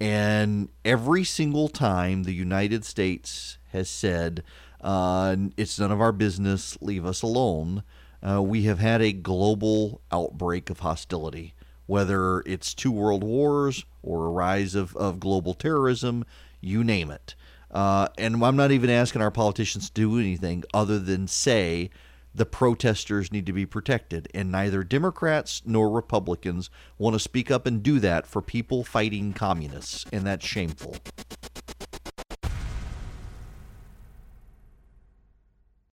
And 0.00 0.70
every 0.84 1.24
single 1.24 1.68
time 1.68 2.22
the 2.22 2.34
United 2.34 2.84
States 2.84 3.58
has 3.72 3.88
said, 3.90 4.42
uh, 4.80 5.36
it's 5.56 5.78
none 5.78 5.92
of 5.92 6.00
our 6.00 6.12
business, 6.12 6.78
leave 6.80 7.04
us 7.04 7.22
alone, 7.22 7.82
uh, 8.26 8.42
we 8.42 8.62
have 8.62 8.78
had 8.78 9.02
a 9.02 9.12
global 9.12 10.00
outbreak 10.10 10.70
of 10.70 10.80
hostility. 10.80 11.54
Whether 11.86 12.40
it's 12.46 12.72
two 12.72 12.92
world 12.92 13.24
wars 13.24 13.84
or 14.02 14.26
a 14.26 14.30
rise 14.30 14.74
of, 14.74 14.96
of 14.96 15.20
global 15.20 15.52
terrorism, 15.52 16.24
you 16.62 16.82
name 16.82 17.10
it. 17.10 17.34
Uh, 17.70 18.08
and 18.16 18.42
I'm 18.42 18.56
not 18.56 18.70
even 18.70 18.90
asking 18.90 19.22
our 19.22 19.30
politicians 19.30 19.88
to 19.88 19.94
do 19.94 20.18
anything 20.18 20.64
other 20.72 20.98
than 20.98 21.26
say 21.26 21.90
the 22.34 22.46
protesters 22.46 23.32
need 23.32 23.46
to 23.46 23.52
be 23.52 23.66
protected. 23.66 24.28
And 24.34 24.50
neither 24.50 24.82
Democrats 24.84 25.62
nor 25.66 25.90
Republicans 25.90 26.70
want 26.98 27.14
to 27.14 27.20
speak 27.20 27.50
up 27.50 27.66
and 27.66 27.82
do 27.82 27.98
that 28.00 28.26
for 28.26 28.40
people 28.40 28.84
fighting 28.84 29.32
communists. 29.32 30.06
And 30.12 30.24
that's 30.24 30.46
shameful. 30.46 30.96